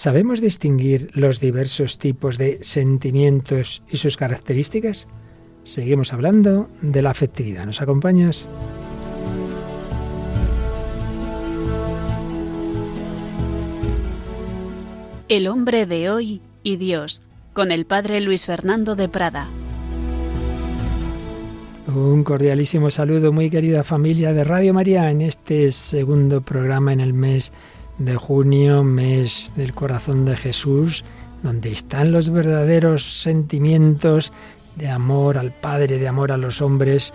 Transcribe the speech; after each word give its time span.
¿Sabemos 0.00 0.40
distinguir 0.40 1.10
los 1.12 1.40
diversos 1.40 1.98
tipos 1.98 2.38
de 2.38 2.56
sentimientos 2.62 3.82
y 3.86 3.98
sus 3.98 4.16
características? 4.16 5.06
Seguimos 5.62 6.14
hablando 6.14 6.70
de 6.80 7.02
la 7.02 7.10
afectividad. 7.10 7.66
¿Nos 7.66 7.82
acompañas? 7.82 8.48
El 15.28 15.48
hombre 15.48 15.84
de 15.84 16.08
hoy 16.08 16.40
y 16.62 16.76
Dios, 16.76 17.20
con 17.52 17.70
el 17.70 17.84
padre 17.84 18.22
Luis 18.22 18.46
Fernando 18.46 18.96
de 18.96 19.10
Prada. 19.10 19.50
Un 21.94 22.24
cordialísimo 22.24 22.90
saludo, 22.90 23.32
muy 23.32 23.50
querida 23.50 23.84
familia 23.84 24.32
de 24.32 24.44
Radio 24.44 24.72
María, 24.72 25.10
en 25.10 25.20
este 25.20 25.70
segundo 25.70 26.40
programa 26.40 26.94
en 26.94 27.00
el 27.00 27.12
mes 27.12 27.52
de 28.00 28.16
junio, 28.16 28.82
mes 28.82 29.52
del 29.56 29.74
corazón 29.74 30.24
de 30.24 30.36
Jesús, 30.36 31.04
donde 31.42 31.70
están 31.70 32.12
los 32.12 32.30
verdaderos 32.30 33.20
sentimientos 33.22 34.32
de 34.76 34.88
amor 34.88 35.36
al 35.36 35.52
Padre, 35.52 35.98
de 35.98 36.08
amor 36.08 36.32
a 36.32 36.38
los 36.38 36.62
hombres, 36.62 37.12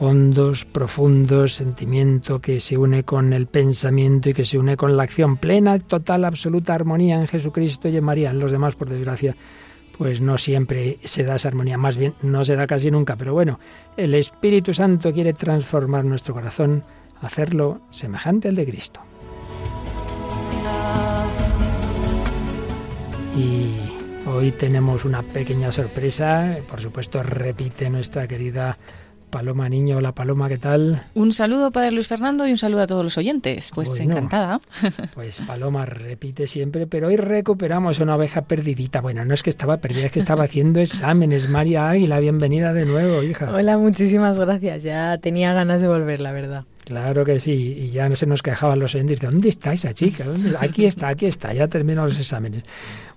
hondos, 0.00 0.64
profundos, 0.64 1.54
sentimiento 1.54 2.40
que 2.40 2.58
se 2.58 2.76
une 2.76 3.04
con 3.04 3.32
el 3.32 3.46
pensamiento 3.46 4.28
y 4.28 4.34
que 4.34 4.44
se 4.44 4.58
une 4.58 4.76
con 4.76 4.96
la 4.96 5.04
acción 5.04 5.36
plena, 5.36 5.78
total, 5.78 6.24
absoluta 6.24 6.74
armonía 6.74 7.20
en 7.20 7.28
Jesucristo 7.28 7.88
y 7.88 7.96
en 7.96 8.04
María. 8.04 8.30
En 8.30 8.40
los 8.40 8.50
demás, 8.50 8.74
por 8.74 8.88
desgracia, 8.88 9.36
pues 9.96 10.20
no 10.20 10.36
siempre 10.36 10.98
se 11.04 11.22
da 11.22 11.36
esa 11.36 11.46
armonía, 11.46 11.78
más 11.78 11.96
bien 11.96 12.14
no 12.22 12.44
se 12.44 12.56
da 12.56 12.66
casi 12.66 12.90
nunca. 12.90 13.14
Pero 13.14 13.34
bueno, 13.34 13.60
el 13.96 14.14
Espíritu 14.14 14.74
Santo 14.74 15.12
quiere 15.12 15.32
transformar 15.32 16.04
nuestro 16.04 16.34
corazón, 16.34 16.82
hacerlo 17.20 17.82
semejante 17.90 18.48
al 18.48 18.56
de 18.56 18.66
Cristo. 18.66 19.00
Y 23.36 23.74
hoy 24.28 24.52
tenemos 24.52 25.04
una 25.04 25.22
pequeña 25.22 25.72
sorpresa, 25.72 26.56
por 26.70 26.80
supuesto 26.80 27.22
repite 27.22 27.90
nuestra 27.90 28.28
querida 28.28 28.78
Paloma 29.30 29.68
Niño. 29.68 29.96
Hola 29.96 30.12
Paloma, 30.12 30.48
¿qué 30.48 30.58
tal? 30.58 31.02
Un 31.14 31.32
saludo 31.32 31.72
Padre 31.72 31.90
Luis 31.90 32.06
Fernando 32.06 32.46
y 32.46 32.52
un 32.52 32.58
saludo 32.58 32.82
a 32.82 32.86
todos 32.86 33.02
los 33.02 33.18
oyentes. 33.18 33.72
Pues 33.74 33.98
encantada. 33.98 34.60
Pues 35.14 35.40
Paloma 35.40 35.84
repite 35.84 36.46
siempre, 36.46 36.86
pero 36.86 37.08
hoy 37.08 37.16
recuperamos 37.16 37.98
una 37.98 38.14
oveja 38.14 38.42
perdidita. 38.42 39.00
Bueno, 39.00 39.24
no 39.24 39.34
es 39.34 39.42
que 39.42 39.50
estaba 39.50 39.78
perdida, 39.78 40.06
es 40.06 40.12
que 40.12 40.20
estaba 40.20 40.44
haciendo 40.44 40.78
exámenes. 40.78 41.48
María 41.48 41.90
Águila, 41.90 42.20
bienvenida 42.20 42.72
de 42.72 42.84
nuevo, 42.84 43.24
hija. 43.24 43.52
Hola, 43.52 43.78
muchísimas 43.78 44.38
gracias. 44.38 44.84
Ya 44.84 45.18
tenía 45.18 45.52
ganas 45.52 45.80
de 45.80 45.88
volver, 45.88 46.20
la 46.20 46.30
verdad. 46.30 46.64
Claro 46.84 47.24
que 47.24 47.40
sí, 47.40 47.52
y 47.52 47.90
ya 47.90 48.08
no 48.08 48.14
se 48.14 48.26
nos 48.26 48.42
quejaban 48.42 48.78
los 48.78 48.94
oyentes. 48.94 49.18
¿Dónde 49.18 49.48
está 49.48 49.72
esa 49.72 49.92
chica? 49.92 50.26
Aquí 50.60 50.84
está, 50.84 51.08
aquí 51.08 51.26
está, 51.26 51.52
ya 51.52 51.66
terminó 51.66 52.04
los 52.04 52.18
exámenes. 52.18 52.62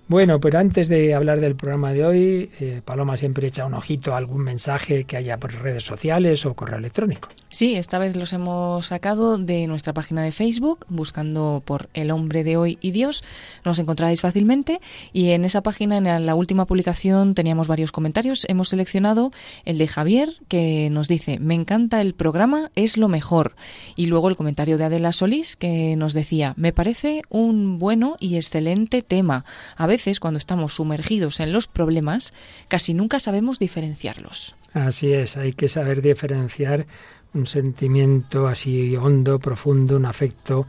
Bueno, 0.08 0.40
pero 0.40 0.58
antes 0.58 0.88
de 0.88 1.12
hablar 1.12 1.38
del 1.38 1.54
programa 1.54 1.92
de 1.92 2.06
hoy, 2.06 2.50
eh, 2.60 2.80
Paloma 2.82 3.18
siempre 3.18 3.46
echa 3.46 3.66
un 3.66 3.74
ojito 3.74 4.14
a 4.14 4.16
algún 4.16 4.42
mensaje 4.42 5.04
que 5.04 5.18
haya 5.18 5.36
por 5.36 5.52
redes 5.52 5.84
sociales 5.84 6.46
o 6.46 6.54
correo 6.54 6.78
electrónico. 6.78 7.28
Sí, 7.50 7.76
esta 7.76 7.98
vez 7.98 8.16
los 8.16 8.32
hemos 8.32 8.86
sacado 8.86 9.36
de 9.36 9.66
nuestra 9.66 9.92
página 9.92 10.22
de 10.22 10.32
Facebook, 10.32 10.86
buscando 10.88 11.62
por 11.62 11.90
El 11.92 12.10
hombre 12.10 12.42
de 12.42 12.56
hoy 12.56 12.78
y 12.80 12.92
Dios. 12.92 13.22
Nos 13.66 13.78
encontráis 13.78 14.22
fácilmente 14.22 14.80
y 15.12 15.30
en 15.30 15.44
esa 15.44 15.62
página, 15.62 15.98
en 15.98 16.24
la 16.24 16.34
última 16.34 16.64
publicación, 16.64 17.34
teníamos 17.34 17.68
varios 17.68 17.92
comentarios. 17.92 18.46
Hemos 18.48 18.70
seleccionado 18.70 19.30
el 19.66 19.76
de 19.76 19.88
Javier, 19.88 20.30
que 20.48 20.88
nos 20.90 21.08
dice, 21.08 21.38
me 21.38 21.54
encanta 21.54 22.00
el 22.00 22.14
programa, 22.14 22.70
es 22.76 22.96
lo 22.96 23.08
mejor. 23.08 23.56
Y 23.94 24.06
luego 24.06 24.30
el 24.30 24.36
comentario 24.36 24.78
de 24.78 24.84
Adela 24.84 25.12
Solís, 25.12 25.56
que 25.56 25.96
nos 25.96 26.14
decía, 26.14 26.54
me 26.56 26.72
parece 26.72 27.20
un 27.28 27.78
bueno 27.78 28.16
y 28.20 28.36
excelente 28.36 29.02
tema. 29.02 29.44
A 29.76 29.86
veces, 29.86 29.97
cuando 30.20 30.38
estamos 30.38 30.74
sumergidos 30.74 31.40
en 31.40 31.52
los 31.52 31.66
problemas, 31.66 32.32
casi 32.68 32.94
nunca 32.94 33.18
sabemos 33.18 33.58
diferenciarlos. 33.58 34.54
Así 34.72 35.12
es, 35.12 35.36
hay 35.36 35.52
que 35.52 35.68
saber 35.68 36.02
diferenciar 36.02 36.86
un 37.34 37.46
sentimiento 37.46 38.48
así 38.48 38.96
hondo, 38.96 39.38
profundo, 39.38 39.96
un 39.96 40.06
afecto 40.06 40.66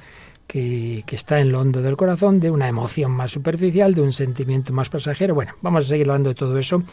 que, 0.48 1.04
que, 1.06 1.16
está 1.16 1.40
en 1.40 1.52
lo 1.52 1.62
hondo 1.62 1.82
del 1.82 1.96
corazón, 1.96 2.40
de 2.40 2.52
una 2.52 2.68
emoción 2.68 3.12
más 3.12 3.32
superficial, 3.32 3.94
de 3.94 4.02
un 4.02 4.12
sentimiento 4.12 4.74
más 4.74 4.90
pasajero. 4.90 5.36
Bueno, 5.36 5.54
vamos 5.62 5.86
a 5.86 5.88
seguir 5.90 6.08
hablando 6.08 6.30
de 6.30 6.36
todo 6.36 6.58
eso 6.58 6.84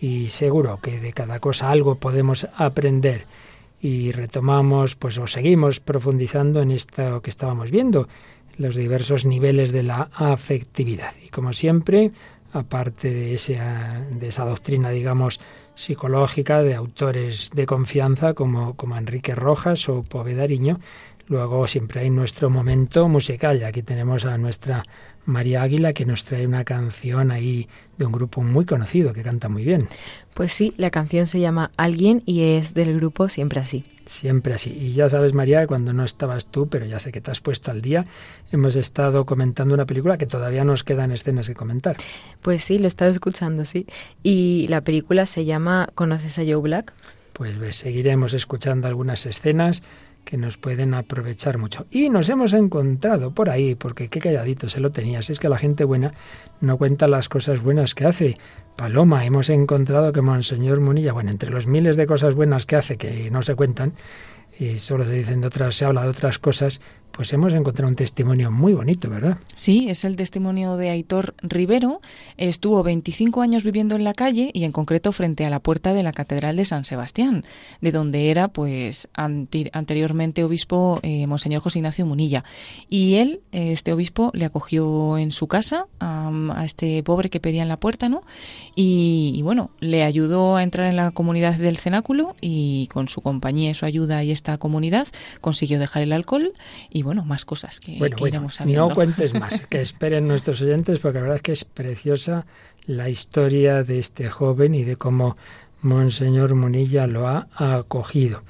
y 0.00 0.28
seguro 0.30 0.80
que 0.82 1.00
de 1.00 1.12
cada 1.12 1.38
cosa 1.38 1.70
algo 1.70 1.96
podemos 1.96 2.48
aprender 2.56 3.26
y 3.80 4.12
retomamos, 4.12 4.96
pues 4.96 5.18
o 5.18 5.26
seguimos 5.26 5.80
profundizando 5.80 6.62
en 6.62 6.70
esto 6.70 7.20
que 7.20 7.28
estábamos 7.28 7.70
viendo, 7.70 8.08
los 8.56 8.76
diversos 8.76 9.24
niveles 9.24 9.72
de 9.72 9.82
la 9.82 10.10
afectividad. 10.14 11.12
Y 11.24 11.28
como 11.28 11.52
siempre, 11.52 12.12
aparte 12.52 13.12
de, 13.12 14.06
de 14.10 14.28
esa 14.28 14.44
doctrina, 14.44 14.90
digamos, 14.90 15.40
psicológica 15.74 16.62
de 16.62 16.74
autores 16.74 17.50
de 17.52 17.66
confianza 17.66 18.34
como, 18.34 18.74
como 18.76 18.96
Enrique 18.96 19.34
Rojas 19.34 19.88
o 19.88 20.02
Povedariño, 20.02 20.78
luego 21.26 21.66
siempre 21.66 22.02
hay 22.02 22.10
nuestro 22.10 22.50
momento 22.50 23.08
musical. 23.08 23.58
Y 23.60 23.64
aquí 23.64 23.82
tenemos 23.82 24.24
a 24.24 24.38
nuestra 24.38 24.84
María 25.26 25.62
Águila 25.62 25.92
que 25.92 26.04
nos 26.04 26.24
trae 26.24 26.46
una 26.46 26.64
canción 26.64 27.30
ahí 27.30 27.68
de 27.96 28.06
un 28.06 28.12
grupo 28.12 28.42
muy 28.42 28.64
conocido 28.64 29.12
que 29.12 29.22
canta 29.22 29.48
muy 29.48 29.64
bien. 29.64 29.88
Pues 30.34 30.52
sí, 30.52 30.74
la 30.76 30.90
canción 30.90 31.26
se 31.28 31.38
llama 31.38 31.70
Alguien 31.76 32.22
y 32.26 32.42
es 32.42 32.74
del 32.74 32.94
grupo 32.96 33.28
Siempre 33.28 33.60
Así. 33.60 33.84
Siempre 34.06 34.52
así. 34.52 34.70
Y 34.70 34.92
ya 34.92 35.08
sabes, 35.08 35.32
María, 35.32 35.66
cuando 35.66 35.94
no 35.94 36.04
estabas 36.04 36.46
tú, 36.46 36.68
pero 36.68 36.84
ya 36.84 36.98
sé 36.98 37.10
que 37.10 37.22
te 37.22 37.30
has 37.30 37.40
puesto 37.40 37.70
al 37.70 37.80
día, 37.80 38.04
hemos 38.52 38.76
estado 38.76 39.24
comentando 39.24 39.72
una 39.74 39.86
película 39.86 40.18
que 40.18 40.26
todavía 40.26 40.62
nos 40.64 40.84
quedan 40.84 41.10
escenas 41.10 41.46
que 41.46 41.54
comentar. 41.54 41.96
Pues 42.42 42.64
sí, 42.64 42.78
lo 42.78 42.84
he 42.84 42.88
estado 42.88 43.10
escuchando, 43.10 43.64
sí. 43.64 43.86
Y 44.22 44.66
la 44.68 44.82
película 44.82 45.24
se 45.24 45.46
llama 45.46 45.88
¿Conoces 45.94 46.38
a 46.38 46.42
Joe 46.42 46.56
Black? 46.56 46.92
Pues 47.32 47.76
seguiremos 47.76 48.34
escuchando 48.34 48.88
algunas 48.88 49.24
escenas 49.24 49.82
que 50.24 50.36
nos 50.36 50.58
pueden 50.58 50.94
aprovechar 50.94 51.58
mucho. 51.58 51.86
Y 51.90 52.10
nos 52.10 52.28
hemos 52.28 52.52
encontrado 52.52 53.32
por 53.32 53.50
ahí, 53.50 53.74
porque 53.74 54.08
qué 54.08 54.20
calladito 54.20 54.68
se 54.68 54.80
lo 54.80 54.90
tenías, 54.90 55.30
es 55.30 55.38
que 55.38 55.48
la 55.48 55.58
gente 55.58 55.84
buena 55.84 56.14
no 56.60 56.76
cuenta 56.78 57.08
las 57.08 57.28
cosas 57.28 57.60
buenas 57.60 57.94
que 57.94 58.06
hace. 58.06 58.38
Paloma, 58.76 59.24
hemos 59.24 59.50
encontrado 59.50 60.12
que 60.12 60.20
Monseñor 60.20 60.80
Munilla, 60.80 61.12
bueno, 61.12 61.30
entre 61.30 61.50
los 61.50 61.66
miles 61.66 61.96
de 61.96 62.06
cosas 62.06 62.34
buenas 62.34 62.66
que 62.66 62.76
hace 62.76 62.96
que 62.96 63.30
no 63.30 63.42
se 63.42 63.54
cuentan, 63.54 63.92
y 64.58 64.78
solo 64.78 65.04
se 65.04 65.12
dicen 65.12 65.40
de 65.40 65.46
otras, 65.46 65.76
se 65.76 65.84
habla 65.84 66.02
de 66.02 66.08
otras 66.08 66.38
cosas, 66.38 66.80
pues 67.16 67.32
hemos 67.32 67.52
encontrado 67.52 67.88
un 67.88 67.94
testimonio 67.94 68.50
muy 68.50 68.74
bonito, 68.74 69.08
¿verdad? 69.08 69.38
Sí, 69.54 69.86
es 69.88 70.04
el 70.04 70.16
testimonio 70.16 70.76
de 70.76 70.90
Aitor 70.90 71.34
Rivero. 71.42 72.00
Estuvo 72.36 72.82
25 72.82 73.40
años 73.40 73.62
viviendo 73.62 73.94
en 73.94 74.02
la 74.02 74.14
calle 74.14 74.50
y 74.52 74.64
en 74.64 74.72
concreto 74.72 75.12
frente 75.12 75.44
a 75.44 75.50
la 75.50 75.60
puerta 75.60 75.94
de 75.94 76.02
la 76.02 76.12
Catedral 76.12 76.56
de 76.56 76.64
San 76.64 76.84
Sebastián, 76.84 77.44
de 77.80 77.92
donde 77.92 78.30
era 78.30 78.48
pues 78.48 79.08
anteriormente 79.14 80.42
obispo 80.42 80.98
eh, 81.02 81.28
Monseñor 81.28 81.62
José 81.62 81.78
Ignacio 81.78 82.04
Munilla. 82.04 82.42
Y 82.88 83.14
él, 83.14 83.40
este 83.52 83.92
obispo, 83.92 84.32
le 84.34 84.44
acogió 84.44 85.16
en 85.16 85.30
su 85.30 85.46
casa 85.46 85.86
a 86.00 86.64
este 86.64 87.02
pobre 87.04 87.30
que 87.30 87.38
pedía 87.38 87.62
en 87.62 87.68
la 87.68 87.78
puerta, 87.78 88.08
¿no? 88.08 88.22
Y, 88.74 89.40
bueno, 89.42 89.70
le 89.78 90.02
ayudó 90.02 90.56
a 90.56 90.64
entrar 90.64 90.88
en 90.88 90.96
la 90.96 91.12
comunidad 91.12 91.54
del 91.54 91.76
cenáculo 91.76 92.34
y 92.40 92.88
con 92.88 93.08
su 93.08 93.20
compañía 93.20 93.72
su 93.74 93.86
ayuda 93.86 94.24
y 94.24 94.32
esta 94.32 94.58
comunidad 94.58 95.06
consiguió 95.40 95.78
dejar 95.78 96.02
el 96.02 96.12
alcohol 96.12 96.52
y 96.90 97.03
bueno, 97.04 97.24
más 97.24 97.44
cosas 97.44 97.78
que, 97.80 97.98
bueno, 97.98 98.16
iremos 98.26 98.56
sabiendo. 98.56 98.88
No 98.88 98.94
cuentes 98.94 99.34
más, 99.34 99.60
que 99.70 99.80
esperen 99.80 100.26
nuestros 100.26 100.60
oyentes, 100.62 100.98
porque 100.98 101.18
la 101.18 101.22
verdad 101.22 101.36
es 101.36 101.42
que 101.42 101.52
es 101.52 101.64
preciosa 101.64 102.46
la 102.86 103.08
historia 103.08 103.82
de 103.84 103.98
este 103.98 104.28
joven 104.28 104.74
y 104.74 104.84
de 104.84 104.96
cómo 104.96 105.36
Monseñor 105.82 106.54
Munilla 106.54 107.06
lo 107.06 107.28
ha 107.28 107.48
acogido. 107.56 108.42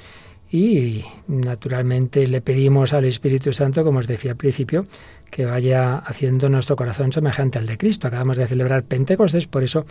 Y 0.51 1.05
naturalmente 1.27 2.29
le 2.29 2.41
pedimos 2.41 2.93
al 2.93 3.05
Espíritu 3.05 3.53
Santo, 3.53 3.83
como 3.83 3.99
os 3.99 4.07
decía 4.07 4.33
al 4.33 4.37
principio, 4.37 4.87
que 5.35 5.47
vaya 5.47 5.97
haciendo 5.97 6.49
nuestro 6.49 6.77
corazón 6.77 7.11
semejante 7.11 7.59
al 7.59 7.67
de 7.67 7.77
Cristo. 7.77 8.07
Acabamos 8.07 8.37
de 8.37 8.47
celebrar 8.47 8.85
Pentecostés, 8.85 9.49
por 9.49 9.65
eso 9.65 9.85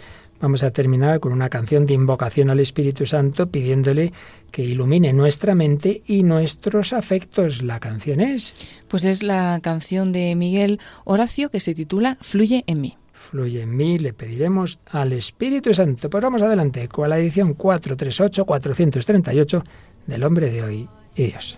vamos 0.44 0.62
a 0.62 0.70
terminar 0.72 1.22
con 1.22 1.32
una 1.32 1.50
canción 1.50 1.86
de 1.86 1.94
invocación 1.94 2.50
al 2.50 2.60
Espíritu 2.60 3.06
Santo 3.06 3.48
pidiéndole 3.48 4.12
que 4.52 4.62
ilumine 4.62 5.14
nuestra 5.14 5.56
mente 5.56 6.04
y 6.06 6.24
nuestros 6.24 6.92
afectos. 6.92 7.64
La 7.64 7.80
canción 7.80 8.20
es... 8.20 8.54
Pues 8.90 9.06
es 9.06 9.24
la 9.24 9.62
canción 9.64 10.12
de 10.12 10.36
Miguel 10.36 10.82
Horacio 11.06 11.50
que 11.50 11.62
se 11.62 11.74
titula 11.74 12.18
Fluye 12.20 12.66
en 12.68 12.82
mí. 12.82 12.98
Fluye 13.14 13.62
en 13.62 13.74
mí, 13.76 13.98
le 13.98 14.12
pediremos 14.12 14.80
al 14.92 15.14
Espíritu 15.14 15.74
Santo. 15.74 16.10
Pues 16.10 16.22
vamos 16.22 16.42
adelante 16.42 16.90
con 16.90 17.10
la 17.10 17.18
edición 17.18 17.58
438-438 17.58 19.64
del 20.08 20.24
hombre 20.26 20.52
de 20.52 20.62
hoy 20.62 20.90
y 21.16 21.28
Dios. 21.28 21.58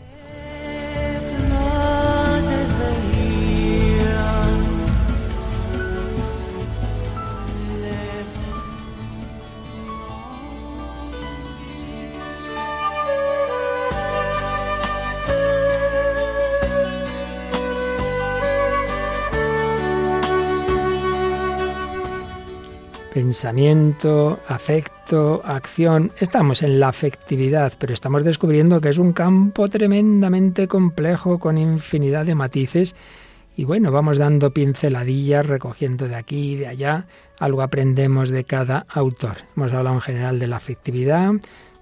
Pensamiento, 23.15 24.41
afecto, 24.45 25.41
acción. 25.45 26.11
Estamos 26.19 26.61
en 26.63 26.81
la 26.81 26.89
afectividad, 26.89 27.71
pero 27.79 27.93
estamos 27.93 28.25
descubriendo 28.25 28.81
que 28.81 28.89
es 28.89 28.97
un 28.97 29.13
campo 29.13 29.69
tremendamente 29.69 30.67
complejo 30.67 31.39
con 31.39 31.57
infinidad 31.57 32.25
de 32.25 32.35
matices. 32.35 32.93
Y 33.55 33.63
bueno, 33.63 33.89
vamos 33.89 34.17
dando 34.17 34.51
pinceladillas, 34.51 35.45
recogiendo 35.45 36.09
de 36.09 36.15
aquí 36.15 36.51
y 36.51 36.55
de 36.57 36.67
allá. 36.67 37.07
Algo 37.39 37.61
aprendemos 37.61 38.27
de 38.27 38.43
cada 38.43 38.85
autor. 38.89 39.37
Hemos 39.55 39.71
hablado 39.71 39.95
en 39.95 40.01
general 40.01 40.37
de 40.37 40.47
la 40.47 40.57
afectividad, 40.57 41.31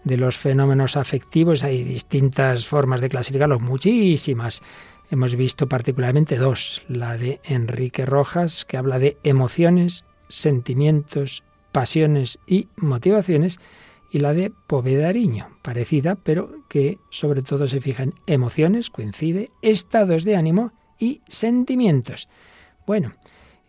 de 0.03 0.17
los 0.17 0.37
fenómenos 0.37 0.97
afectivos. 0.97 1.63
Hay 1.63 1.83
distintas 1.83 2.67
formas 2.67 3.01
de 3.01 3.09
clasificarlos, 3.09 3.59
muchísimas. 3.59 4.61
Hemos 5.09 5.35
visto 5.35 5.67
particularmente 5.67 6.35
dos. 6.35 6.83
La 6.87 7.17
de 7.17 7.39
Enrique 7.43 8.05
Rojas, 8.05 8.65
que 8.65 8.77
habla 8.77 8.99
de 8.99 9.17
emociones 9.23 10.05
sentimientos, 10.33 11.43
pasiones 11.71 12.39
y 12.47 12.67
motivaciones, 12.75 13.59
y 14.11 14.19
la 14.19 14.33
de 14.33 14.51
Povedariño, 14.67 15.57
parecida, 15.63 16.15
pero 16.15 16.63
que 16.69 16.99
sobre 17.09 17.41
todo 17.41 17.67
se 17.67 17.81
fija 17.81 18.03
en 18.03 18.13
emociones, 18.27 18.91
coincide, 18.91 19.49
estados 19.63 20.23
de 20.23 20.35
ánimo 20.35 20.71
y 20.99 21.21
sentimientos. 21.27 22.29
Bueno, 22.85 23.13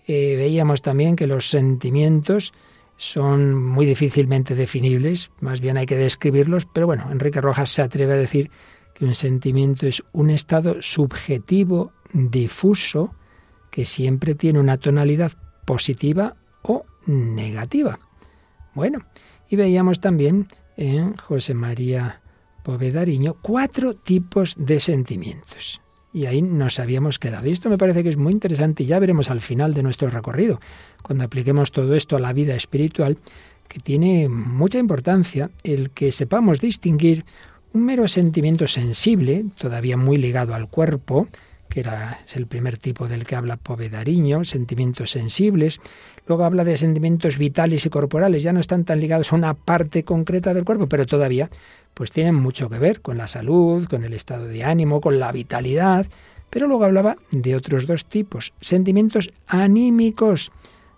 eh, 0.07 0.37
veíamos 0.37 0.83
también 0.83 1.17
que 1.17 1.27
los 1.27 1.49
sentimientos 1.49 2.53
son 2.97 3.55
muy 3.63 3.87
difícilmente 3.87 4.55
definibles, 4.55 5.31
más 5.41 5.61
bien 5.63 5.79
hay 5.79 5.87
que 5.87 5.97
describirlos, 5.97 6.67
pero 6.67 6.87
bueno, 6.87 7.11
Enrique 7.11 7.41
Rojas 7.41 7.71
se 7.71 7.83
atreve 7.83 8.13
a 8.13 8.19
decir 8.19 8.51
que 8.95 9.07
un 9.07 9.15
sentimiento 9.15 9.87
es 9.87 10.03
un 10.13 10.31
estado 10.31 10.81
subjetivo, 10.83 11.93
difuso, 12.13 13.15
que 13.71 13.85
siempre 13.85 14.35
tiene 14.35 14.61
una 14.61 14.77
tonalidad 14.77 15.33
positiva 15.65 16.37
o 16.65 16.85
negativa. 17.07 17.99
Bueno, 18.75 19.05
y 19.49 19.57
veíamos 19.57 20.01
también 20.01 20.49
en 20.77 21.17
José 21.17 21.55
María 21.55 22.21
Povedariño 22.63 23.37
cuatro 23.43 23.95
tipos 23.95 24.57
de 24.59 24.81
sentimientos. 24.81 25.81
Y 26.15 26.27
ahí 26.27 26.41
nos 26.43 26.79
habíamos 26.79 27.19
quedado. 27.19 27.47
Y 27.47 27.53
esto 27.53 27.69
me 27.69 27.77
parece 27.77 28.03
que 28.03 28.09
es 28.09 28.17
muy 28.17 28.33
interesante 28.33 28.85
y 28.85 28.87
ya 28.87 28.99
veremos 28.99 29.31
al 29.31 29.41
final 29.41 29.75
de 29.75 29.83
nuestro 29.83 30.09
recorrido, 30.09 30.61
cuando 31.03 31.25
apliquemos 31.25 31.73
todo 31.73 31.95
esto 31.95 32.17
a 32.17 32.21
la 32.21 32.33
vida 32.33 32.55
espiritual, 32.55 33.19
que 33.69 33.81
tiene 33.81 34.29
mucha 34.29 34.79
importancia 34.79 35.51
el 35.63 35.91
que 35.91 36.13
sepamos 36.13 36.61
distinguir 36.61 37.25
un 37.73 37.85
mero 37.85 38.09
sentimiento 38.09 38.67
sensible, 38.67 39.45
todavía 39.59 39.97
muy 39.97 40.17
ligado 40.17 40.55
al 40.55 40.69
cuerpo, 40.69 41.29
que 41.69 41.81
era, 41.81 42.21
es 42.25 42.37
el 42.37 42.47
primer 42.47 42.79
tipo 42.79 43.09
del 43.09 43.27
que 43.27 43.35
habla 43.35 43.57
Povedariño, 43.57 44.45
sentimientos 44.45 45.11
sensibles, 45.11 45.81
Luego 46.27 46.45
habla 46.45 46.65
de 46.65 46.77
sentimientos 46.77 47.37
vitales 47.37 47.85
y 47.85 47.91
corporales, 47.91 48.43
ya 48.43 48.53
no 48.53 48.61
están 48.61 48.85
tan 48.85 48.99
ligados 48.99 49.33
a 49.33 49.37
una 49.37 49.55
parte 49.55 50.05
concreta 50.05 50.55
del 50.55 50.65
cuerpo, 50.65 50.89
pero 50.89 51.07
todavía 51.07 51.51
pues 51.93 52.11
tienen 52.11 52.35
mucho 52.35 52.71
que 52.71 52.79
ver 52.79 53.03
con 53.03 53.19
la 53.19 53.27
salud, 53.27 53.87
con 53.87 54.05
el 54.05 54.15
estado 54.15 54.47
de 54.47 54.65
ánimo, 54.65 55.01
con 55.01 55.19
la 55.19 55.31
vitalidad. 55.33 56.07
Pero 56.51 56.67
luego 56.67 56.85
hablaba 56.85 57.17
de 57.31 57.57
otros 57.57 57.87
dos 57.87 58.07
tipos, 58.07 58.55
sentimientos 58.61 59.33
anímicos. 59.47 60.51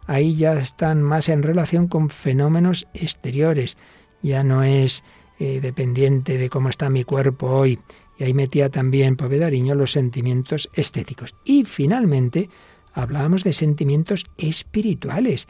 Ahí 0.06 0.36
ya 0.36 0.54
están 0.54 1.02
más 1.02 1.28
en 1.28 1.42
relación 1.42 1.88
con 1.88 2.10
fenómenos 2.10 2.86
exteriores. 2.94 3.76
Ya 4.22 4.44
no 4.44 4.62
es 4.62 5.02
eh, 5.38 5.60
dependiente 5.60 6.38
de 6.38 6.48
cómo 6.48 6.68
está 6.68 6.88
mi 6.88 7.04
cuerpo 7.04 7.48
hoy. 7.48 7.78
Y 8.18 8.24
ahí 8.24 8.32
metía 8.32 8.70
también 8.70 9.16
Povedariño 9.16 9.74
los 9.74 9.92
sentimientos 9.92 10.70
estéticos. 10.72 11.34
Y 11.44 11.64
finalmente 11.64 12.48
hablábamos 12.96 13.44
de 13.44 13.52
sentimientos 13.52 14.26
espirituales. 14.38 15.46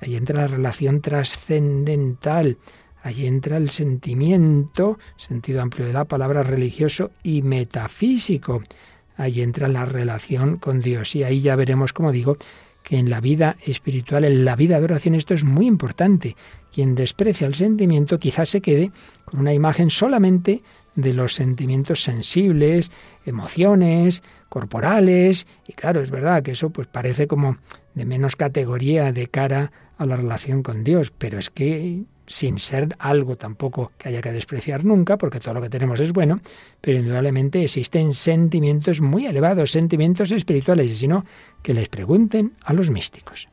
Ahí 0.00 0.16
entra 0.16 0.42
la 0.42 0.46
relación 0.46 1.00
trascendental, 1.00 2.58
ahí 3.02 3.26
entra 3.26 3.56
el 3.56 3.70
sentimiento, 3.70 4.98
sentido 5.16 5.62
amplio 5.62 5.86
de 5.86 5.94
la 5.94 6.04
palabra, 6.04 6.42
religioso 6.42 7.10
y 7.22 7.42
metafísico. 7.42 8.62
Ahí 9.16 9.42
entra 9.42 9.68
la 9.68 9.86
relación 9.86 10.58
con 10.58 10.80
Dios. 10.80 11.16
Y 11.16 11.24
ahí 11.24 11.40
ya 11.40 11.56
veremos, 11.56 11.92
como 11.92 12.12
digo, 12.12 12.36
que 12.82 12.98
en 12.98 13.10
la 13.10 13.20
vida 13.20 13.56
espiritual, 13.64 14.24
en 14.24 14.44
la 14.44 14.56
vida 14.56 14.78
de 14.78 14.84
oración, 14.84 15.14
esto 15.14 15.34
es 15.34 15.44
muy 15.44 15.66
importante. 15.66 16.36
Quien 16.72 16.94
desprecia 16.94 17.46
el 17.46 17.54
sentimiento 17.54 18.18
quizás 18.18 18.48
se 18.48 18.60
quede 18.60 18.92
con 19.24 19.40
una 19.40 19.54
imagen 19.54 19.90
solamente 19.90 20.62
de 20.94 21.14
los 21.14 21.34
sentimientos 21.34 22.02
sensibles, 22.02 22.90
emociones, 23.24 24.22
corporales, 24.48 25.46
y 25.66 25.72
claro, 25.72 26.00
es 26.00 26.10
verdad 26.10 26.42
que 26.42 26.52
eso 26.52 26.70
pues 26.70 26.88
parece 26.88 27.26
como 27.26 27.58
de 27.94 28.04
menos 28.04 28.36
categoría 28.36 29.12
de 29.12 29.28
cara 29.28 29.72
a 29.98 30.06
la 30.06 30.16
relación 30.16 30.62
con 30.62 30.82
Dios, 30.82 31.12
pero 31.16 31.38
es 31.38 31.50
que 31.50 32.04
sin 32.30 32.58
ser 32.58 32.94
algo 33.00 33.36
tampoco 33.36 33.90
que 33.98 34.08
haya 34.08 34.20
que 34.20 34.30
despreciar 34.30 34.84
nunca, 34.84 35.18
porque 35.18 35.40
todo 35.40 35.54
lo 35.54 35.60
que 35.60 35.68
tenemos 35.68 35.98
es 35.98 36.12
bueno, 36.12 36.40
pero 36.80 36.96
indudablemente 36.96 37.60
existen 37.60 38.12
sentimientos 38.12 39.00
muy 39.00 39.26
elevados, 39.26 39.72
sentimientos 39.72 40.30
espirituales, 40.30 40.92
y 40.92 40.94
si 40.94 41.08
no, 41.08 41.26
que 41.60 41.74
les 41.74 41.88
pregunten 41.88 42.52
a 42.64 42.72
los 42.72 42.88
místicos. 42.88 43.48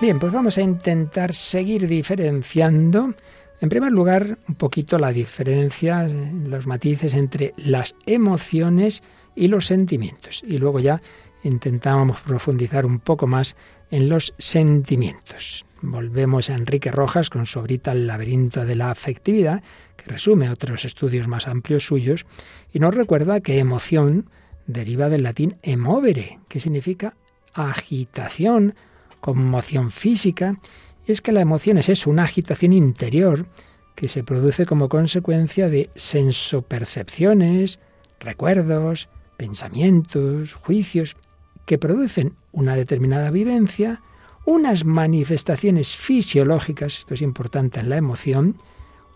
Bien, 0.00 0.18
pues 0.18 0.32
vamos 0.32 0.58
a 0.58 0.62
intentar 0.62 1.32
seguir 1.32 1.86
diferenciando. 1.86 3.14
En 3.60 3.68
primer 3.68 3.92
lugar, 3.92 4.38
un 4.48 4.54
poquito 4.56 4.98
la 4.98 5.12
diferencia, 5.12 6.08
los 6.08 6.66
matices 6.66 7.14
entre 7.14 7.54
las 7.56 7.94
emociones 8.06 9.04
y 9.34 9.48
los 9.48 9.66
sentimientos. 9.66 10.42
Y 10.46 10.58
luego 10.58 10.80
ya 10.80 11.00
intentamos 11.42 12.20
profundizar 12.20 12.86
un 12.86 12.98
poco 12.98 13.26
más 13.26 13.56
en 13.90 14.08
los 14.08 14.34
sentimientos. 14.38 15.64
Volvemos 15.82 16.50
a 16.50 16.54
Enrique 16.54 16.90
Rojas 16.90 17.30
con 17.30 17.46
su 17.46 17.58
obrita 17.58 17.92
El 17.92 18.06
laberinto 18.06 18.66
de 18.66 18.76
la 18.76 18.90
afectividad, 18.90 19.62
que 19.96 20.10
resume 20.10 20.50
otros 20.50 20.84
estudios 20.84 21.26
más 21.26 21.48
amplios 21.48 21.86
suyos, 21.86 22.26
y 22.72 22.78
nos 22.78 22.94
recuerda 22.94 23.40
que 23.40 23.58
emoción 23.58 24.28
deriva 24.66 25.08
del 25.08 25.22
latín 25.22 25.56
emovere, 25.62 26.38
que 26.48 26.60
significa 26.60 27.14
agitación, 27.54 28.74
conmoción 29.20 29.90
física, 29.90 30.58
y 31.06 31.12
es 31.12 31.22
que 31.22 31.32
la 31.32 31.40
emoción 31.40 31.78
es 31.78 31.88
eso, 31.88 32.10
una 32.10 32.24
agitación 32.24 32.72
interior 32.72 33.46
que 33.94 34.08
se 34.08 34.22
produce 34.22 34.66
como 34.66 34.88
consecuencia 34.88 35.68
de 35.68 35.90
sensopercepciones, 35.94 37.80
recuerdos, 38.20 39.08
pensamientos, 39.40 40.52
juicios, 40.52 41.16
que 41.64 41.78
producen 41.78 42.34
una 42.52 42.76
determinada 42.76 43.30
vivencia, 43.30 44.02
unas 44.44 44.84
manifestaciones 44.84 45.96
fisiológicas, 45.96 46.98
esto 46.98 47.14
es 47.14 47.22
importante 47.22 47.80
en 47.80 47.88
la 47.88 47.96
emoción, 47.96 48.58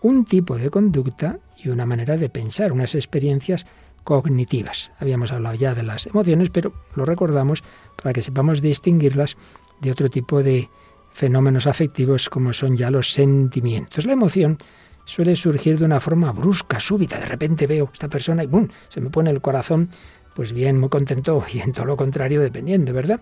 un 0.01 0.25
tipo 0.25 0.57
de 0.57 0.71
conducta 0.71 1.37
y 1.63 1.69
una 1.69 1.85
manera 1.85 2.17
de 2.17 2.29
pensar, 2.29 2.71
unas 2.71 2.95
experiencias 2.95 3.67
cognitivas. 4.03 4.89
Habíamos 4.97 5.31
hablado 5.31 5.53
ya 5.53 5.75
de 5.75 5.83
las 5.83 6.07
emociones, 6.07 6.49
pero 6.49 6.73
lo 6.95 7.05
recordamos 7.05 7.63
para 7.95 8.11
que 8.11 8.23
sepamos 8.23 8.63
distinguirlas 8.63 9.37
de 9.79 9.91
otro 9.91 10.09
tipo 10.09 10.41
de 10.41 10.69
fenómenos 11.11 11.67
afectivos 11.67 12.29
como 12.29 12.51
son 12.51 12.77
ya 12.77 12.89
los 12.89 13.11
sentimientos. 13.11 14.07
La 14.07 14.13
emoción 14.13 14.57
suele 15.05 15.35
surgir 15.35 15.77
de 15.77 15.85
una 15.85 15.99
forma 15.99 16.31
brusca, 16.31 16.79
súbita. 16.79 17.19
De 17.19 17.27
repente 17.27 17.67
veo 17.67 17.85
a 17.85 17.93
esta 17.93 18.09
persona 18.09 18.43
y 18.43 18.47
¡bum! 18.47 18.67
se 18.89 18.99
me 19.01 19.09
pone 19.09 19.29
el 19.29 19.41
corazón, 19.41 19.89
pues 20.35 20.51
bien, 20.51 20.79
muy 20.79 20.89
contento 20.89 21.43
y 21.53 21.59
en 21.59 21.73
todo 21.73 21.85
lo 21.85 21.97
contrario, 21.97 22.41
dependiendo, 22.41 22.93
¿verdad? 22.93 23.21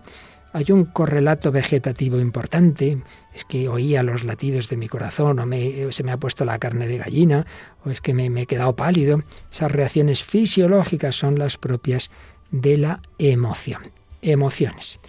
Hay 0.52 0.70
un 0.70 0.84
correlato 0.84 1.50
vegetativo 1.50 2.20
importante, 2.20 3.02
es 3.32 3.44
que 3.44 3.68
oía 3.68 4.04
los 4.04 4.22
latidos 4.22 4.68
de 4.68 4.76
mi 4.76 4.86
corazón, 4.86 5.40
o 5.40 5.92
se 5.92 6.02
me 6.04 6.12
ha 6.12 6.16
puesto 6.16 6.44
la 6.44 6.60
carne 6.60 6.86
de 6.86 6.98
gallina, 6.98 7.44
o 7.84 7.90
es 7.90 8.00
que 8.00 8.14
me, 8.14 8.30
me 8.30 8.42
he 8.42 8.46
quedado 8.46 8.76
pálido. 8.76 9.22
Esas 9.50 9.72
reacciones 9.72 10.22
fisiológicas 10.22 11.16
son 11.16 11.40
las 11.40 11.56
propias 11.56 12.10
de 12.52 12.78
la 12.78 13.00
emoción. 13.18 13.82
Emociones. 14.22 15.00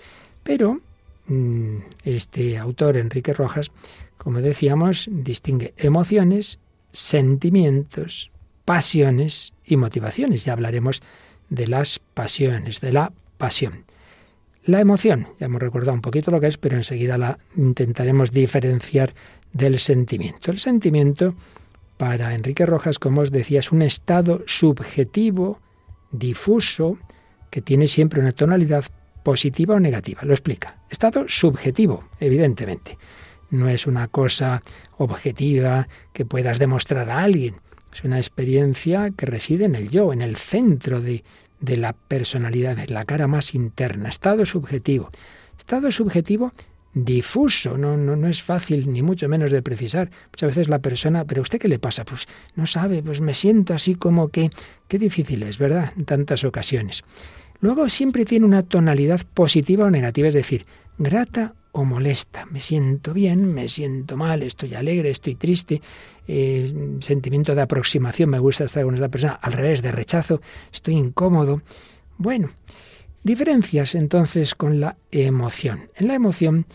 Pero 0.41 0.81
Mm, 1.27 1.77
este 2.03 2.57
autor, 2.57 2.97
Enrique 2.97 3.33
Rojas, 3.33 3.71
como 4.17 4.41
decíamos, 4.41 5.07
distingue 5.11 5.73
emociones, 5.77 6.59
sentimientos, 6.91 8.31
pasiones 8.63 9.53
y 9.65 9.77
motivaciones. 9.77 10.45
Ya 10.45 10.53
hablaremos 10.53 11.01
de 11.49 11.67
las 11.67 11.99
pasiones, 12.13 12.81
de 12.81 12.93
la 12.93 13.11
pasión. 13.37 13.85
La 14.63 14.79
emoción, 14.79 15.27
ya 15.39 15.45
hemos 15.45 15.61
recordado 15.61 15.93
un 15.93 16.01
poquito 16.01 16.31
lo 16.31 16.39
que 16.39 16.47
es, 16.47 16.57
pero 16.57 16.75
enseguida 16.75 17.17
la 17.17 17.37
intentaremos 17.55 18.31
diferenciar 18.31 19.13
del 19.53 19.79
sentimiento. 19.79 20.51
El 20.51 20.57
sentimiento, 20.57 21.35
para 21.97 22.33
Enrique 22.33 22.65
Rojas, 22.65 22.97
como 22.97 23.21
os 23.21 23.31
decía, 23.31 23.59
es 23.59 23.71
un 23.71 23.83
estado 23.83 24.43
subjetivo, 24.47 25.59
difuso, 26.11 26.97
que 27.51 27.61
tiene 27.61 27.87
siempre 27.87 28.19
una 28.19 28.31
tonalidad 28.31 28.85
positiva 29.23 29.75
o 29.75 29.79
negativa. 29.79 30.21
Lo 30.23 30.33
explica. 30.33 30.77
Estado 30.89 31.25
subjetivo, 31.27 32.03
evidentemente. 32.19 32.97
No 33.49 33.69
es 33.69 33.87
una 33.87 34.07
cosa 34.07 34.61
objetiva 34.97 35.87
que 36.11 36.25
puedas 36.25 36.59
demostrar 36.59 37.09
a 37.09 37.23
alguien. 37.23 37.55
Es 37.95 38.03
una 38.03 38.17
experiencia 38.17 39.09
que 39.15 39.25
reside 39.25 39.63
en 39.63 39.73
el 39.73 39.89
yo, 39.89 40.11
en 40.11 40.21
el 40.21 40.35
centro 40.35 40.99
de, 40.99 41.23
de 41.61 41.77
la 41.77 41.93
personalidad, 41.93 42.75
de 42.75 42.87
la 42.87 43.05
cara 43.05 43.25
más 43.27 43.55
interna, 43.55 44.09
estado 44.09 44.45
subjetivo. 44.45 45.11
Estado 45.57 45.89
subjetivo 45.91 46.51
difuso, 46.93 47.77
no, 47.77 47.95
no, 47.95 48.17
no 48.17 48.27
es 48.27 48.43
fácil 48.43 48.91
ni 48.91 49.01
mucho 49.01 49.29
menos 49.29 49.49
de 49.49 49.61
precisar. 49.61 50.11
Muchas 50.33 50.49
veces 50.49 50.67
la 50.67 50.79
persona, 50.79 51.23
pero 51.23 51.41
¿usted 51.41 51.57
qué 51.57 51.69
le 51.69 51.79
pasa? 51.79 52.03
Pues 52.03 52.27
no 52.55 52.65
sabe, 52.65 53.01
pues 53.01 53.21
me 53.21 53.33
siento 53.33 53.73
así 53.73 53.95
como 53.95 54.27
que, 54.27 54.49
qué 54.89 54.99
difícil 54.99 55.43
es, 55.43 55.57
¿verdad? 55.57 55.93
En 55.95 56.03
tantas 56.03 56.43
ocasiones. 56.43 57.05
Luego 57.61 57.87
siempre 57.87 58.25
tiene 58.25 58.45
una 58.45 58.63
tonalidad 58.63 59.21
positiva 59.33 59.85
o 59.85 59.89
negativa, 59.89 60.27
es 60.27 60.33
decir, 60.33 60.65
grata 60.97 61.53
o 61.75 61.83
molesta. 61.83 62.45
Me 62.45 62.61
siento 62.61 63.13
bien, 63.13 63.53
me 63.53 63.67
siento 63.67 64.15
mal, 64.15 64.43
estoy 64.43 64.73
alegre, 64.75 65.09
estoy 65.09 65.35
triste, 65.35 65.81
eh, 66.25 66.73
sentimiento 67.01 67.53
de 67.53 67.61
aproximación, 67.61 68.29
me 68.29 68.39
gusta 68.39 68.63
estar 68.63 68.85
con 68.85 68.95
esta 68.95 69.09
persona, 69.09 69.33
al 69.33 69.51
revés, 69.51 69.81
de 69.81 69.91
rechazo, 69.91 70.41
estoy 70.71 70.93
incómodo. 70.93 71.61
Bueno, 72.17 72.49
diferencias 73.23 73.93
entonces 73.93 74.55
con 74.55 74.79
la 74.79 74.95
emoción. 75.11 75.89
En 75.95 76.07
la 76.07 76.13
emoción 76.15 76.65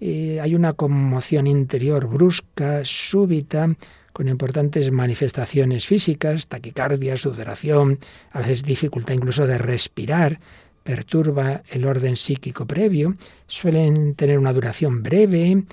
eh, 0.00 0.40
hay 0.42 0.56
una 0.56 0.72
conmoción 0.72 1.46
interior 1.46 2.08
brusca, 2.08 2.84
súbita, 2.84 3.76
con 4.12 4.26
importantes 4.26 4.90
manifestaciones 4.90 5.86
físicas, 5.86 6.48
taquicardia, 6.48 7.16
sudoración, 7.16 8.00
a 8.32 8.40
veces 8.40 8.64
dificultad 8.64 9.14
incluso 9.14 9.46
de 9.46 9.58
respirar, 9.58 10.40
perturba 10.88 11.64
el 11.68 11.84
orden 11.84 12.16
psíquico 12.16 12.66
previo, 12.66 13.14
suelen 13.46 14.14
tener 14.14 14.38
una 14.38 14.54
duración 14.54 15.02
breve 15.02 15.64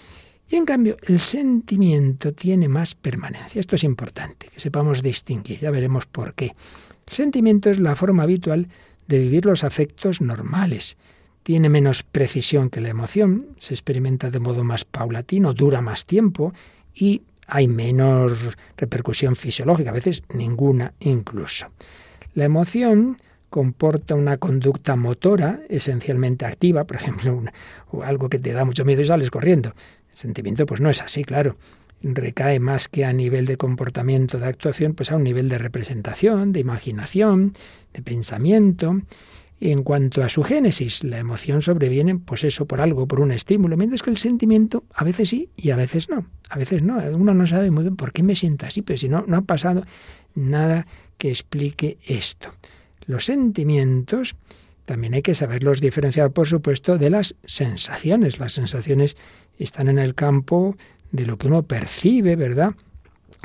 y 0.49 0.55
en 0.57 0.65
cambio 0.65 0.97
el 1.03 1.21
sentimiento 1.21 2.33
tiene 2.33 2.67
más 2.67 2.95
permanencia. 2.95 3.61
Esto 3.61 3.77
es 3.77 3.85
importante, 3.85 4.49
que 4.53 4.59
sepamos 4.59 5.01
distinguir, 5.01 5.61
ya 5.61 5.71
veremos 5.71 6.05
por 6.05 6.33
qué. 6.33 6.53
El 7.07 7.13
sentimiento 7.13 7.69
es 7.69 7.79
la 7.79 7.95
forma 7.95 8.23
habitual 8.23 8.67
de 9.07 9.19
vivir 9.19 9.45
los 9.45 9.63
afectos 9.63 10.19
normales 10.19 10.97
tiene 11.43 11.69
menos 11.69 12.03
precisión 12.03 12.69
que 12.69 12.81
la 12.81 12.89
emoción, 12.89 13.55
se 13.57 13.73
experimenta 13.73 14.31
de 14.31 14.39
modo 14.39 14.65
más 14.65 14.83
paulatino, 14.83 15.53
dura 15.53 15.79
más 15.79 16.05
tiempo 16.05 16.53
y 16.93 17.21
hay 17.47 17.69
menos 17.69 18.57
repercusión 18.75 19.37
fisiológica, 19.37 19.91
a 19.91 19.93
veces 19.93 20.23
ninguna 20.33 20.93
incluso. 20.99 21.67
La 22.33 22.43
emoción 22.43 23.15
comporta 23.55 24.15
una 24.15 24.35
conducta 24.35 24.97
motora 24.97 25.61
esencialmente 25.69 26.45
activa, 26.45 26.83
por 26.83 26.97
ejemplo, 26.97 27.41
algo 28.03 28.27
que 28.27 28.37
te 28.37 28.51
da 28.51 28.65
mucho 28.65 28.83
miedo 28.83 29.01
y 29.01 29.05
sales 29.05 29.31
corriendo. 29.31 29.69
El 30.09 30.17
sentimiento 30.17 30.65
pues 30.65 30.81
no 30.81 30.89
es 30.89 31.01
así, 31.01 31.23
claro. 31.23 31.55
Recae 32.01 32.59
más 32.59 32.89
que 32.89 33.05
a 33.05 33.13
nivel 33.13 33.45
de 33.45 33.55
comportamiento, 33.55 34.39
de 34.39 34.47
actuación, 34.47 34.93
pues 34.93 35.09
a 35.13 35.15
un 35.15 35.23
nivel 35.23 35.47
de 35.47 35.57
representación, 35.57 36.51
de 36.51 36.59
imaginación, 36.59 37.53
de 37.93 38.01
pensamiento. 38.01 38.99
En 39.61 39.83
cuanto 39.83 40.21
a 40.21 40.27
su 40.27 40.43
génesis, 40.43 41.05
la 41.05 41.19
emoción 41.19 41.61
sobreviene, 41.61 42.17
pues 42.17 42.43
eso, 42.43 42.65
por 42.65 42.81
algo, 42.81 43.07
por 43.07 43.21
un 43.21 43.31
estímulo, 43.31 43.77
mientras 43.77 44.01
que 44.01 44.09
el 44.09 44.17
sentimiento 44.17 44.83
a 44.93 45.05
veces 45.05 45.29
sí 45.29 45.47
y 45.55 45.69
a 45.69 45.77
veces 45.77 46.09
no. 46.09 46.25
A 46.49 46.57
veces 46.57 46.83
no. 46.83 46.97
Uno 46.97 47.33
no 47.33 47.47
sabe 47.47 47.71
muy 47.71 47.83
bien 47.83 47.95
por 47.95 48.11
qué 48.11 48.21
me 48.21 48.35
siento 48.35 48.65
así, 48.65 48.81
pero 48.81 48.97
si 48.97 49.07
no, 49.07 49.23
no 49.25 49.37
ha 49.37 49.43
pasado 49.43 49.85
nada 50.33 50.87
que 51.17 51.29
explique 51.29 51.97
esto. 52.05 52.51
Los 53.07 53.25
sentimientos 53.25 54.35
también 54.85 55.13
hay 55.13 55.21
que 55.21 55.35
saberlos 55.35 55.81
diferenciar, 55.81 56.31
por 56.31 56.47
supuesto, 56.47 56.97
de 56.97 57.09
las 57.09 57.35
sensaciones. 57.43 58.39
Las 58.39 58.53
sensaciones 58.53 59.17
están 59.57 59.87
en 59.87 59.99
el 59.99 60.15
campo 60.15 60.75
de 61.11 61.25
lo 61.25 61.37
que 61.37 61.47
uno 61.47 61.63
percibe, 61.63 62.35
¿verdad? 62.35 62.75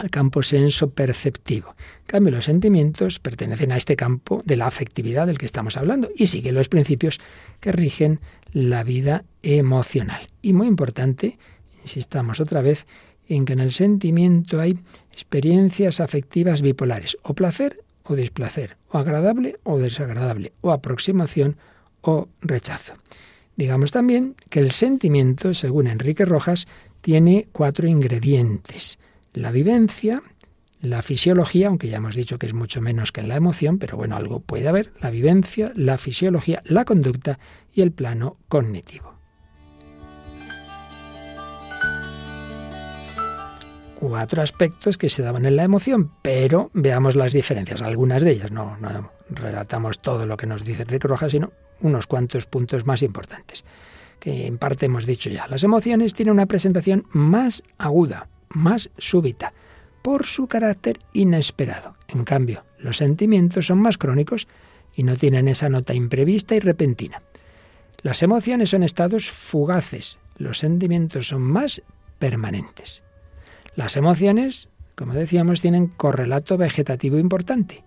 al 0.01 0.11
campo 0.11 0.43
senso 0.43 0.91
perceptivo. 0.91 1.75
En 2.01 2.07
cambio, 2.07 2.33
los 2.33 2.47
sentimientos 2.47 3.19
pertenecen 3.19 3.71
a 3.71 3.77
este 3.77 3.97
campo 3.97 4.43
de 4.47 4.57
la 4.57 4.67
afectividad 4.67 5.27
del 5.27 5.37
que 5.37 5.47
estamos 5.47 5.77
hablando 5.77 6.09
y 6.17 6.27
siguen 6.27 6.55
los 6.55 6.69
principios 6.69 7.21
que 7.61 7.73
rigen 7.73 8.21
la 8.53 8.83
vida 8.83 9.25
emocional. 9.43 10.23
Y 10.41 10.55
muy 10.55 10.69
importante, 10.69 11.39
insistamos 11.83 12.41
otra 12.41 12.63
vez, 12.63 12.87
en 13.29 13.45
que 13.45 13.53
en 13.53 13.61
el 13.61 13.73
sentimiento 13.73 14.59
hay 14.59 14.79
experiencias 15.13 16.01
afectivas 16.01 16.63
bipolares, 16.63 17.17
o 17.23 17.35
placer 17.35 17.85
o 18.11 18.17
displacer, 18.17 18.77
o 18.91 18.99
agradable 18.99 19.61
o 19.63 19.79
desagradable, 19.79 20.53
o 20.61 20.73
aproximación 20.73 21.57
o 22.03 22.29
rechazo. 22.43 22.95
Digamos 23.55 23.93
también 23.93 24.35
que 24.49 24.59
el 24.59 24.73
sentimiento, 24.73 25.55
según 25.55 25.87
Enrique 25.87 26.25
Rojas, 26.25 26.67
tiene 27.01 27.47
cuatro 27.53 27.87
ingredientes 27.87 28.99
la 29.33 29.53
vivencia, 29.53 30.23
la 30.81 31.03
fisiología, 31.03 31.69
aunque 31.69 31.89
ya 31.89 31.99
hemos 31.99 32.17
dicho 32.17 32.39
que 32.39 32.47
es 32.47 32.55
mucho 32.55 32.81
menos 32.81 33.13
que 33.13 33.21
en 33.21 33.29
la 33.29 33.37
emoción, 33.37 33.79
pero 33.79 33.97
bueno, 33.97 34.17
algo 34.17 34.41
puede 34.41 34.67
haber, 34.67 34.93
la 35.01 35.11
vivencia, 35.11 35.73
la 35.77 35.99
fisiología, 35.99 36.63
la 36.65 36.85
conducta 36.85 37.39
y 37.73 37.83
el 37.83 37.93
plano 37.93 38.39
cognitivo. 38.49 39.20
Cuatro 44.01 44.41
aspectos 44.41 44.97
que 44.97 45.11
se 45.11 45.23
daban 45.23 45.45
en 45.45 45.57
la 45.57 45.65
emoción, 45.65 46.11
pero 46.23 46.71
veamos 46.73 47.17
las 47.17 47.35
diferencias, 47.35 47.83
algunas 47.83 48.25
de 48.25 48.31
ellas, 48.31 48.51
no, 48.51 48.79
relatamos 49.29 50.01
todo 50.01 50.25
lo 50.25 50.39
que 50.39 50.47
nos 50.47 50.65
dice 50.65 50.85
Rick 50.85 51.05
Rojas, 51.05 51.33
sino 51.33 51.53
unos 51.83 52.07
cuantos 52.07 52.47
puntos 52.47 52.87
más 52.87 53.03
importantes, 53.03 53.63
que 54.19 54.47
en 54.47 54.57
parte 54.57 54.87
hemos 54.87 55.05
dicho 55.05 55.29
ya. 55.29 55.47
Las 55.49 55.65
emociones 55.65 56.15
tienen 56.15 56.33
una 56.33 56.47
presentación 56.47 57.05
más 57.11 57.63
aguda, 57.77 58.29
más 58.49 58.89
súbita, 58.97 59.53
por 60.01 60.25
su 60.25 60.47
carácter 60.47 60.99
inesperado. 61.13 61.95
En 62.09 62.25
cambio, 62.25 62.65
los 62.79 62.97
sentimientos 62.97 63.67
son 63.67 63.83
más 63.83 63.99
crónicos 63.99 64.49
y 64.97 65.03
no 65.03 65.19
tienen 65.19 65.47
esa 65.47 65.69
nota 65.69 65.93
imprevista 65.93 66.55
y 66.55 66.61
repentina. 66.61 67.21
Las 68.01 68.23
emociones 68.23 68.71
son 68.71 68.83
estados 68.83 69.31
fugaces, 69.31 70.19
los 70.39 70.59
sentimientos 70.59 71.29
son 71.29 71.43
más 71.43 71.83
permanentes. 72.19 73.03
Las 73.77 73.97
emociones, 73.97 74.69
como 74.97 75.15
decíamos, 75.15 75.61
tienen 75.61 75.89
correlato 75.89 76.57
vegetativo 76.57 77.19
importante. 77.19 77.85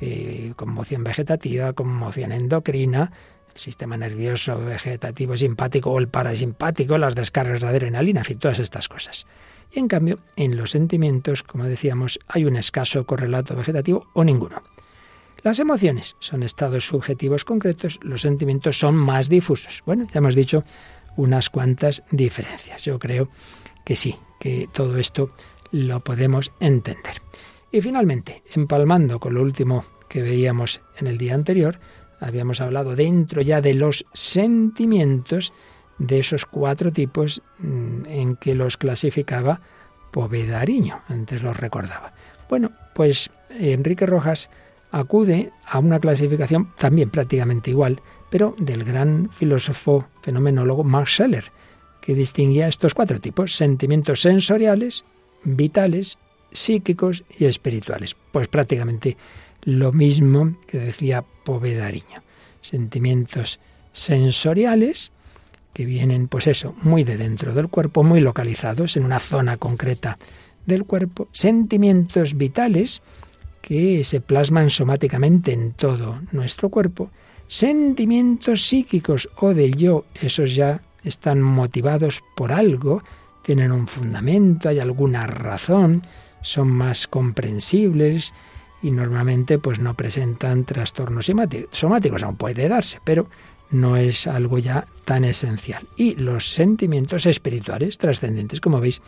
Eh, 0.00 0.52
conmoción 0.56 1.04
vegetativa, 1.04 1.72
conmoción 1.72 2.32
endocrina, 2.32 3.12
el 3.54 3.60
sistema 3.60 3.96
nervioso 3.96 4.58
vegetativo 4.58 5.36
simpático 5.36 5.90
o 5.90 5.98
el 5.98 6.08
parasimpático, 6.08 6.98
las 6.98 7.14
descargas 7.14 7.60
de 7.60 7.68
adrenalina, 7.68 8.20
en 8.20 8.24
fin, 8.24 8.38
todas 8.38 8.58
estas 8.58 8.88
cosas. 8.88 9.26
Y 9.70 9.78
en 9.78 9.88
cambio, 9.88 10.18
en 10.36 10.56
los 10.56 10.70
sentimientos, 10.70 11.42
como 11.42 11.64
decíamos, 11.64 12.18
hay 12.28 12.44
un 12.44 12.56
escaso 12.56 13.06
correlato 13.06 13.54
vegetativo 13.54 14.08
o 14.14 14.24
ninguno. 14.24 14.62
Las 15.42 15.58
emociones 15.58 16.16
son 16.20 16.42
estados 16.42 16.86
subjetivos 16.86 17.44
concretos, 17.44 17.98
los 18.02 18.22
sentimientos 18.22 18.78
son 18.78 18.94
más 18.94 19.28
difusos. 19.28 19.82
Bueno, 19.84 20.06
ya 20.12 20.18
hemos 20.18 20.34
dicho 20.34 20.64
unas 21.16 21.50
cuantas 21.50 22.04
diferencias. 22.10 22.84
Yo 22.84 22.98
creo 22.98 23.28
que 23.84 23.96
sí, 23.96 24.16
que 24.42 24.68
todo 24.72 24.98
esto 24.98 25.30
lo 25.70 26.00
podemos 26.00 26.50
entender. 26.58 27.22
Y 27.70 27.80
finalmente, 27.80 28.42
empalmando 28.52 29.20
con 29.20 29.34
lo 29.34 29.40
último 29.40 29.84
que 30.08 30.20
veíamos 30.20 30.80
en 30.96 31.06
el 31.06 31.16
día 31.16 31.36
anterior, 31.36 31.78
habíamos 32.18 32.60
hablado 32.60 32.96
dentro 32.96 33.40
ya 33.40 33.60
de 33.60 33.74
los 33.74 34.04
sentimientos, 34.14 35.52
de 35.98 36.18
esos 36.18 36.44
cuatro 36.44 36.90
tipos 36.90 37.40
mm, 37.60 38.06
en 38.06 38.34
que 38.34 38.56
los 38.56 38.76
clasificaba 38.76 39.60
Povedariño, 40.10 41.02
antes 41.06 41.40
los 41.40 41.56
recordaba. 41.56 42.12
Bueno, 42.48 42.72
pues 42.96 43.30
Enrique 43.48 44.06
Rojas 44.06 44.50
acude 44.90 45.52
a 45.64 45.78
una 45.78 46.00
clasificación 46.00 46.72
también 46.78 47.10
prácticamente 47.10 47.70
igual, 47.70 48.02
pero 48.28 48.56
del 48.58 48.82
gran 48.82 49.30
filósofo 49.30 50.08
fenomenólogo 50.20 50.82
Max 50.82 51.12
Scheller, 51.12 51.44
que 52.02 52.14
distinguía 52.14 52.68
estos 52.68 52.92
cuatro 52.92 53.20
tipos, 53.20 53.54
sentimientos 53.54 54.20
sensoriales, 54.20 55.04
vitales, 55.44 56.18
psíquicos 56.50 57.24
y 57.38 57.46
espirituales. 57.46 58.16
Pues 58.32 58.48
prácticamente 58.48 59.16
lo 59.62 59.92
mismo 59.92 60.56
que 60.66 60.78
decía 60.78 61.24
Povedariño. 61.44 62.22
Sentimientos 62.60 63.60
sensoriales, 63.92 65.12
que 65.72 65.86
vienen, 65.86 66.28
pues 66.28 66.46
eso, 66.48 66.74
muy 66.82 67.04
de 67.04 67.16
dentro 67.16 67.54
del 67.54 67.68
cuerpo, 67.68 68.02
muy 68.02 68.20
localizados 68.20 68.96
en 68.96 69.04
una 69.04 69.20
zona 69.20 69.56
concreta 69.56 70.18
del 70.66 70.84
cuerpo, 70.84 71.28
sentimientos 71.32 72.36
vitales 72.36 73.00
que 73.62 74.04
se 74.04 74.20
plasman 74.20 74.70
somáticamente 74.70 75.52
en 75.52 75.72
todo 75.72 76.20
nuestro 76.32 76.68
cuerpo, 76.68 77.10
sentimientos 77.46 78.66
psíquicos 78.66 79.28
o 79.36 79.54
del 79.54 79.76
yo, 79.76 80.04
esos 80.20 80.54
ya 80.54 80.82
están 81.04 81.42
motivados 81.42 82.22
por 82.36 82.52
algo, 82.52 83.02
tienen 83.42 83.72
un 83.72 83.86
fundamento, 83.88 84.68
hay 84.68 84.78
alguna 84.78 85.26
razón, 85.26 86.02
son 86.42 86.68
más 86.68 87.06
comprensibles 87.06 88.32
y 88.82 88.90
normalmente 88.90 89.58
pues 89.58 89.78
no 89.78 89.94
presentan 89.94 90.64
trastornos 90.64 91.30
somáticos, 91.70 92.22
aún 92.22 92.36
puede 92.36 92.68
darse, 92.68 93.00
pero 93.04 93.28
no 93.70 93.96
es 93.96 94.26
algo 94.26 94.58
ya 94.58 94.86
tan 95.04 95.24
esencial. 95.24 95.88
Y 95.96 96.14
los 96.14 96.52
sentimientos 96.52 97.26
espirituales 97.26 97.98
trascendentes, 97.98 98.60
como 98.60 98.80
veis, 98.80 99.00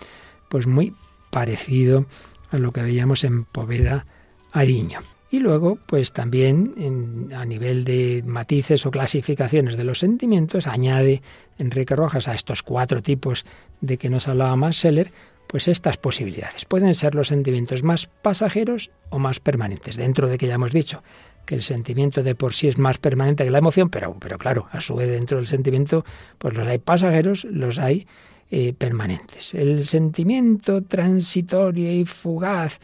pues 0.49 0.67
muy 0.67 0.95
parecido 1.31 2.07
a 2.51 2.59
lo 2.59 2.73
que 2.73 2.83
veíamos 2.83 3.25
en 3.25 3.45
Poveda 3.45 4.07
Ariño. 4.53 5.01
Y 5.35 5.41
luego, 5.41 5.81
pues 5.87 6.13
también 6.13 7.29
a 7.35 7.45
nivel 7.45 7.83
de 7.83 8.23
matices 8.25 8.87
o 8.87 8.93
clasificaciones 8.93 9.77
de 9.77 9.83
los 9.83 9.99
sentimientos, 9.99 10.69
añade 10.69 11.23
Enrique 11.59 11.97
Rojas 11.97 12.29
a 12.29 12.35
estos 12.35 12.63
cuatro 12.63 13.03
tipos 13.03 13.45
de 13.81 13.99
que 13.99 14.09
nos 14.09 14.29
hablaba 14.29 14.55
más 14.55 14.77
Seller, 14.77 15.11
pues 15.49 15.67
estas 15.67 15.97
posibilidades. 15.97 16.67
Pueden 16.67 16.95
ser 16.95 17.17
los 17.17 17.27
sentimientos 17.27 17.83
más 17.83 18.07
pasajeros 18.07 18.93
o 19.11 19.19
más 19.19 19.41
permanentes, 19.41 19.97
dentro 19.97 20.29
de 20.29 20.39
que 20.39 20.47
ya 20.47 20.55
hemos 20.55 20.71
dicho 20.71 21.03
que 21.47 21.57
el 21.57 21.63
sentimiento 21.63 22.23
de 22.23 22.37
por 22.37 22.55
sí 22.55 22.69
es 22.69 22.79
más 22.79 22.99
permanente 22.99 23.43
que 23.43 23.51
la 23.51 23.59
emoción, 23.59 23.91
pero, 23.91 24.17
pero 24.21 24.39
claro, 24.39 24.69
a 24.71 24.81
su 24.81 24.95
vez 24.95 25.09
dentro 25.09 25.39
del 25.39 25.49
sentimiento, 25.49 26.05
pues 26.39 26.57
los 26.57 26.69
hay 26.69 26.79
pasajeros, 26.79 27.43
los 27.43 27.81
hay 27.81 28.07
eh, 28.53 28.73
permanentes. 28.73 29.53
El 29.53 29.85
sentimiento 29.85 30.83
transitorio 30.85 31.91
y 31.91 32.05
fugaz, 32.05 32.79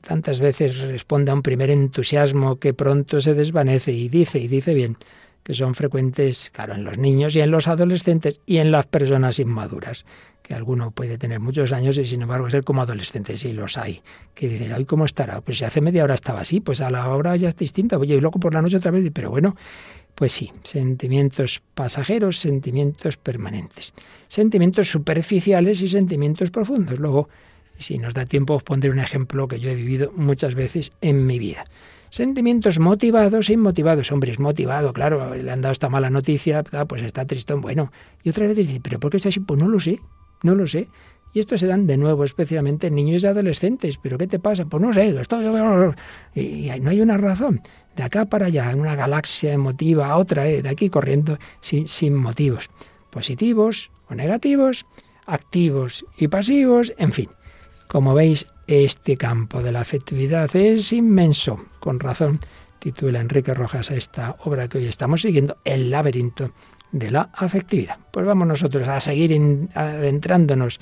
tantas 0.00 0.40
veces 0.40 0.80
responde 0.80 1.30
a 1.30 1.34
un 1.34 1.42
primer 1.42 1.70
entusiasmo 1.70 2.56
que 2.56 2.74
pronto 2.74 3.20
se 3.20 3.34
desvanece 3.34 3.92
y 3.92 4.08
dice, 4.08 4.38
y 4.38 4.48
dice 4.48 4.74
bien, 4.74 4.96
que 5.42 5.54
son 5.54 5.74
frecuentes, 5.74 6.50
claro, 6.50 6.74
en 6.74 6.84
los 6.84 6.98
niños 6.98 7.34
y 7.34 7.40
en 7.40 7.50
los 7.50 7.68
adolescentes 7.68 8.40
y 8.46 8.58
en 8.58 8.70
las 8.70 8.86
personas 8.86 9.38
inmaduras, 9.38 10.04
que 10.42 10.54
alguno 10.54 10.90
puede 10.90 11.16
tener 11.16 11.40
muchos 11.40 11.72
años 11.72 11.96
y 11.98 12.04
sin 12.04 12.22
embargo 12.22 12.50
ser 12.50 12.64
como 12.64 12.82
adolescente, 12.82 13.36
sí 13.36 13.52
los 13.52 13.78
hay, 13.78 14.02
que 14.34 14.48
dicen, 14.48 14.72
ay, 14.72 14.84
¿cómo 14.84 15.04
estará? 15.04 15.40
Pues 15.40 15.58
si 15.58 15.64
hace 15.64 15.80
media 15.80 16.04
hora 16.04 16.14
estaba 16.14 16.40
así, 16.40 16.60
pues 16.60 16.80
a 16.80 16.90
la 16.90 17.08
hora 17.08 17.36
ya 17.36 17.48
es 17.48 17.56
distinta, 17.56 17.98
oye, 17.98 18.16
y 18.16 18.20
luego 18.20 18.38
por 18.38 18.52
la 18.52 18.60
noche 18.60 18.76
otra 18.76 18.90
vez, 18.90 19.10
pero 19.12 19.30
bueno, 19.30 19.56
pues 20.14 20.32
sí, 20.32 20.52
sentimientos 20.62 21.62
pasajeros, 21.74 22.38
sentimientos 22.38 23.16
permanentes, 23.16 23.94
sentimientos 24.28 24.90
superficiales 24.90 25.80
y 25.80 25.88
sentimientos 25.88 26.50
profundos. 26.50 26.98
Luego, 26.98 27.28
si 27.80 27.98
nos 27.98 28.14
da 28.14 28.24
tiempo, 28.24 28.54
os 28.54 28.62
pondré 28.62 28.90
un 28.90 28.98
ejemplo 28.98 29.48
que 29.48 29.58
yo 29.58 29.70
he 29.70 29.74
vivido 29.74 30.12
muchas 30.14 30.54
veces 30.54 30.92
en 31.00 31.26
mi 31.26 31.38
vida. 31.38 31.64
Sentimientos 32.10 32.78
motivados 32.80 33.48
e 33.50 33.54
inmotivados. 33.54 34.10
Hombre, 34.10 34.32
es 34.32 34.38
motivado, 34.38 34.92
claro, 34.92 35.34
le 35.34 35.50
han 35.50 35.60
dado 35.60 35.72
esta 35.72 35.88
mala 35.88 36.10
noticia, 36.10 36.62
pues 36.62 37.02
está 37.02 37.24
tristón, 37.24 37.60
bueno. 37.60 37.92
Y 38.22 38.30
otra 38.30 38.46
vez 38.46 38.56
dice, 38.56 38.80
¿pero 38.82 38.98
por 38.98 39.10
qué 39.10 39.18
está 39.18 39.28
así? 39.28 39.40
Pues 39.40 39.60
no 39.60 39.68
lo 39.68 39.78
sé, 39.78 40.00
no 40.42 40.54
lo 40.54 40.66
sé. 40.66 40.88
Y 41.32 41.38
esto 41.38 41.56
se 41.56 41.68
dan 41.68 41.86
de 41.86 41.96
nuevo, 41.96 42.24
especialmente 42.24 42.88
en 42.88 42.96
niños 42.96 43.22
y 43.22 43.28
adolescentes. 43.28 43.98
¿Pero 43.98 44.18
qué 44.18 44.26
te 44.26 44.40
pasa? 44.40 44.64
Pues 44.64 44.82
no 44.82 44.92
sé, 44.92 45.08
estoy... 45.20 45.44
Y 46.34 46.70
no 46.80 46.90
hay 46.90 47.00
una 47.00 47.16
razón. 47.16 47.62
De 47.94 48.02
acá 48.02 48.24
para 48.24 48.46
allá, 48.46 48.72
en 48.72 48.80
una 48.80 48.96
galaxia 48.96 49.52
emotiva 49.52 50.08
a 50.08 50.16
otra, 50.16 50.48
¿eh? 50.48 50.62
de 50.62 50.68
aquí 50.68 50.90
corriendo 50.90 51.38
sin, 51.60 51.86
sin 51.86 52.14
motivos. 52.16 52.68
Positivos 53.10 53.90
o 54.08 54.14
negativos, 54.16 54.84
activos 55.26 56.04
y 56.16 56.26
pasivos, 56.26 56.92
en 56.98 57.12
fin. 57.12 57.28
Como 57.90 58.14
veis, 58.14 58.46
este 58.68 59.16
campo 59.16 59.64
de 59.64 59.72
la 59.72 59.80
afectividad 59.80 60.54
es 60.54 60.92
inmenso. 60.92 61.64
Con 61.80 61.98
razón 61.98 62.38
titula 62.78 63.18
Enrique 63.18 63.52
Rojas 63.52 63.90
esta 63.90 64.36
obra 64.44 64.68
que 64.68 64.78
hoy 64.78 64.86
estamos 64.86 65.22
siguiendo, 65.22 65.56
El 65.64 65.90
laberinto 65.90 66.52
de 66.92 67.10
la 67.10 67.30
afectividad. 67.32 67.98
Pues 68.12 68.24
vamos 68.24 68.46
nosotros 68.46 68.86
a 68.86 69.00
seguir 69.00 69.36
adentrándonos 69.74 70.78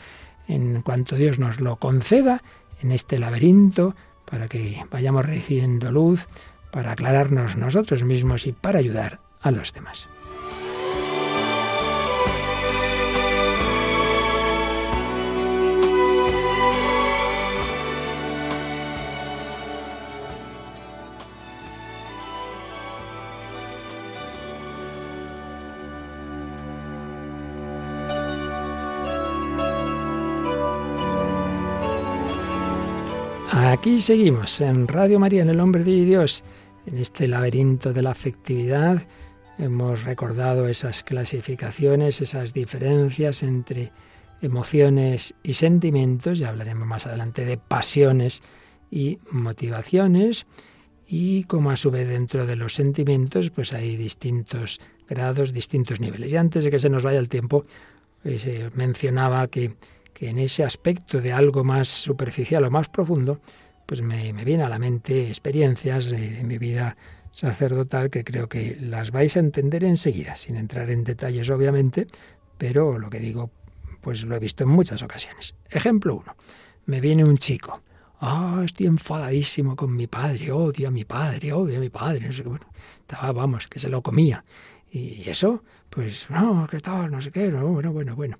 en 0.49 0.83
cuanto 0.83 1.17
Dios 1.17 1.39
nos 1.39 1.61
lo 1.61 1.77
conceda 1.77 2.43
en 2.83 2.93
este 2.93 3.19
laberinto 3.19 3.97
para 4.31 4.47
que 4.47 4.85
vayamos 4.91 5.25
recibiendo 5.25 5.91
luz, 5.91 6.29
para 6.71 6.93
aclararnos 6.93 7.57
nosotros 7.57 8.05
mismos 8.05 8.47
y 8.47 8.53
para 8.53 8.81
ayudar 8.81 9.19
a 9.41 9.51
los 9.51 9.73
demás. 9.73 10.09
Aquí 33.79 34.01
seguimos 34.01 34.61
en 34.61 34.89
Radio 34.89 35.21
María, 35.21 35.43
en 35.43 35.51
el 35.51 35.61
Hombre 35.61 35.85
de 35.85 36.05
Dios, 36.05 36.43
en 36.85 36.99
este 36.99 37.29
laberinto 37.29 37.93
de 37.93 38.03
la 38.03 38.11
afectividad. 38.11 39.07
Hemos 39.57 40.03
recordado 40.03 40.67
esas 40.67 41.05
clasificaciones, 41.05 42.21
esas 42.21 42.53
diferencias 42.53 43.45
entre 43.45 43.93
emociones 44.43 45.33
y 45.45 45.55
sentimientos, 45.55 46.41
ya 46.41 46.49
hablaremos 46.49 46.89
más 46.89 47.07
adelante 47.07 47.45
de 47.45 47.57
pasiones 47.57 48.43
y 48.91 49.19
motivaciones, 49.31 50.47
y 51.07 51.45
como 51.45 51.71
a 51.71 51.77
su 51.77 51.93
vez 51.93 52.09
dentro 52.09 52.47
de 52.47 52.57
los 52.57 52.75
sentimientos, 52.75 53.51
pues 53.51 53.73
hay 53.73 53.95
distintos 53.95 54.81
grados, 55.09 55.53
distintos 55.53 56.01
niveles. 56.01 56.33
Y 56.33 56.37
antes 56.37 56.65
de 56.65 56.73
que 56.73 56.81
se 56.81 56.91
nos 56.91 57.05
vaya 57.05 57.21
el 57.21 57.29
tiempo, 57.29 57.65
pues, 58.25 58.45
mencionaba 58.75 59.47
que 59.47 59.77
que 60.19 60.31
en 60.31 60.41
ese 60.41 60.65
aspecto 60.65 61.21
de 61.21 61.33
algo 61.33 61.63
más 61.63 61.87
superficial 61.87 62.65
o 62.65 62.71
más 62.73 62.89
profundo, 62.89 63.41
pues 63.89 64.03
me, 64.03 64.35
me 64.35 64.45
viene 64.45 64.65
a 64.65 64.69
la 64.69 64.79
mente 64.79 65.29
experiencias 65.29 66.11
de, 66.11 66.45
mi 66.45 66.59
vida 66.59 66.99
sacerdotal 67.33 68.11
que 68.11 68.23
creo 68.23 68.47
que 68.47 68.77
las 68.79 69.13
vais 69.13 69.35
a 69.39 69.41
entender 69.41 69.83
enseguida, 69.83 70.37
sin 70.37 70.57
entrar 70.57 70.91
en 70.91 71.05
detalles 71.05 71.49
obviamente, 71.49 72.07
pero 72.59 72.99
lo 72.99 73.09
que 73.09 73.19
digo, 73.19 73.51
pues 74.03 74.25
lo 74.25 74.37
he 74.37 74.39
visto 74.39 74.63
en 74.63 74.69
muchas 74.69 75.03
ocasiones. 75.03 75.55
Ejemplo 75.71 76.17
uno, 76.17 76.37
me 76.85 77.01
viene 77.01 77.25
un 77.25 77.39
chico, 77.39 77.81
ah, 78.21 78.61
estoy 78.63 78.89
enfadadísimo 78.89 79.75
con 79.75 79.97
mi 79.97 80.07
padre, 80.07 80.53
odio 80.53 80.89
a 80.89 80.91
mi 80.91 81.07
padre, 81.07 81.55
odio 81.55 81.79
a 81.79 81.81
mi 81.81 81.89
padre, 81.89 82.29
no 82.29 82.51
bueno, 82.51 82.67
estaba, 83.01 83.33
vamos, 83.33 83.69
que 83.69 83.79
se 83.79 83.89
lo 83.89 84.03
comía. 84.03 84.45
Y 84.91 85.31
eso, 85.31 85.65
pues 85.89 86.29
no, 86.29 86.69
qué 86.71 86.81
tal, 86.81 87.11
no 87.11 87.23
sé 87.23 87.31
qué, 87.31 87.51
no, 87.51 87.67
bueno, 87.67 87.91
bueno, 87.91 88.15
bueno. 88.15 88.37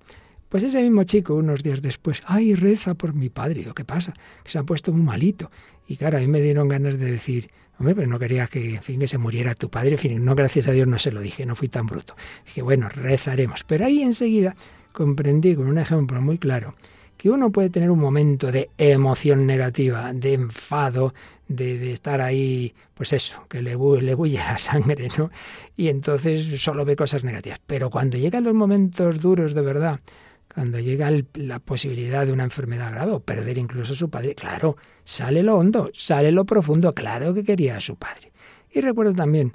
Pues 0.49 0.63
ese 0.63 0.81
mismo 0.81 1.03
chico, 1.03 1.35
unos 1.35 1.61
días 1.61 1.81
después, 1.81 2.23
ay, 2.25 2.55
reza 2.55 2.95
por 2.95 3.13
mi 3.13 3.29
padre. 3.29 3.65
¿qué 3.75 3.85
pasa? 3.85 4.13
Que 4.43 4.51
se 4.51 4.57
ha 4.57 4.63
puesto 4.63 4.91
muy 4.91 5.03
malito. 5.03 5.51
Y 5.87 5.95
claro, 5.95 6.17
a 6.17 6.21
mí 6.21 6.27
me 6.27 6.41
dieron 6.41 6.67
ganas 6.67 6.97
de 6.97 7.11
decir, 7.11 7.51
hombre, 7.77 7.93
pero 7.93 8.07
no 8.07 8.17
quería 8.17 8.47
que, 8.47 8.75
en 8.75 8.83
fin, 8.83 8.99
que 8.99 9.07
se 9.07 9.19
muriera 9.19 9.53
tu 9.53 9.69
padre. 9.69 9.91
En 9.91 9.97
fin, 9.99 10.25
no, 10.25 10.33
gracias 10.33 10.67
a 10.67 10.71
Dios 10.71 10.87
no 10.87 10.97
se 10.97 11.11
lo 11.11 11.21
dije, 11.21 11.45
no 11.45 11.55
fui 11.55 11.67
tan 11.67 11.85
bruto. 11.85 12.15
Dije, 12.45 12.63
bueno, 12.63 12.89
rezaremos. 12.89 13.63
Pero 13.63 13.85
ahí 13.85 14.01
enseguida 14.01 14.55
comprendí 14.91 15.55
con 15.55 15.67
un 15.67 15.77
ejemplo 15.77 16.19
muy 16.19 16.39
claro 16.39 16.75
que 17.15 17.29
uno 17.29 17.51
puede 17.51 17.69
tener 17.69 17.91
un 17.91 17.99
momento 17.99 18.49
de 18.49 18.69
emoción 18.77 19.45
negativa, 19.45 20.13
de 20.13 20.35
enfado, 20.35 21.13
de, 21.49 21.91
estar 21.91 22.21
ahí, 22.21 22.73
pues 22.93 23.11
eso, 23.11 23.45
que 23.49 23.61
le, 23.61 23.71
le 23.71 24.15
bulle 24.15 24.37
la 24.37 24.57
sangre, 24.57 25.09
¿no? 25.17 25.29
Y 25.75 25.89
entonces 25.89 26.61
solo 26.61 26.85
ve 26.85 26.95
cosas 26.95 27.25
negativas. 27.25 27.59
Pero 27.67 27.89
cuando 27.89 28.17
llegan 28.17 28.45
los 28.45 28.53
momentos 28.53 29.19
duros 29.19 29.53
de 29.53 29.61
verdad, 29.61 29.99
cuando 30.59 30.77
llega 30.77 31.09
la 31.35 31.59
posibilidad 31.59 32.25
de 32.25 32.33
una 32.33 32.43
enfermedad 32.43 32.91
grave 32.91 33.13
o 33.13 33.21
perder 33.21 33.57
incluso 33.57 33.93
a 33.93 33.95
su 33.95 34.09
padre, 34.09 34.35
claro, 34.35 34.75
sale 35.05 35.41
lo 35.41 35.55
hondo, 35.55 35.89
sale 35.93 36.33
lo 36.33 36.43
profundo, 36.43 36.93
claro 36.93 37.33
que 37.33 37.45
quería 37.45 37.77
a 37.77 37.79
su 37.79 37.95
padre. 37.95 38.33
Y 38.69 38.81
recuerdo 38.81 39.13
también, 39.13 39.53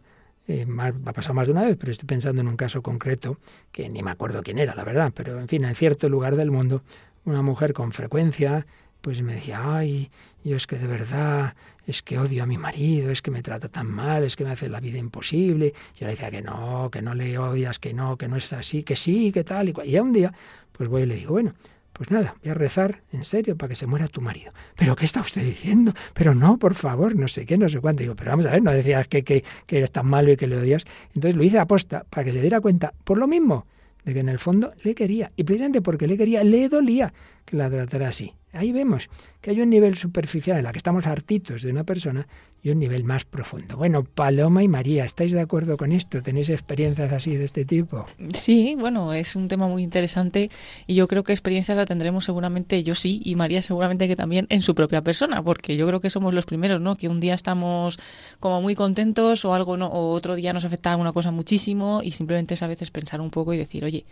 eh, 0.48 0.66
ha 1.04 1.12
pasado 1.12 1.34
más 1.34 1.46
de 1.46 1.52
una 1.52 1.64
vez, 1.64 1.76
pero 1.78 1.92
estoy 1.92 2.06
pensando 2.06 2.40
en 2.40 2.48
un 2.48 2.56
caso 2.56 2.80
concreto, 2.80 3.36
que 3.70 3.90
ni 3.90 4.02
me 4.02 4.12
acuerdo 4.12 4.42
quién 4.42 4.58
era, 4.58 4.74
la 4.74 4.82
verdad, 4.82 5.12
pero 5.14 5.38
en 5.38 5.46
fin, 5.46 5.66
en 5.66 5.74
cierto 5.74 6.08
lugar 6.08 6.36
del 6.36 6.50
mundo, 6.50 6.80
una 7.26 7.42
mujer 7.42 7.74
con 7.74 7.92
frecuencia, 7.92 8.66
pues 9.02 9.20
me 9.20 9.34
decía, 9.34 9.60
ay, 9.62 10.10
yo 10.42 10.56
es 10.56 10.66
que 10.66 10.78
de 10.78 10.86
verdad, 10.86 11.54
es 11.86 12.02
que 12.02 12.18
odio 12.18 12.42
a 12.42 12.46
mi 12.46 12.58
marido, 12.58 13.10
es 13.10 13.22
que 13.22 13.30
me 13.30 13.42
trata 13.42 13.68
tan 13.68 13.86
mal, 13.86 14.24
es 14.24 14.36
que 14.36 14.44
me 14.44 14.50
hace 14.50 14.68
la 14.68 14.80
vida 14.80 14.98
imposible. 14.98 15.74
Yo 15.98 16.06
le 16.06 16.12
decía 16.12 16.30
que 16.30 16.42
no, 16.42 16.90
que 16.90 17.02
no 17.02 17.14
le 17.14 17.38
odias, 17.38 17.78
que 17.78 17.92
no, 17.92 18.16
que 18.16 18.28
no 18.28 18.36
es 18.36 18.52
así, 18.52 18.82
que 18.82 18.96
sí, 18.96 19.32
que 19.32 19.44
tal. 19.44 19.68
Y, 19.68 19.74
y 19.84 19.90
ya 19.90 20.02
un 20.02 20.12
día 20.12 20.32
pues 20.72 20.88
voy 20.88 21.02
y 21.02 21.06
le 21.06 21.14
digo, 21.14 21.32
bueno, 21.32 21.54
pues 21.92 22.10
nada, 22.10 22.34
voy 22.42 22.50
a 22.50 22.54
rezar 22.54 23.02
en 23.12 23.24
serio 23.24 23.56
para 23.56 23.68
que 23.68 23.76
se 23.76 23.86
muera 23.86 24.08
tu 24.08 24.20
marido. 24.20 24.52
¿Pero 24.76 24.96
qué 24.96 25.04
está 25.04 25.20
usted 25.20 25.44
diciendo? 25.44 25.94
Pero 26.12 26.34
no, 26.34 26.58
por 26.58 26.74
favor, 26.74 27.14
no 27.14 27.28
sé 27.28 27.46
qué, 27.46 27.56
no 27.56 27.68
sé 27.68 27.78
cuánto. 27.78 28.02
Digo, 28.02 28.16
pero 28.16 28.32
vamos 28.32 28.46
a 28.46 28.50
ver, 28.50 28.62
no 28.62 28.72
decías 28.72 29.06
que, 29.06 29.22
que, 29.22 29.44
que 29.66 29.78
eres 29.78 29.92
tan 29.92 30.06
malo 30.06 30.32
y 30.32 30.36
que 30.36 30.48
le 30.48 30.56
odias. 30.56 30.84
Entonces 31.14 31.36
lo 31.36 31.44
hice 31.44 31.60
aposta 31.60 32.04
para 32.10 32.24
que 32.24 32.32
se 32.32 32.40
diera 32.40 32.60
cuenta, 32.60 32.92
por 33.04 33.18
lo 33.18 33.28
mismo, 33.28 33.66
de 34.04 34.12
que 34.12 34.20
en 34.20 34.28
el 34.28 34.40
fondo 34.40 34.72
le 34.82 34.96
quería. 34.96 35.30
Y 35.36 35.44
precisamente 35.44 35.82
porque 35.82 36.08
le 36.08 36.16
quería, 36.16 36.42
le 36.42 36.68
dolía 36.68 37.14
que 37.44 37.56
la 37.56 37.70
tratara 37.70 38.08
así. 38.08 38.34
Ahí 38.54 38.72
vemos 38.72 39.08
que 39.40 39.50
hay 39.50 39.60
un 39.60 39.68
nivel 39.68 39.96
superficial 39.96 40.56
en 40.56 40.64
la 40.64 40.72
que 40.72 40.78
estamos 40.78 41.06
hartitos 41.06 41.62
de 41.62 41.70
una 41.70 41.84
persona 41.84 42.26
y 42.62 42.70
un 42.70 42.78
nivel 42.78 43.04
más 43.04 43.26
profundo. 43.26 43.76
Bueno, 43.76 44.04
Paloma 44.04 44.62
y 44.62 44.68
María, 44.68 45.04
¿estáis 45.04 45.32
de 45.32 45.40
acuerdo 45.40 45.76
con 45.76 45.92
esto? 45.92 46.22
¿Tenéis 46.22 46.48
experiencias 46.48 47.12
así 47.12 47.36
de 47.36 47.44
este 47.44 47.66
tipo? 47.66 48.06
Sí, 48.32 48.74
bueno, 48.78 49.12
es 49.12 49.36
un 49.36 49.48
tema 49.48 49.68
muy 49.68 49.82
interesante 49.82 50.50
y 50.86 50.94
yo 50.94 51.06
creo 51.06 51.24
que 51.24 51.32
experiencias 51.32 51.76
la 51.76 51.84
tendremos 51.84 52.24
seguramente 52.24 52.82
yo 52.82 52.94
sí 52.94 53.20
y 53.22 53.34
María 53.36 53.60
seguramente 53.60 54.08
que 54.08 54.16
también 54.16 54.46
en 54.48 54.62
su 54.62 54.74
propia 54.74 55.02
persona, 55.02 55.42
porque 55.42 55.76
yo 55.76 55.86
creo 55.86 56.00
que 56.00 56.08
somos 56.08 56.32
los 56.32 56.46
primeros, 56.46 56.80
¿no? 56.80 56.96
Que 56.96 57.08
un 57.08 57.20
día 57.20 57.34
estamos 57.34 57.98
como 58.40 58.62
muy 58.62 58.74
contentos 58.74 59.44
o 59.44 59.52
algo 59.52 59.76
no, 59.76 59.88
o 59.88 60.12
otro 60.12 60.34
día 60.34 60.54
nos 60.54 60.64
afecta 60.64 60.90
alguna 60.90 61.12
cosa 61.12 61.30
muchísimo 61.30 62.00
y 62.02 62.12
simplemente 62.12 62.54
es 62.54 62.62
a 62.62 62.66
veces 62.66 62.90
pensar 62.90 63.20
un 63.20 63.30
poco 63.30 63.52
y 63.52 63.58
decir, 63.58 63.84
oye, 63.84 64.06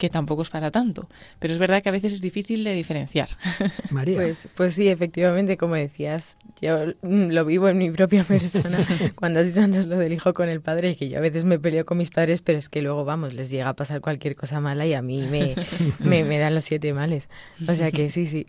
que 0.00 0.10
tampoco 0.10 0.42
es 0.42 0.50
para 0.50 0.70
tanto. 0.70 1.08
Pero 1.38 1.52
es 1.52 1.60
verdad 1.60 1.82
que 1.82 1.90
a 1.90 1.92
veces 1.92 2.14
es 2.14 2.22
difícil 2.22 2.64
de 2.64 2.74
diferenciar. 2.74 3.28
María. 3.90 4.16
Pues, 4.16 4.48
pues 4.56 4.74
sí, 4.74 4.88
efectivamente, 4.88 5.58
como 5.58 5.74
decías, 5.74 6.38
yo 6.60 6.86
mm, 7.02 7.28
lo 7.28 7.44
vivo 7.44 7.68
en 7.68 7.78
mi 7.78 7.90
propia 7.90 8.24
persona. 8.28 8.78
Cuando 9.14 9.40
has 9.40 9.46
dicho 9.46 9.60
antes 9.60 9.86
lo 9.86 9.98
del 9.98 10.12
hijo 10.12 10.32
con 10.32 10.48
el 10.48 10.62
padre, 10.62 10.96
que 10.96 11.10
yo 11.10 11.18
a 11.18 11.20
veces 11.20 11.44
me 11.44 11.58
peleo 11.58 11.84
con 11.84 11.98
mis 11.98 12.10
padres, 12.10 12.40
pero 12.40 12.58
es 12.58 12.70
que 12.70 12.80
luego, 12.80 13.04
vamos, 13.04 13.34
les 13.34 13.50
llega 13.50 13.68
a 13.68 13.76
pasar 13.76 14.00
cualquier 14.00 14.34
cosa 14.34 14.58
mala 14.58 14.86
y 14.86 14.94
a 14.94 15.02
mí 15.02 15.22
me, 15.30 15.54
me, 16.00 16.24
me 16.24 16.38
dan 16.38 16.54
los 16.54 16.64
siete 16.64 16.94
males. 16.94 17.28
O 17.68 17.74
sea 17.74 17.92
que 17.92 18.08
sí, 18.08 18.26
sí. 18.26 18.46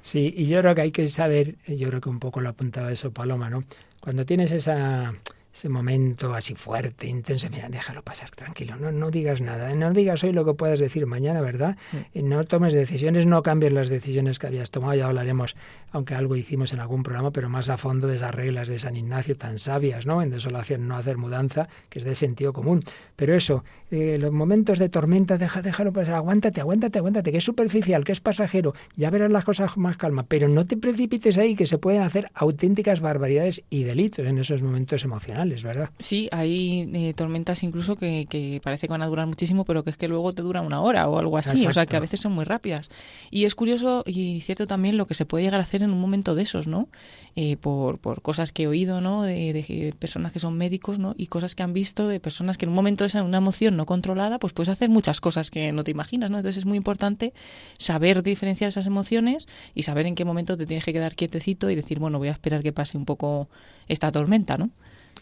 Sí, 0.00 0.32
y 0.36 0.46
yo 0.46 0.60
creo 0.60 0.74
que 0.76 0.82
hay 0.82 0.92
que 0.92 1.08
saber, 1.08 1.56
yo 1.66 1.88
creo 1.88 2.00
que 2.00 2.08
un 2.08 2.20
poco 2.20 2.40
lo 2.40 2.48
apuntaba 2.48 2.92
eso 2.92 3.10
Paloma, 3.10 3.50
¿no? 3.50 3.64
Cuando 4.00 4.24
tienes 4.24 4.52
esa 4.52 5.12
ese 5.52 5.68
momento 5.68 6.34
así 6.34 6.54
fuerte, 6.54 7.06
intenso, 7.06 7.48
mira, 7.50 7.68
déjalo 7.68 8.02
pasar, 8.02 8.30
tranquilo, 8.30 8.76
no, 8.76 8.90
no 8.90 9.10
digas 9.10 9.42
nada, 9.42 9.74
no 9.74 9.92
digas 9.92 10.24
hoy 10.24 10.32
lo 10.32 10.46
que 10.46 10.54
puedas 10.54 10.78
decir 10.78 11.06
mañana, 11.06 11.42
¿verdad? 11.42 11.76
Mm. 11.92 12.28
No 12.28 12.44
tomes 12.44 12.72
decisiones, 12.72 13.26
no 13.26 13.42
cambies 13.42 13.72
las 13.72 13.88
decisiones 13.88 14.38
que 14.38 14.46
habías 14.46 14.70
tomado, 14.70 14.94
ya 14.94 15.06
hablaremos, 15.06 15.54
aunque 15.90 16.14
algo 16.14 16.36
hicimos 16.36 16.72
en 16.72 16.80
algún 16.80 17.02
programa, 17.02 17.32
pero 17.32 17.50
más 17.50 17.68
a 17.68 17.76
fondo 17.76 18.06
de 18.06 18.16
esas 18.16 18.34
reglas 18.34 18.68
de 18.68 18.78
San 18.78 18.96
Ignacio 18.96 19.36
tan 19.36 19.58
sabias, 19.58 20.06
¿no? 20.06 20.22
En 20.22 20.30
desolación 20.30 20.88
no 20.88 20.96
hacer 20.96 21.18
mudanza, 21.18 21.68
que 21.90 21.98
es 21.98 22.04
de 22.04 22.14
sentido 22.14 22.54
común. 22.54 22.82
Pero 23.16 23.34
eso, 23.34 23.62
eh, 23.90 24.16
los 24.18 24.32
momentos 24.32 24.78
de 24.78 24.88
tormenta, 24.88 25.36
deja, 25.36 25.60
déjalo 25.60 25.92
pasar, 25.92 26.14
aguántate, 26.14 26.62
aguántate, 26.62 26.98
aguántate, 26.98 27.30
que 27.30 27.38
es 27.38 27.44
superficial, 27.44 28.04
que 28.04 28.12
es 28.12 28.20
pasajero, 28.20 28.72
ya 28.96 29.10
verás 29.10 29.30
las 29.30 29.44
cosas 29.44 29.72
con 29.72 29.82
más 29.82 29.98
calma, 29.98 30.24
pero 30.26 30.48
no 30.48 30.66
te 30.66 30.78
precipites 30.78 31.36
ahí, 31.36 31.54
que 31.54 31.66
se 31.66 31.76
pueden 31.76 32.02
hacer 32.02 32.30
auténticas 32.32 33.00
barbaridades 33.00 33.62
y 33.68 33.84
delitos 33.84 34.26
en 34.26 34.38
esos 34.38 34.62
momentos 34.62 35.04
emocionales. 35.04 35.41
¿Verdad? 35.48 35.90
Sí, 35.98 36.28
hay 36.32 36.90
eh, 36.92 37.14
tormentas 37.14 37.62
incluso 37.62 37.96
que, 37.96 38.26
que, 38.28 38.60
parece 38.62 38.86
que 38.86 38.92
van 38.92 39.02
a 39.02 39.06
durar 39.06 39.26
muchísimo, 39.26 39.64
pero 39.64 39.84
que 39.84 39.90
es 39.90 39.96
que 39.96 40.08
luego 40.08 40.32
te 40.32 40.42
dura 40.42 40.60
una 40.60 40.80
hora 40.80 41.08
o 41.08 41.18
algo 41.18 41.36
así, 41.38 41.66
o 41.66 41.72
sea 41.72 41.86
que 41.86 41.96
a 41.96 42.00
veces 42.00 42.20
son 42.20 42.32
muy 42.32 42.44
rápidas. 42.44 42.90
Y 43.30 43.44
es 43.44 43.54
curioso 43.54 44.02
y 44.06 44.40
cierto 44.40 44.66
también 44.66 44.96
lo 44.96 45.06
que 45.06 45.14
se 45.14 45.26
puede 45.26 45.44
llegar 45.44 45.60
a 45.60 45.64
hacer 45.64 45.82
en 45.82 45.90
un 45.90 46.00
momento 46.00 46.34
de 46.34 46.42
esos, 46.42 46.66
¿no? 46.66 46.88
Eh, 47.34 47.56
por, 47.56 47.98
por 47.98 48.20
cosas 48.20 48.52
que 48.52 48.64
he 48.64 48.66
oído, 48.66 49.00
¿no? 49.00 49.22
De, 49.22 49.94
personas 49.98 50.32
que 50.32 50.38
son 50.38 50.58
médicos, 50.58 50.98
¿no? 50.98 51.14
Y 51.16 51.28
cosas 51.28 51.54
que 51.54 51.62
han 51.62 51.72
visto 51.72 52.06
de 52.06 52.20
personas 52.20 52.58
que 52.58 52.66
en 52.66 52.68
un 52.68 52.74
momento 52.74 53.06
de 53.06 53.22
una 53.22 53.38
emoción 53.38 53.74
no 53.76 53.86
controlada, 53.86 54.38
pues 54.38 54.52
puedes 54.52 54.68
hacer 54.68 54.90
muchas 54.90 55.20
cosas 55.20 55.50
que 55.50 55.72
no 55.72 55.82
te 55.82 55.90
imaginas, 55.90 56.30
¿no? 56.30 56.36
Entonces 56.36 56.58
es 56.58 56.66
muy 56.66 56.76
importante 56.76 57.32
saber 57.78 58.22
diferenciar 58.22 58.68
esas 58.68 58.86
emociones 58.86 59.48
y 59.74 59.84
saber 59.84 60.04
en 60.06 60.14
qué 60.14 60.26
momento 60.26 60.58
te 60.58 60.66
tienes 60.66 60.84
que 60.84 60.92
quedar 60.92 61.14
quietecito 61.14 61.70
y 61.70 61.74
decir, 61.74 61.98
bueno, 61.98 62.18
voy 62.18 62.28
a 62.28 62.32
esperar 62.32 62.62
que 62.62 62.72
pase 62.72 62.98
un 62.98 63.06
poco 63.06 63.48
esta 63.88 64.12
tormenta, 64.12 64.58
¿no? 64.58 64.70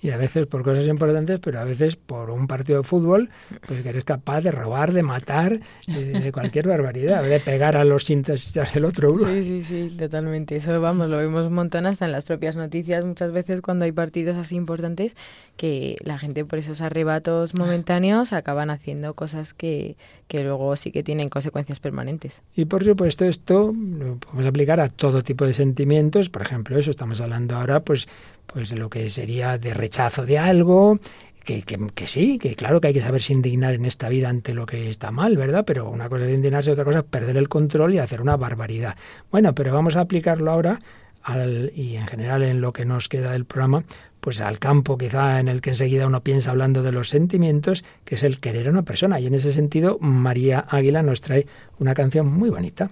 Y 0.02 0.10
a 0.10 0.16
veces 0.16 0.46
por 0.46 0.62
cosas 0.62 0.86
importantes, 0.86 1.40
pero 1.40 1.60
a 1.60 1.64
veces 1.64 1.96
por 1.96 2.30
un 2.30 2.46
partido 2.46 2.78
de 2.78 2.84
fútbol, 2.84 3.28
pues 3.66 3.82
que 3.82 3.88
eres 3.90 4.04
capaz 4.04 4.40
de 4.40 4.50
robar, 4.50 4.92
de 4.92 5.02
matar, 5.02 5.60
de, 5.86 6.32
cualquier 6.32 6.68
barbaridad, 6.68 7.22
de 7.22 7.38
pegar 7.40 7.76
a 7.76 7.84
los 7.84 8.04
síntesis 8.04 8.54
del 8.72 8.84
otro. 8.84 9.14
Sí, 9.16 9.44
sí, 9.44 9.62
sí, 9.62 9.94
totalmente. 9.98 10.56
Eso, 10.56 10.80
vamos, 10.80 11.08
lo 11.08 11.18
vemos 11.18 11.46
un 11.46 11.54
montón 11.54 11.86
hasta 11.86 12.06
en 12.06 12.12
las 12.12 12.24
propias 12.24 12.56
noticias, 12.56 13.04
muchas 13.04 13.32
veces 13.32 13.60
cuando 13.60 13.84
hay 13.84 13.92
partidos 13.92 14.36
así 14.36 14.56
importantes, 14.56 15.16
que 15.56 15.96
la 16.02 16.18
gente 16.18 16.44
por 16.44 16.58
esos 16.58 16.80
arrebatos 16.80 17.54
momentáneos 17.54 18.32
acaban 18.32 18.70
haciendo 18.70 19.14
cosas 19.14 19.52
que, 19.52 19.96
que 20.28 20.44
luego 20.44 20.74
sí 20.76 20.92
que 20.92 21.02
tienen 21.02 21.28
consecuencias 21.28 21.80
permanentes. 21.80 22.42
Y 22.54 22.64
por 22.64 22.84
supuesto 22.84 23.26
esto 23.26 23.74
lo 23.76 24.16
podemos 24.16 24.46
aplicar 24.46 24.80
a 24.80 24.88
todo 24.88 25.22
tipo 25.22 25.44
de 25.44 25.52
sentimientos, 25.52 26.30
por 26.30 26.42
ejemplo, 26.42 26.78
eso 26.78 26.90
estamos 26.90 27.20
hablando 27.20 27.56
ahora, 27.56 27.80
pues 27.80 28.08
pues 28.52 28.72
lo 28.72 28.90
que 28.90 29.08
sería 29.08 29.58
de 29.58 29.74
rechazo 29.74 30.26
de 30.26 30.38
algo, 30.38 30.98
que, 31.44 31.62
que, 31.62 32.06
sí, 32.06 32.38
que 32.38 32.54
claro 32.54 32.80
que 32.80 32.88
hay 32.88 32.94
que 32.94 33.00
saberse 33.00 33.32
indignar 33.32 33.74
en 33.74 33.84
esta 33.84 34.08
vida 34.08 34.28
ante 34.28 34.54
lo 34.54 34.66
que 34.66 34.90
está 34.90 35.10
mal, 35.10 35.36
¿verdad? 35.36 35.64
Pero 35.66 35.88
una 35.88 36.08
cosa 36.08 36.26
es 36.26 36.34
indignarse, 36.34 36.70
otra 36.70 36.84
cosa 36.84 37.00
es 37.00 37.04
perder 37.04 37.36
el 37.36 37.48
control 37.48 37.94
y 37.94 37.98
hacer 37.98 38.20
una 38.20 38.36
barbaridad. 38.36 38.96
Bueno, 39.30 39.54
pero 39.54 39.72
vamos 39.72 39.96
a 39.96 40.00
aplicarlo 40.00 40.50
ahora 40.50 40.80
al, 41.22 41.72
y 41.74 41.96
en 41.96 42.06
general 42.06 42.42
en 42.42 42.60
lo 42.60 42.72
que 42.72 42.84
nos 42.84 43.08
queda 43.08 43.32
del 43.32 43.44
programa, 43.44 43.84
pues 44.20 44.40
al 44.40 44.58
campo 44.58 44.98
quizá 44.98 45.40
en 45.40 45.48
el 45.48 45.60
que 45.60 45.70
enseguida 45.70 46.06
uno 46.06 46.22
piensa 46.22 46.50
hablando 46.50 46.82
de 46.82 46.92
los 46.92 47.08
sentimientos, 47.08 47.84
que 48.04 48.14
es 48.14 48.22
el 48.22 48.40
querer 48.40 48.68
a 48.68 48.70
una 48.70 48.82
persona. 48.82 49.20
Y 49.20 49.26
en 49.26 49.34
ese 49.34 49.52
sentido, 49.52 49.98
María 50.00 50.64
Águila 50.68 51.02
nos 51.02 51.20
trae 51.20 51.46
una 51.78 51.94
canción 51.94 52.26
muy 52.26 52.50
bonita. 52.50 52.90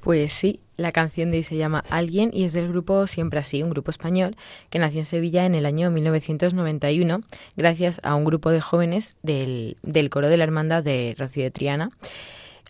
Pues 0.00 0.32
sí, 0.32 0.60
la 0.76 0.92
canción 0.92 1.30
de 1.30 1.38
hoy 1.38 1.42
se 1.44 1.56
llama 1.56 1.84
Alguien 1.88 2.30
y 2.32 2.44
es 2.44 2.52
del 2.52 2.68
grupo 2.68 3.06
Siempre 3.06 3.40
Así, 3.40 3.62
un 3.62 3.70
grupo 3.70 3.90
español 3.90 4.36
que 4.68 4.78
nació 4.78 5.00
en 5.00 5.06
Sevilla 5.06 5.46
en 5.46 5.54
el 5.54 5.66
año 5.66 5.90
1991 5.90 7.20
gracias 7.56 8.00
a 8.02 8.14
un 8.14 8.24
grupo 8.24 8.50
de 8.50 8.60
jóvenes 8.60 9.16
del, 9.22 9.78
del 9.82 10.10
coro 10.10 10.28
de 10.28 10.36
la 10.36 10.44
Hermandad 10.44 10.82
de 10.82 11.14
Rocío 11.16 11.44
de 11.44 11.50
Triana 11.50 11.90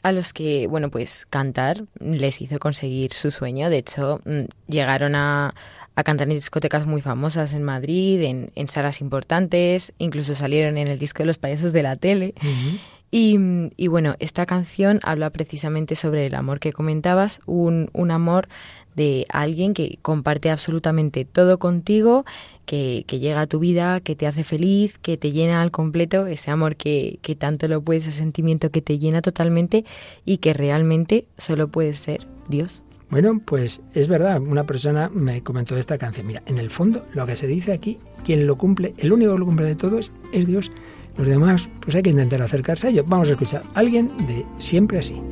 a 0.04 0.12
los 0.12 0.34
que, 0.34 0.66
bueno, 0.66 0.90
pues 0.90 1.24
cantar 1.24 1.84
les 1.98 2.42
hizo 2.42 2.58
conseguir 2.58 3.14
su 3.14 3.30
sueño. 3.30 3.70
De 3.70 3.78
hecho, 3.78 4.20
mm, 4.26 4.42
llegaron 4.68 5.14
a, 5.14 5.54
a 5.96 6.04
cantar 6.04 6.28
en 6.28 6.34
discotecas 6.34 6.86
muy 6.86 7.00
famosas 7.00 7.52
en 7.52 7.62
Madrid, 7.62 8.22
en, 8.22 8.50
en, 8.54 8.68
salas 8.68 9.00
importantes, 9.00 9.92
incluso 9.98 10.34
salieron 10.34 10.76
en 10.76 10.88
el 10.88 10.98
disco 10.98 11.18
de 11.18 11.26
los 11.26 11.38
payasos 11.38 11.72
de 11.72 11.82
la 11.82 11.96
tele. 11.96 12.34
Y, 13.16 13.86
bueno, 13.86 14.16
esta 14.18 14.44
canción 14.44 14.98
habla 15.04 15.30
precisamente 15.30 15.94
sobre 15.94 16.26
el 16.26 16.34
amor 16.34 16.58
que 16.58 16.72
comentabas, 16.72 17.40
un, 17.46 17.88
un 17.92 18.10
amor 18.10 18.48
de 18.96 19.24
alguien 19.28 19.72
que 19.72 20.00
comparte 20.02 20.50
absolutamente 20.50 21.24
todo 21.24 21.60
contigo, 21.60 22.24
que, 22.66 23.04
que, 23.06 23.20
llega 23.20 23.42
a 23.42 23.46
tu 23.46 23.60
vida, 23.60 24.00
que 24.00 24.16
te 24.16 24.26
hace 24.26 24.42
feliz, 24.42 24.98
que 24.98 25.16
te 25.16 25.30
llena 25.30 25.62
al 25.62 25.70
completo, 25.70 26.26
ese 26.26 26.50
amor 26.50 26.74
que, 26.74 27.20
que 27.22 27.36
tanto 27.36 27.68
lo 27.68 27.80
puedes, 27.82 28.08
ese 28.08 28.18
sentimiento 28.18 28.70
que 28.70 28.82
te 28.82 28.98
llena 28.98 29.22
totalmente 29.22 29.84
y 30.24 30.38
que 30.38 30.52
realmente 30.52 31.26
solo 31.38 31.68
puede 31.68 31.94
ser 31.94 32.26
Dios. 32.48 32.82
Bueno, 33.10 33.40
pues 33.44 33.82
es 33.92 34.08
verdad, 34.08 34.40
una 34.40 34.64
persona 34.64 35.08
me 35.08 35.42
comentó 35.42 35.76
esta 35.76 35.98
canción. 35.98 36.26
Mira, 36.26 36.42
en 36.46 36.58
el 36.58 36.70
fondo 36.70 37.04
lo 37.12 37.26
que 37.26 37.36
se 37.36 37.46
dice 37.46 37.72
aquí, 37.72 37.98
quien 38.24 38.46
lo 38.46 38.56
cumple, 38.56 38.94
el 38.98 39.12
único 39.12 39.32
que 39.32 39.38
lo 39.38 39.44
cumple 39.44 39.66
de 39.66 39.76
todo 39.76 39.98
es, 39.98 40.10
Dios. 40.32 40.72
Los 41.16 41.28
demás, 41.28 41.68
pues 41.80 41.94
hay 41.94 42.02
que 42.02 42.10
intentar 42.10 42.42
acercarse 42.42 42.88
a 42.88 42.90
ello. 42.90 43.04
Vamos 43.06 43.28
a 43.28 43.32
escuchar 43.32 43.62
a 43.74 43.78
alguien 43.78 44.08
de 44.26 44.44
siempre 44.58 44.98
así. 44.98 45.22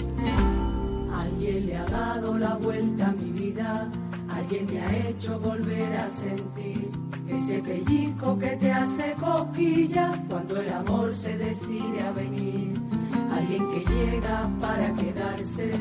Alguien 1.13 1.67
le 1.67 1.77
ha 1.77 1.85
dado 1.87 2.39
la 2.39 2.55
vuelta 2.55 3.09
a 3.09 3.13
mi 3.13 3.33
vida, 3.33 3.91
alguien 4.29 4.67
me 4.67 4.81
ha 4.81 5.09
hecho 5.09 5.41
volver 5.41 5.97
a 5.97 6.09
sentir 6.09 6.89
ese 7.29 7.59
pellizco 7.63 8.39
que 8.39 8.57
te 8.57 8.71
hace 8.71 9.15
coquilla 9.19 10.23
cuando 10.29 10.61
el 10.61 10.73
amor 10.73 11.13
se 11.13 11.37
decide 11.37 12.01
a 12.07 12.13
venir. 12.13 12.73
Alguien 13.33 13.65
que 13.71 13.93
llega 13.93 14.49
para 14.61 14.95
quedarse 14.95 15.73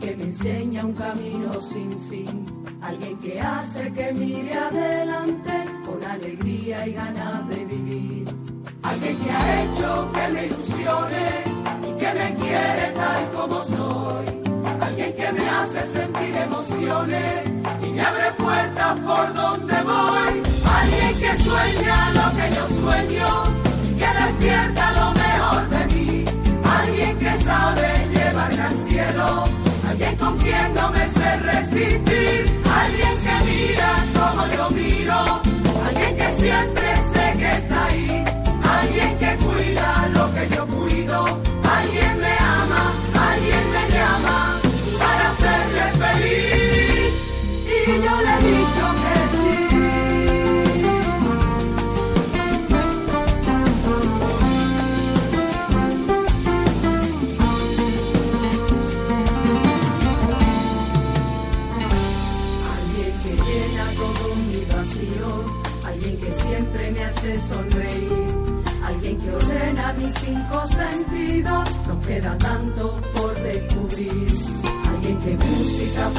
que 0.00 0.16
me 0.16 0.24
enseña 0.24 0.84
un 0.84 0.92
camino 0.92 1.52
sin 1.60 1.90
fin. 2.08 2.44
Alguien 2.80 3.18
que 3.18 3.40
hace 3.40 3.92
que 3.92 4.12
mire 4.12 4.54
adelante 4.54 5.52
con 5.84 6.04
alegría 6.04 6.86
y 6.86 6.92
ganas 6.92 7.48
de 7.48 7.64
vivir 7.64 8.36
Alguien 8.86 9.16
que 9.18 9.30
ha 9.30 9.64
hecho 9.64 10.12
que 10.12 10.28
me 10.28 10.46
ilusione 10.46 11.26
y 11.88 11.92
que 11.98 12.14
me 12.14 12.34
quiere 12.36 12.92
tal 12.94 13.30
como 13.32 13.64
soy. 13.64 14.26
Alguien 14.80 15.12
que 15.14 15.32
me 15.32 15.48
hace 15.48 15.82
sentir 15.88 16.36
emociones 16.36 17.50
y 17.82 17.86
me 17.86 18.00
abre 18.00 18.30
puertas 18.38 19.00
por 19.00 19.34
donde 19.34 19.82
voy. 19.82 20.42
Alguien 20.80 21.14
que 21.18 21.42
sueña 21.42 22.10
lo 22.18 22.26
que 22.36 22.54
yo 22.54 22.66
sueño 22.80 23.28
y 23.90 23.94
que 23.98 24.08
despierta 24.22 24.92
lo 24.92 25.12
mejor 25.12 25.68
de 25.68 25.94
mí. 25.94 26.24
Alguien 26.64 27.18
que 27.18 27.42
sabe 27.42 28.08
llevarme 28.12 28.62
al 28.62 28.88
cielo. 28.88 29.65
Alguien 29.96 30.16
con 30.16 30.36
quien 30.36 30.74
no 30.74 30.90
me 30.90 31.08
sé 31.08 31.36
resistir. 31.38 32.62
Alguien 32.70 33.16
que 33.24 33.34
mira 33.46 34.04
como 34.12 34.46
yo 34.48 34.70
miro. 34.70 35.40
Alguien 35.86 36.16
que 36.18 36.34
siempre 36.38 36.96
sé 37.14 37.25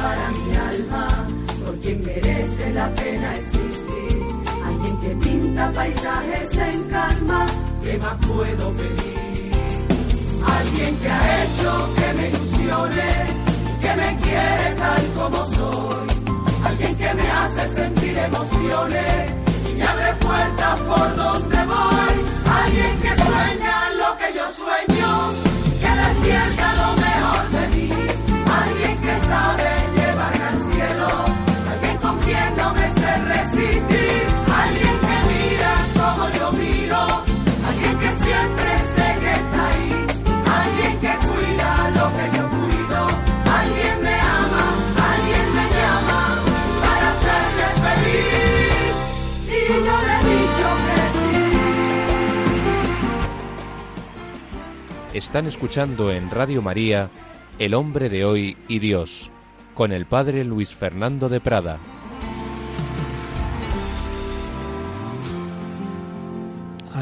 para 0.02 0.30
mi 0.30 0.56
alma, 0.56 1.08
por 1.64 1.74
quien 1.80 2.04
merece 2.04 2.72
la 2.72 2.94
pena 2.94 3.36
existir. 3.36 4.22
Alguien 4.66 4.96
que 5.02 5.28
pinta 5.28 5.72
paisajes 5.72 6.56
en 6.56 6.82
calma, 6.84 7.46
¿qué 7.84 7.98
más 7.98 8.16
puedo 8.26 8.72
pedir? 8.72 9.18
alguien 10.58 10.96
que 10.98 11.08
ha 11.08 11.44
hecho 11.44 11.94
que 11.96 12.12
me 12.14 12.28
ilusione, 12.28 13.10
que 13.80 13.94
me 14.00 14.16
quiere 14.20 14.74
tal 14.78 15.04
como 15.14 15.46
soy, 15.46 16.06
alguien 16.64 16.96
que 16.96 17.14
me 17.14 17.30
hace 17.30 17.68
sentir 17.68 18.18
emociones 18.18 19.32
y 19.68 19.72
me 19.74 19.84
abre 19.84 20.12
puertas 20.14 20.80
por 20.80 21.16
donde 21.16 21.56
voy, 21.66 22.14
alguien 22.62 23.00
que 23.02 23.12
sueña 23.24 23.90
lo 24.00 24.16
que 24.18 24.28
yo 24.36 24.46
sueño, 24.62 25.10
que 25.80 25.90
despierta 26.02 26.74
lo 26.74 26.97
Están 55.28 55.46
escuchando 55.46 56.10
en 56.10 56.30
Radio 56.30 56.62
María 56.62 57.10
El 57.58 57.74
hombre 57.74 58.08
de 58.08 58.24
hoy 58.24 58.56
y 58.68 58.78
Dios, 58.78 59.32
con 59.74 59.90
el 59.90 60.06
padre 60.06 60.44
Luis 60.44 60.76
Fernando 60.76 61.28
de 61.28 61.40
Prada. 61.40 61.80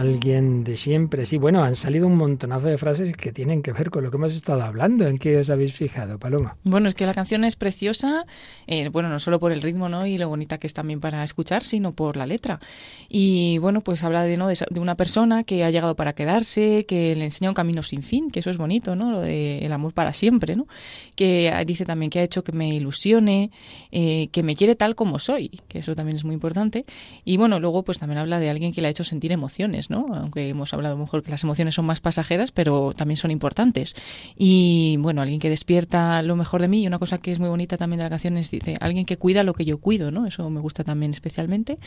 Alguien 0.07 0.63
de 0.63 0.77
siempre, 0.77 1.27
sí. 1.27 1.37
Bueno, 1.37 1.65
han 1.65 1.75
salido 1.75 2.07
un 2.07 2.17
montonazo 2.17 2.69
de 2.69 2.79
frases 2.79 3.17
que 3.17 3.33
tienen 3.33 3.63
que 3.63 3.73
ver 3.73 3.91
con 3.91 4.05
lo 4.05 4.11
que 4.11 4.17
hemos 4.17 4.35
estado 4.35 4.63
hablando. 4.63 5.07
¿En 5.09 5.19
qué 5.19 5.39
os 5.39 5.51
habéis 5.51 5.73
fijado, 5.73 6.19
Paloma? 6.19 6.57
Bueno, 6.63 6.89
es 6.89 6.95
que 6.95 7.07
la 7.07 7.15
canción 7.15 7.45
es 7.45 7.57
preciosa, 7.57 8.25
eh, 8.67 8.89
bueno, 8.89 9.09
no 9.09 9.19
solo 9.19 9.41
por 9.41 9.51
el 9.53 9.63
ritmo, 9.63 9.89
¿no? 9.89 10.07
Y 10.07 10.17
lo 10.17 10.29
bonita 10.29 10.59
que 10.59 10.67
es 10.67 10.75
también 10.75 11.01
para 11.01 11.25
escuchar, 11.25 11.65
sino 11.65 11.93
por 11.93 12.17
la 12.17 12.27
letra. 12.27 12.61
Y 13.09 13.59
bueno, 13.59 13.81
pues 13.81 14.05
habla 14.05 14.23
de, 14.23 14.37
¿no? 14.37 14.47
de, 14.47 14.57
una 14.81 14.95
persona 14.95 15.43
que 15.43 15.65
ha 15.65 15.71
llegado 15.71 15.97
para 15.97 16.13
quedarse, 16.13 16.85
que 16.87 17.17
le 17.17 17.25
enseña 17.25 17.51
un 17.51 17.55
camino 17.55 17.83
sin 17.83 18.03
fin, 18.03 18.31
que 18.31 18.41
eso 18.41 18.51
es 18.51 18.59
bonito, 18.59 18.95
¿no? 18.95 19.11
Lo 19.11 19.21
de 19.21 19.59
el 19.59 19.73
amor 19.73 19.93
para 19.93 20.13
siempre, 20.13 20.55
¿no? 20.55 20.67
Que 21.17 21.53
dice 21.67 21.85
también 21.85 22.11
que 22.11 22.21
ha 22.21 22.23
hecho 22.23 22.45
que 22.45 22.53
me 22.53 22.69
ilusione, 22.69 23.51
eh, 23.91 24.29
que 24.31 24.43
me 24.43 24.55
quiere 24.55 24.77
tal 24.77 24.95
como 24.95 25.19
soy, 25.19 25.61
que 25.69 25.81
eso 25.81 25.95
también 25.95 26.17
es 26.17 26.25
muy 26.25 26.35
importante. 26.35 26.85
Y 27.25 27.37
bueno, 27.39 27.59
luego 27.59 27.83
pues 27.83 27.99
también 27.99 28.19
habla 28.19 28.39
de 28.39 28.51
alguien 28.51 28.73
que 28.73 28.81
le 28.81 28.89
ha 28.89 28.91
hecho 28.91 29.05
sentir 29.05 29.33
emociones, 29.33 29.91
¿no? 29.91 29.96
Aunque 30.15 30.49
hemos 30.49 30.73
hablado 30.75 30.95
a 30.95 30.99
lo 30.99 31.05
mejor 31.05 31.23
que 31.23 31.31
las 31.31 31.43
emociones 31.45 31.75
son 31.75 31.87
más 31.87 32.01
pasajeras, 32.01 32.53
pero 32.53 32.93
también 32.95 33.17
son 33.17 33.31
importantes. 33.31 33.95
Y 34.37 34.97
bueno, 34.99 35.23
alguien 35.23 35.41
que 35.41 35.49
despierta 35.49 36.23
lo 36.23 36.37
mejor 36.37 36.61
de 36.61 36.69
mí. 36.69 36.83
Y 36.83 36.87
una 36.87 36.99
cosa 36.99 37.19
que 37.19 37.33
es 37.33 37.39
muy 37.39 37.49
bonita 37.49 37.77
también 37.77 37.99
de 37.99 38.05
la 38.05 38.11
canción 38.11 38.37
es, 38.37 38.51
dice, 38.51 38.77
alguien 38.81 39.07
que 39.07 39.17
cuida 39.17 39.43
lo 39.43 39.55
que 39.55 39.65
yo 39.65 39.79
cuido, 39.79 40.11
¿no? 40.11 40.27
Eso 40.27 40.49
me 40.51 40.61
gusta 40.61 40.85
también 40.85 41.13
especialmente. 41.13 41.79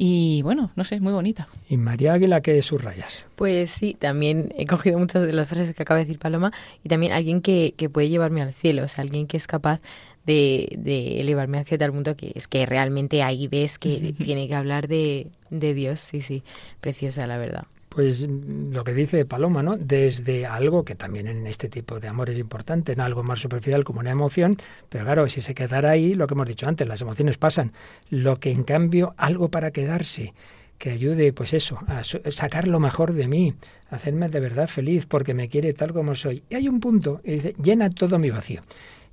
Y 0.00 0.42
bueno, 0.42 0.70
no 0.76 0.84
sé, 0.84 0.94
es 0.94 1.00
muy 1.00 1.12
bonita. 1.12 1.48
Y 1.68 1.76
María 1.76 2.12
Águila, 2.12 2.40
¿qué 2.40 2.62
subrayas? 2.62 3.26
Pues 3.34 3.70
sí, 3.70 3.96
también 3.98 4.54
he 4.56 4.64
cogido 4.64 4.96
muchas 4.96 5.26
de 5.26 5.32
las 5.32 5.48
frases 5.48 5.74
que 5.74 5.82
acaba 5.82 5.98
de 5.98 6.04
decir 6.04 6.20
Paloma 6.20 6.52
y 6.84 6.88
también 6.88 7.12
alguien 7.12 7.40
que, 7.40 7.74
que 7.76 7.90
puede 7.90 8.08
llevarme 8.08 8.40
al 8.40 8.52
cielo, 8.52 8.84
o 8.84 8.88
sea, 8.88 9.02
alguien 9.02 9.26
que 9.26 9.36
es 9.36 9.48
capaz 9.48 9.80
de, 10.28 10.76
de 10.76 11.20
elevarme 11.20 11.58
hacia 11.58 11.78
tal 11.78 11.90
punto 11.90 12.14
que 12.14 12.32
es 12.34 12.46
que 12.46 12.66
realmente 12.66 13.22
ahí 13.22 13.48
ves 13.48 13.78
que 13.78 14.14
tiene 14.22 14.46
que 14.46 14.54
hablar 14.54 14.86
de, 14.86 15.28
de 15.48 15.72
Dios, 15.72 16.00
sí, 16.00 16.20
sí, 16.20 16.42
preciosa 16.82 17.26
la 17.26 17.38
verdad. 17.38 17.64
Pues 17.88 18.28
mm, 18.28 18.72
lo 18.72 18.84
que 18.84 18.92
dice 18.92 19.24
Paloma, 19.24 19.62
¿no? 19.62 19.78
Desde 19.78 20.44
algo 20.44 20.84
que 20.84 20.94
también 20.94 21.28
en 21.28 21.46
este 21.46 21.70
tipo 21.70 21.98
de 21.98 22.08
amor 22.08 22.28
es 22.28 22.38
importante, 22.38 22.92
en 22.92 23.00
algo 23.00 23.22
más 23.22 23.40
superficial 23.40 23.84
como 23.84 24.00
una 24.00 24.10
emoción, 24.10 24.58
pero 24.90 25.04
claro, 25.04 25.26
si 25.30 25.40
se 25.40 25.54
quedara 25.54 25.90
ahí, 25.90 26.12
lo 26.12 26.26
que 26.26 26.34
hemos 26.34 26.46
dicho 26.46 26.68
antes, 26.68 26.86
las 26.86 27.00
emociones 27.00 27.38
pasan. 27.38 27.72
Lo 28.10 28.38
que 28.38 28.50
en 28.50 28.64
cambio, 28.64 29.14
algo 29.16 29.48
para 29.48 29.70
quedarse, 29.70 30.34
que 30.76 30.90
ayude, 30.90 31.32
pues 31.32 31.54
eso, 31.54 31.78
a 31.88 32.02
sacar 32.04 32.68
lo 32.68 32.80
mejor 32.80 33.14
de 33.14 33.26
mí, 33.26 33.54
hacerme 33.90 34.28
de 34.28 34.40
verdad 34.40 34.68
feliz, 34.68 35.06
porque 35.06 35.32
me 35.32 35.48
quiere 35.48 35.72
tal 35.72 35.94
como 35.94 36.14
soy. 36.14 36.42
Y 36.50 36.54
hay 36.54 36.68
un 36.68 36.80
punto, 36.80 37.22
y 37.24 37.32
dice, 37.32 37.54
llena 37.60 37.88
todo 37.88 38.18
mi 38.18 38.28
vacío. 38.28 38.60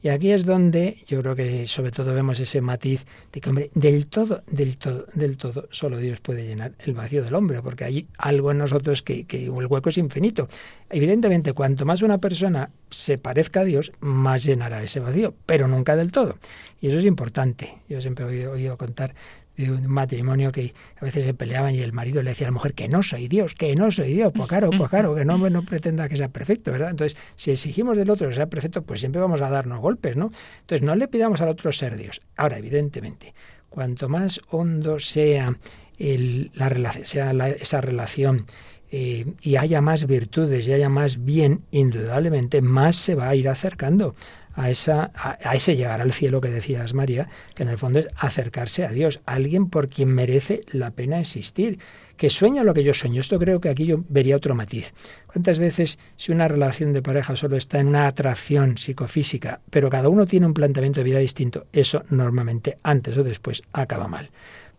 Y 0.06 0.10
aquí 0.10 0.32
es 0.34 0.46
donde 0.46 0.98
yo 1.08 1.20
creo 1.24 1.36
que 1.36 1.65
sobre 1.65 1.89
todo 1.89 2.13
vemos 2.13 2.39
ese 2.39 2.62
matiz 2.62 3.08
de 3.34 3.41
que, 3.41 3.50
hombre, 3.50 3.72
del 3.74 4.06
todo, 4.06 4.44
del 4.46 4.78
todo, 4.78 5.08
del 5.15 5.36
todo, 5.36 5.68
solo 5.72 5.98
Dios 5.98 6.20
puede 6.20 6.46
llenar 6.46 6.74
el 6.78 6.94
vacío 6.94 7.24
del 7.24 7.34
hombre, 7.34 7.60
porque 7.63 7.86
hay 7.86 8.08
algo 8.20 8.52
en 8.52 8.60
nosotros 8.60 9.02
que, 9.02 9.26
que 9.26 9.46
el 9.46 9.65
hueco 9.65 9.89
es 9.89 9.98
infinito. 9.98 10.48
Evidentemente, 10.91 11.54
cuanto 11.54 11.88
más 11.88 12.04
una 12.04 12.20
persona 12.20 12.70
se 12.91 13.18
parezca 13.18 13.62
a 13.62 13.63
Dios, 13.63 13.94
más 14.00 14.44
llenará 14.44 14.84
ese 14.84 15.00
vacío, 15.00 15.34
pero 15.48 15.68
nunca 15.68 15.96
del 15.96 16.12
todo. 16.12 16.38
Y 16.80 16.89
eso 16.89 17.00
es 17.00 17.06
importante. 17.06 17.80
Yo 17.89 18.00
siempre 18.00 18.26
he 18.26 18.28
oído, 18.28 18.52
oído 18.52 18.78
contar 18.78 19.15
de 19.58 19.72
un 19.72 19.88
matrimonio 19.88 20.52
que 20.52 20.74
a 21.00 21.06
veces 21.06 21.24
se 21.24 21.34
peleaban 21.34 21.76
y 21.76 21.80
el 21.80 21.94
marido 21.94 22.22
le 22.22 22.32
decía 22.32 22.48
a 22.48 22.50
la 22.50 22.54
mujer 22.54 22.74
que 22.74 22.88
no 22.88 23.04
soy 23.04 23.28
Dios, 23.28 23.54
que 23.54 23.76
no 23.76 23.91
soy 23.91 24.13
Dios, 24.13 24.32
pues 24.36 24.48
claro, 24.48 24.70
pues 24.70 24.89
claro, 24.89 25.15
que 25.15 25.26
no, 25.26 25.38
no 25.38 25.63
pretenda 25.63 26.08
que 26.10 26.18
sea 26.18 26.30
perfecto, 26.30 26.72
¿verdad? 26.72 26.91
Entonces, 26.91 27.18
si 27.36 27.52
exigimos 27.52 27.98
del 27.98 28.10
otro 28.10 28.28
que 28.28 28.36
sea 28.36 28.48
perfecto, 28.48 28.82
pues 28.82 29.00
siempre 29.00 29.22
vamos 29.22 29.41
a 29.41 29.50
darnos 29.50 29.80
golpes, 29.80 30.15
¿no? 30.15 30.32
Entonces, 30.62 30.86
no 30.86 30.96
le 30.96 31.08
pidamos 31.08 31.41
al 31.41 31.50
otro 31.50 31.72
ser 31.72 31.98
Dios. 31.98 32.22
Ahora, 32.36 32.58
evidentemente, 32.58 33.34
cuanto 33.70 34.10
más 34.10 34.41
hondo 34.50 35.00
sea, 35.00 35.58
el, 35.98 36.52
la, 36.54 36.94
sea 37.04 37.34
la, 37.34 37.50
esa 37.50 37.82
relación 37.82 38.46
eh, 38.91 39.26
y 39.41 39.56
haya 39.56 39.82
más 39.82 40.06
virtudes 40.06 40.68
y 40.68 40.74
haya 40.74 40.89
más 40.89 41.24
bien, 41.24 41.63
indudablemente, 41.72 42.62
más 42.62 42.96
se 42.96 43.15
va 43.15 43.30
a 43.30 43.36
ir 43.36 43.50
acercando 43.50 44.15
a, 44.56 44.70
esa, 44.70 45.12
a, 45.15 45.56
ese 45.56 45.76
llegar 45.76 46.02
al 46.02 46.13
cielo 46.13 46.41
que 46.41 46.50
decías, 46.50 46.94
María, 46.94 47.28
que 47.54 47.63
en 47.63 47.70
el 47.70 47.78
fondo 47.78 48.00
es 48.00 48.08
acercarse 48.15 48.86
a 48.86 48.91
Dios, 48.91 49.22
alguien 49.26 49.70
por 49.70 49.89
quien 49.89 50.10
merece 50.10 50.62
la 50.72 50.91
pena 50.91 51.20
existir, 51.20 51.80
que 52.18 52.30
sueña 52.30 52.63
lo 52.63 52.74
que 52.74 52.84
yo 52.84 52.94
sueño. 52.94 53.20
Esto 53.20 53.38
creo 53.38 53.60
que 53.60 53.70
aquí 53.70 53.86
yo 53.86 54.04
vería 54.08 54.38
otro 54.38 54.56
matiz. 54.56 54.94
¿Cuántas 55.28 55.60
veces 55.60 56.00
si 56.15 56.32
una 56.32 56.48
relación 56.48 56.94
de 56.94 57.02
pareja 57.02 57.36
solo 57.36 57.58
está 57.58 57.80
en 57.80 57.88
una 57.88 58.08
atracción 58.08 58.78
psicofísica, 58.78 59.60
pero 59.70 59.89
cada 59.89 60.10
uno 60.10 60.26
tiene 60.26 60.46
un 60.46 60.54
planteamiento 60.54 61.02
de 61.02 61.06
vida 61.06 61.20
distinto, 61.20 61.68
eso 61.74 62.04
normalmente 62.10 62.78
antes 62.84 63.18
o 63.18 63.24
después 63.24 63.63
acaba 63.74 64.08
mal? 64.08 64.30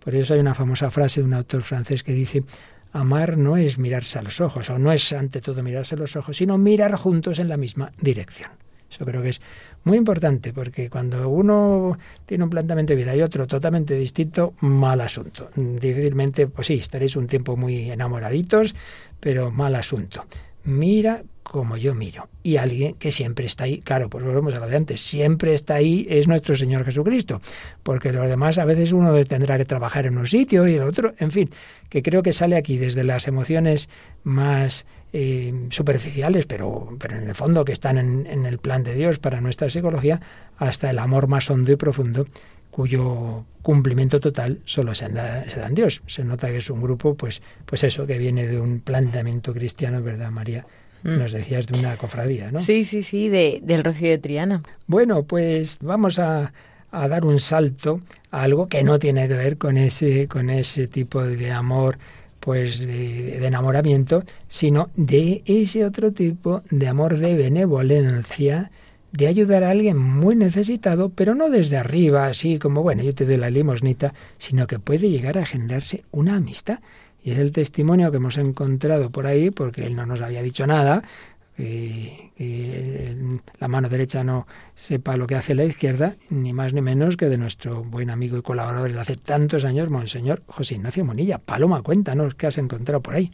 Por 0.03 0.15
eso 0.15 0.35
hay 0.35 0.41
una 0.41 0.55
famosa 0.55 0.91
frase 0.91 1.21
de 1.21 1.27
un 1.27 1.35
autor 1.35 1.63
francés 1.63 2.03
que 2.03 2.13
dice, 2.13 2.45
amar 2.93 3.37
no 3.37 3.57
es 3.57 3.77
mirarse 3.77 4.19
a 4.19 4.23
los 4.23 4.41
ojos, 4.41 4.71
o 4.71 4.79
no 4.79 4.93
es 4.93 5.13
ante 5.13 5.41
todo 5.41 5.63
mirarse 5.63 5.97
a 5.97 5.99
los 5.99 6.17
ojos, 6.17 6.37
sino 6.37 6.57
mirar 6.57 6.95
juntos 6.95 7.39
en 7.39 7.49
la 7.49 7.57
misma 7.57 7.93
dirección. 8.01 8.66
Eso 8.91 9.05
creo 9.05 9.23
que 9.23 9.31
es 9.31 9.41
muy 9.85 9.99
importante, 9.99 10.53
porque 10.53 10.89
cuando 10.91 11.29
uno 11.29 11.99
tiene 12.25 12.45
un 12.45 12.51
planteamiento 12.51 12.93
de 12.93 12.97
vida 12.97 13.17
y 13.17 13.23
otro 13.23 13.47
totalmente 13.47 13.95
distinto, 13.95 14.55
mal 14.61 15.01
asunto. 15.01 15.51
Difícilmente, 15.55 16.47
pues 16.47 16.69
sí, 16.69 16.75
estaréis 16.75 17.17
un 17.17 17.27
tiempo 17.27 17.57
muy 17.57 17.91
enamoraditos, 17.91 18.75
pero 19.21 19.51
mal 19.51 19.75
asunto. 19.75 20.25
Mira 20.65 21.23
como 21.51 21.77
yo 21.77 21.95
miro. 21.95 22.29
Y 22.43 22.57
alguien 22.57 22.95
que 22.95 23.13
siempre 23.13 23.47
está 23.47 23.65
ahí, 23.65 23.81
claro, 23.81 24.11
pues 24.11 24.25
volvemos 24.25 24.53
a 24.55 24.59
lo 24.59 24.69
de 24.69 24.77
antes, 24.77 25.01
siempre 25.01 25.55
está 25.55 25.75
ahí 25.75 26.05
es 26.11 26.27
nuestro 26.27 26.57
Señor 26.57 26.85
Jesucristo, 26.85 27.41
porque 27.85 28.13
lo 28.13 28.27
demás 28.27 28.59
a 28.59 28.65
veces 28.65 28.91
uno 28.91 29.15
tendrá 29.25 29.57
que 29.57 29.65
trabajar 29.65 30.07
en 30.07 30.19
un 30.19 30.27
sitio 30.27 30.67
y 30.67 30.75
el 30.75 30.83
otro, 30.83 31.15
en 31.19 31.31
fin, 31.31 31.49
que 31.89 32.03
creo 32.03 32.23
que 32.23 32.33
sale 32.33 32.57
aquí 32.57 32.79
desde 32.79 33.05
las 33.05 33.29
emociones 33.29 33.89
más 34.25 34.87
eh, 35.13 35.69
superficiales, 35.71 36.47
pero, 36.47 36.97
pero 36.99 37.17
en 37.17 37.29
el 37.29 37.35
fondo 37.37 37.65
que 37.65 37.73
están 37.73 37.97
en, 37.97 38.45
el 38.45 38.59
plan 38.59 38.83
de 38.83 38.95
Dios 38.95 39.21
para 39.21 39.41
nuestra 39.41 39.71
psicología, 39.71 40.21
hasta 40.59 40.91
el 40.91 40.99
amor 40.99 41.29
más 41.29 41.49
hondo 41.49 41.71
y 41.71 41.77
profundo 41.77 42.27
cuyo 42.73 43.45
cumplimiento 43.63 44.19
total 44.21 44.59
solo 44.65 44.95
se 44.95 45.09
da, 45.09 45.45
se 45.45 45.61
da, 45.61 45.69
en 45.69 45.75
Dios. 45.75 46.03
Se 46.07 46.25
nota 46.25 46.49
que 46.49 46.59
es 46.59 46.69
un 46.71 46.83
grupo, 46.83 47.15
pues, 47.15 47.41
pues 47.65 47.85
eso, 47.85 48.07
que 48.07 48.19
viene 48.19 48.47
de 48.47 48.61
un 48.61 48.81
planteamiento 48.81 49.55
cristiano, 49.55 50.03
¿verdad, 50.03 50.31
María? 50.31 50.67
Mm. 51.07 51.19
Nos 51.21 51.31
decías 51.31 51.69
de 51.69 51.79
una 51.79 51.97
cofradía, 51.97 52.51
¿no? 52.51 52.59
Sí, 52.59 52.85
sí, 52.85 53.05
sí, 53.05 53.29
de, 53.29 53.61
del 53.63 53.85
Rocío 53.85 54.11
de 54.11 54.19
Triana. 54.19 54.63
Bueno, 54.89 55.23
pues 55.23 55.79
vamos 55.81 56.19
a, 56.19 56.53
a, 56.91 57.09
dar 57.09 57.25
un 57.25 57.39
salto 57.39 58.01
a 58.33 58.43
algo 58.43 58.67
que 58.67 58.83
no 58.83 58.99
tiene 58.99 59.29
que 59.29 59.35
ver 59.35 59.57
con 59.57 59.77
ese, 59.77 60.27
con 60.27 60.51
ese 60.51 60.89
tipo 60.89 61.23
de 61.23 61.53
amor 61.53 61.99
pues 62.41 62.81
de, 62.81 63.39
de, 63.39 63.47
enamoramiento, 63.47 64.25
sino 64.49 64.91
de 64.97 65.43
ese 65.47 65.85
otro 65.85 66.11
tipo 66.13 66.63
de 66.71 66.89
amor 66.89 67.19
de 67.19 67.35
benevolencia, 67.35 68.73
de 69.13 69.27
ayudar 69.29 69.63
a 69.63 69.71
alguien 69.71 69.97
muy 69.97 70.35
necesitado, 70.35 71.09
pero 71.09 71.37
no 71.37 71.51
desde 71.51 71.77
arriba, 71.77 72.27
así 72.27 72.59
como, 72.59 72.83
bueno, 72.83 73.03
yo 73.05 73.15
te 73.15 73.25
doy 73.25 73.37
la 73.37 73.51
limosnita, 73.51 74.13
sino 74.39 74.67
que 74.67 74.81
puede 74.81 75.09
llegar 75.09 75.39
a 75.39 75.47
generarse 75.47 76.05
una 76.11 76.37
amistad. 76.37 76.81
Y 77.27 77.33
es 77.33 77.39
el 77.39 77.51
testimonio 77.51 78.13
que 78.13 78.19
hemos 78.19 78.39
encontrado 78.39 79.11
por 79.11 79.27
ahí, 79.27 79.51
porque 79.51 79.85
él 79.85 79.97
no 79.97 80.07
nos 80.07 80.21
había 80.21 80.43
dicho 80.43 80.65
nada, 80.65 81.03
que, 81.57 83.17
la 83.59 83.67
mano 83.67 83.89
derecha 83.89 84.23
no 84.23 84.47
sepa 84.77 85.17
lo 85.17 85.27
que 85.27 85.35
hace 85.35 85.57
la 85.57 85.65
izquierda, 85.65 86.15
ni 86.31 86.53
más 86.53 86.73
ni 86.73 86.83
menos 86.83 87.17
que 87.17 87.29
de 87.29 87.37
nuestro 87.37 87.83
buen 87.83 88.11
amigo 88.11 88.39
y 88.39 88.43
colaborador 88.43 88.93
de 88.93 89.01
hace 89.01 89.17
tantos 89.17 89.65
años, 89.65 89.91
Monseñor 89.91 90.45
José 90.47 90.77
Ignacio 90.77 91.05
Monilla. 91.05 91.39
Paloma, 91.39 91.83
cuéntanos 91.83 92.37
qué 92.37 92.47
has 92.47 92.59
encontrado 92.59 93.03
por 93.03 93.17
ahí. 93.17 93.33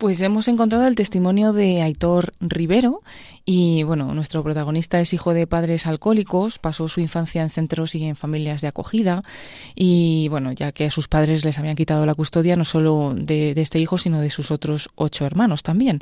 Pues 0.00 0.22
hemos 0.22 0.48
encontrado 0.48 0.86
el 0.86 0.94
testimonio 0.94 1.52
de 1.52 1.82
Aitor 1.82 2.32
Rivero 2.40 3.02
y 3.44 3.82
bueno, 3.82 4.14
nuestro 4.14 4.42
protagonista 4.42 4.98
es 4.98 5.12
hijo 5.12 5.34
de 5.34 5.46
padres 5.46 5.86
alcohólicos, 5.86 6.58
pasó 6.58 6.88
su 6.88 7.02
infancia 7.02 7.42
en 7.42 7.50
centros 7.50 7.94
y 7.94 8.04
en 8.04 8.16
familias 8.16 8.62
de 8.62 8.68
acogida 8.68 9.22
y 9.74 10.28
bueno, 10.28 10.52
ya 10.52 10.72
que 10.72 10.86
a 10.86 10.90
sus 10.90 11.06
padres 11.06 11.44
les 11.44 11.58
habían 11.58 11.74
quitado 11.74 12.06
la 12.06 12.14
custodia 12.14 12.56
no 12.56 12.64
solo 12.64 13.12
de, 13.14 13.52
de 13.52 13.60
este 13.60 13.78
hijo, 13.78 13.98
sino 13.98 14.22
de 14.22 14.30
sus 14.30 14.50
otros 14.50 14.88
ocho 14.94 15.26
hermanos 15.26 15.62
también. 15.62 15.98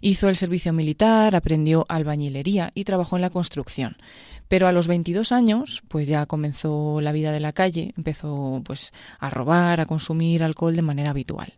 Hizo 0.00 0.30
el 0.30 0.36
servicio 0.36 0.72
militar, 0.72 1.36
aprendió 1.36 1.84
albañilería 1.90 2.72
y 2.74 2.84
trabajó 2.84 3.16
en 3.16 3.22
la 3.22 3.30
construcción. 3.30 3.98
Pero 4.48 4.68
a 4.68 4.72
los 4.72 4.88
22 4.88 5.32
años, 5.32 5.82
pues 5.88 6.08
ya 6.08 6.24
comenzó 6.24 7.02
la 7.02 7.12
vida 7.12 7.30
de 7.30 7.40
la 7.40 7.52
calle, 7.52 7.92
empezó 7.96 8.62
pues 8.64 8.94
a 9.18 9.28
robar, 9.28 9.80
a 9.80 9.86
consumir 9.86 10.44
alcohol 10.44 10.76
de 10.76 10.82
manera 10.82 11.10
habitual. 11.10 11.52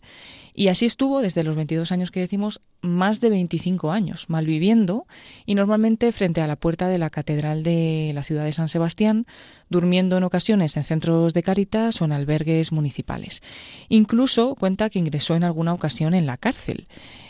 Y 0.58 0.68
así 0.68 0.86
estuvo 0.86 1.20
desde 1.20 1.44
los 1.44 1.54
22 1.54 1.92
años 1.92 2.10
que 2.10 2.20
decimos, 2.20 2.62
más 2.80 3.20
de 3.20 3.28
25 3.28 3.92
años, 3.92 4.30
malviviendo 4.30 5.06
y 5.44 5.54
normalmente 5.54 6.10
frente 6.12 6.40
a 6.40 6.46
la 6.46 6.56
puerta 6.56 6.88
de 6.88 6.96
la 6.96 7.10
catedral 7.10 7.62
de 7.62 8.12
la 8.14 8.22
ciudad 8.22 8.44
de 8.44 8.52
San 8.52 8.70
Sebastián, 8.70 9.26
durmiendo 9.68 10.16
en 10.16 10.24
ocasiones 10.24 10.78
en 10.78 10.84
centros 10.84 11.34
de 11.34 11.42
caritas 11.42 12.00
o 12.00 12.06
en 12.06 12.12
albergues 12.12 12.72
municipales. 12.72 13.42
Incluso 13.90 14.54
cuenta 14.54 14.88
que 14.88 14.98
ingresó 14.98 15.34
en 15.34 15.44
alguna 15.44 15.74
ocasión 15.74 16.14
en 16.14 16.24
la 16.24 16.38
cárcel. 16.38 16.88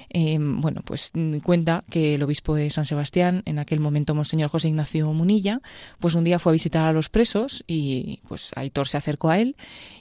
Em, 0.08 0.60
bueno, 0.60 0.82
pues 0.84 1.10
mm, 1.12 1.38
cuenta 1.38 1.82
que 1.90 2.14
el 2.14 2.22
obispo 2.22 2.54
de 2.54 2.70
San 2.70 2.86
Sebastián, 2.86 3.42
en 3.44 3.58
aquel 3.58 3.80
momento 3.80 4.14
Monseñor 4.14 4.50
José 4.50 4.68
Ignacio 4.68 5.12
Munilla, 5.12 5.60
pues 5.98 6.14
un 6.14 6.22
día 6.22 6.38
fue 6.38 6.52
a 6.52 6.54
visitar 6.54 6.84
a 6.84 6.92
los 6.92 7.08
presos 7.08 7.64
y 7.66 8.20
pues 8.28 8.52
Aitor 8.54 8.86
se 8.86 8.98
acercó 8.98 9.30
a 9.30 9.40
él 9.40 9.56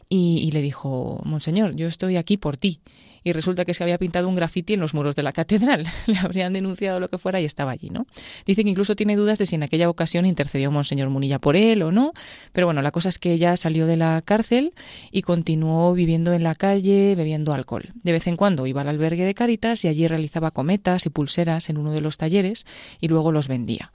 y, 0.10 0.44
y 0.48 0.52
le 0.52 0.62
dijo, 0.62 1.22
Monseñor, 1.26 1.76
yo 1.76 1.88
estoy 1.88 2.18
aquí 2.18 2.38
por 2.38 2.56
ti 2.56 2.82
y 3.26 3.34
resulta 3.34 3.66
que 3.66 3.74
se 3.74 3.84
había 3.84 3.98
pintado 3.98 4.30
un 4.30 4.36
grafiti 4.36 4.76
en 4.76 4.80
los 4.80 4.94
muros 4.94 5.16
de 5.16 5.24
la 5.24 5.34
catedral. 5.34 5.86
Le 6.06 6.18
habrían 6.20 6.54
denunciado 6.54 7.00
lo 7.00 7.10
que 7.10 7.18
fuera 7.18 7.42
y 7.42 7.46
estaba 7.46 7.72
allí, 7.72 7.90
¿no? 7.90 8.06
Dice 8.46 8.64
que 8.64 8.70
incluso 8.70 8.96
tiene 8.96 9.16
dudas 9.16 9.40
de 9.40 9.48
si 9.48 9.56
en 9.56 9.64
aquella 9.64 9.90
ocasión 9.90 10.28
intercedió 10.28 10.70
Monseñor 10.70 11.10
Munilla 11.10 11.40
por 11.40 11.58
él 11.58 11.82
o 11.82 11.92
no, 11.92 12.14
pero 12.54 12.68
bueno, 12.68 12.84
la 12.84 12.92
cosa 12.92 13.10
es 13.10 13.18
que 13.18 13.34
ella 13.34 13.58
salió 13.58 13.88
de 13.88 13.98
la 13.98 14.22
cárcel 14.24 14.74
y 15.12 15.24
continuó 15.24 15.92
viviendo 15.94 16.34
en 16.34 16.44
la 16.44 16.54
calle, 16.54 17.16
bebiendo 17.16 17.52
alcohol. 17.54 17.90
De 18.04 18.12
vez 18.12 18.28
en 18.28 18.38
cuando 18.38 18.68
iba 18.68 18.82
al 18.82 18.90
albergue 18.90 19.26
de 19.26 19.34
Caritas 19.34 19.84
y 19.84 19.88
allí 19.88 20.08
realizaba 20.08 20.52
cometas 20.52 21.08
y 21.08 21.10
pulseras 21.10 21.70
en 21.70 21.78
uno 21.78 21.92
de 21.92 22.02
los 22.02 22.18
talleres 22.18 22.68
y 23.02 23.08
luego 23.08 23.32
los 23.32 23.48
vendía. 23.48 23.92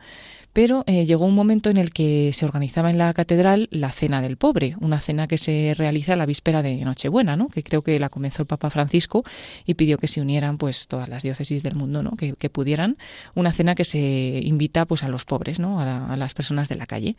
Pero 0.52 0.82
eh, 0.86 1.06
llegó 1.06 1.26
un 1.26 1.34
momento 1.34 1.70
en 1.70 1.76
el 1.76 1.90
que 1.90 2.32
se 2.32 2.44
organizaba 2.44 2.90
en 2.90 2.98
la 2.98 3.12
catedral 3.14 3.68
la 3.70 3.92
Cena 3.92 4.20
del 4.20 4.36
Pobre, 4.36 4.74
una 4.80 5.00
cena 5.00 5.28
que 5.28 5.38
se 5.38 5.74
realiza 5.76 6.16
la 6.16 6.26
víspera 6.26 6.62
de 6.62 6.84
Nochebuena, 6.84 7.36
¿no? 7.36 7.48
que 7.48 7.62
creo 7.62 7.82
que 7.82 8.00
la 8.00 8.08
comenzó 8.08 8.42
el 8.42 8.46
Papa 8.46 8.68
Francisco 8.68 9.24
y 9.64 9.74
pidió 9.74 9.98
que 9.98 10.08
se 10.08 10.20
unieran 10.20 10.58
pues 10.58 10.88
todas 10.88 11.08
las 11.08 11.22
diócesis 11.22 11.62
del 11.62 11.76
mundo, 11.76 12.02
¿no? 12.02 12.12
que, 12.16 12.50
pudieran, 12.50 12.96
una 13.34 13.52
cena 13.52 13.76
que 13.76 13.84
se 13.84 14.40
invita 14.44 14.86
pues 14.86 15.04
a 15.04 15.08
los 15.08 15.24
pobres, 15.24 15.60
¿no? 15.60 15.80
a, 15.80 16.16
las 16.16 16.34
personas 16.34 16.68
de 16.68 16.74
la 16.74 16.86
calle. 16.86 17.16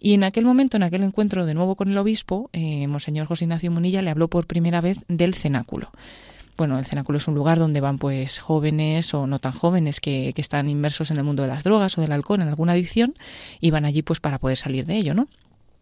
Y 0.00 0.14
en 0.14 0.24
aquel 0.24 0.44
momento, 0.44 0.76
en 0.76 0.82
aquel 0.82 1.04
encuentro 1.04 1.46
de 1.46 1.54
nuevo 1.54 1.76
con 1.76 1.90
el 1.90 1.98
obispo, 1.98 2.50
eh, 2.52 2.88
Monseñor 2.88 3.26
José 3.26 3.44
Ignacio 3.44 3.70
Munilla 3.70 4.02
le 4.02 4.10
habló 4.10 4.28
por 4.28 4.46
primera 4.46 4.80
vez 4.80 4.98
del 5.08 5.34
cenáculo 5.34 5.92
bueno, 6.56 6.78
el 6.78 6.84
cenáculo 6.84 7.18
es 7.18 7.28
un 7.28 7.34
lugar 7.34 7.58
donde 7.58 7.80
van 7.80 7.98
pues 7.98 8.38
jóvenes 8.38 9.14
o 9.14 9.26
no 9.26 9.38
tan 9.38 9.52
jóvenes 9.52 10.00
que, 10.00 10.32
que, 10.34 10.40
están 10.40 10.68
inmersos 10.68 11.10
en 11.10 11.16
el 11.16 11.24
mundo 11.24 11.42
de 11.42 11.48
las 11.48 11.64
drogas 11.64 11.96
o 11.98 12.00
del 12.00 12.12
alcohol, 12.12 12.42
en 12.42 12.48
alguna 12.48 12.72
adicción, 12.72 13.14
y 13.60 13.70
van 13.70 13.84
allí 13.84 14.02
pues 14.02 14.20
para 14.20 14.38
poder 14.38 14.56
salir 14.56 14.86
de 14.86 14.96
ello, 14.96 15.14
¿no? 15.14 15.28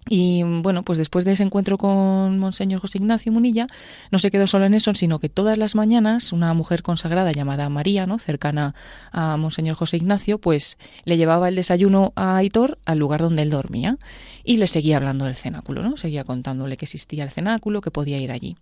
Y 0.08 0.42
bueno, 0.42 0.82
pues 0.82 0.98
después 0.98 1.24
de 1.24 1.32
ese 1.32 1.42
encuentro 1.42 1.76
con 1.76 2.38
Monseñor 2.38 2.80
José 2.80 2.98
Ignacio 2.98 3.30
Munilla, 3.32 3.66
no 4.10 4.18
se 4.18 4.30
quedó 4.30 4.46
solo 4.46 4.64
en 4.64 4.74
eso, 4.74 4.94
sino 4.94 5.18
que 5.18 5.28
todas 5.28 5.58
las 5.58 5.74
mañanas 5.74 6.32
una 6.32 6.52
mujer 6.54 6.82
consagrada 6.82 7.32
llamada 7.32 7.68
María, 7.68 8.06
¿no? 8.06 8.18
cercana 8.18 8.74
a 9.12 9.36
Monseñor 9.36 9.76
José 9.76 9.98
Ignacio, 9.98 10.38
pues 10.38 10.78
le 11.04 11.16
llevaba 11.16 11.48
el 11.48 11.54
desayuno 11.54 12.12
a 12.16 12.38
Aitor 12.38 12.78
al 12.86 12.98
lugar 12.98 13.20
donde 13.20 13.42
él 13.42 13.50
dormía 13.50 13.98
y 14.42 14.56
le 14.56 14.66
seguía 14.66 14.96
hablando 14.96 15.26
del 15.26 15.34
cenáculo, 15.34 15.82
¿no? 15.82 15.96
Seguía 15.96 16.24
contándole 16.24 16.76
que 16.76 16.86
existía 16.86 17.22
el 17.22 17.30
cenáculo, 17.30 17.80
que 17.82 17.90
podía 17.90 18.18
ir 18.18 18.32
allí. 18.32 18.56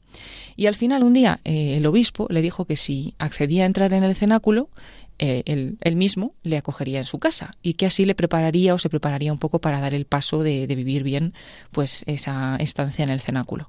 Y 0.57 0.67
al 0.67 0.75
final 0.75 1.05
un 1.05 1.13
día 1.13 1.41
eh, 1.45 1.77
el 1.77 1.87
obispo 1.87 2.27
le 2.31 2.43
dijo 2.43 2.65
que 2.65 2.77
si 2.77 3.15
accedía 3.19 3.63
a 3.63 3.67
entrar 3.67 3.93
en 3.93 4.03
el 4.03 4.17
cenáculo, 4.17 4.69
eh, 5.19 5.43
él, 5.47 5.97
mismo 5.97 6.35
le 6.45 6.57
acogería 6.57 6.99
en 6.99 7.05
su 7.05 7.19
casa 7.19 7.57
y 7.61 7.75
que 7.75 7.87
así 7.87 8.05
le 8.05 8.15
prepararía 8.15 8.73
o 8.75 8.79
se 8.79 8.89
prepararía 8.89 9.33
un 9.33 9.39
poco 9.39 9.61
para 9.61 9.81
dar 9.81 9.93
el 9.93 10.05
paso 10.05 10.43
de, 10.45 10.67
vivir 10.67 11.03
bien 11.03 11.35
pues 11.73 12.05
esa 12.07 12.57
estancia 12.57 13.03
en 13.03 13.11
el 13.11 13.21
cenáculo. 13.21 13.69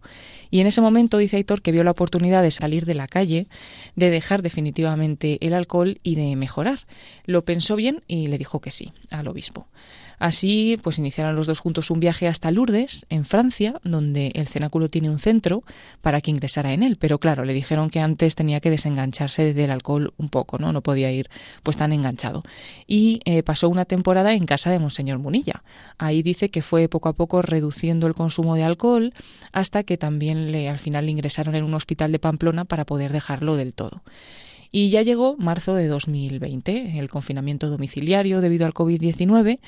Y 0.51 0.59
en 0.59 0.67
ese 0.67 0.81
momento 0.81 1.17
dice 1.17 1.37
Aitor 1.37 1.61
que 1.61 1.71
vio 1.71 1.83
la 1.83 1.91
oportunidad 1.91 2.43
de 2.43 2.51
salir 2.51 2.85
de 2.85 2.93
la 2.93 3.07
calle, 3.07 3.47
de 3.95 4.11
dejar 4.11 4.41
definitivamente 4.43 5.37
el 5.45 5.53
alcohol 5.53 5.99
y 6.03 6.15
de 6.15 6.35
mejorar. 6.35 6.79
Lo 7.25 7.45
pensó 7.45 7.75
bien 7.75 8.03
y 8.07 8.27
le 8.27 8.37
dijo 8.37 8.61
que 8.61 8.71
sí 8.71 8.93
al 9.09 9.27
obispo. 9.27 9.67
Así, 10.19 10.77
pues 10.83 10.99
iniciaron 10.99 11.35
los 11.35 11.47
dos 11.47 11.59
juntos 11.59 11.89
un 11.89 11.99
viaje 11.99 12.27
hasta 12.27 12.51
Lourdes, 12.51 13.05
en 13.09 13.25
Francia, 13.25 13.79
donde 13.83 14.31
el 14.35 14.47
cenáculo 14.47 14.89
tiene 14.89 15.09
un 15.09 15.17
centro 15.17 15.63
para 16.01 16.19
que 16.19 16.31
ingresara 16.31 16.73
en 16.73 16.83
él. 16.83 16.97
Pero 16.99 17.19
claro, 17.19 17.45
le 17.45 17.53
dijeron 17.53 17.89
que 17.89 18.01
antes 18.01 18.35
tenía 18.35 18.59
que 18.59 18.69
desengancharse 18.69 19.53
del 19.53 19.71
alcohol 19.71 20.13
un 20.17 20.29
poco, 20.29 20.57
¿no? 20.57 20.73
No 20.73 20.81
podía 20.81 21.11
ir 21.11 21.29
pues 21.63 21.77
tan 21.77 21.93
enganchado. 21.93 22.43
Y 22.85 23.21
eh, 23.23 23.43
pasó 23.43 23.69
una 23.69 23.85
temporada 23.85 24.33
en 24.33 24.45
casa 24.45 24.69
de 24.69 24.79
Monseñor 24.79 25.19
Munilla. 25.19 25.63
Ahí 25.97 26.21
dice 26.21 26.49
que 26.49 26.61
fue 26.61 26.89
poco 26.89 27.09
a 27.09 27.13
poco 27.13 27.41
reduciendo 27.41 28.05
el 28.05 28.13
consumo 28.13 28.55
de 28.55 28.63
alcohol 28.63 29.13
hasta 29.53 29.83
que 29.83 29.97
también 29.97 30.51
le, 30.51 30.69
al 30.69 30.79
final 30.79 31.05
le 31.05 31.11
ingresaron 31.11 31.55
en 31.55 31.63
un 31.63 31.73
hospital 31.73 32.11
de 32.11 32.19
Pamplona 32.19 32.65
para 32.65 32.85
poder 32.85 33.13
dejarlo 33.13 33.55
del 33.55 33.73
todo. 33.73 34.03
Y 34.71 34.89
ya 34.89 35.01
llegó 35.01 35.35
marzo 35.37 35.73
de 35.73 35.87
2020, 35.87 36.99
el 36.99 37.09
confinamiento 37.09 37.69
domiciliario 37.69 38.39
debido 38.39 38.67
al 38.67 38.73
COVID-19 38.73 39.59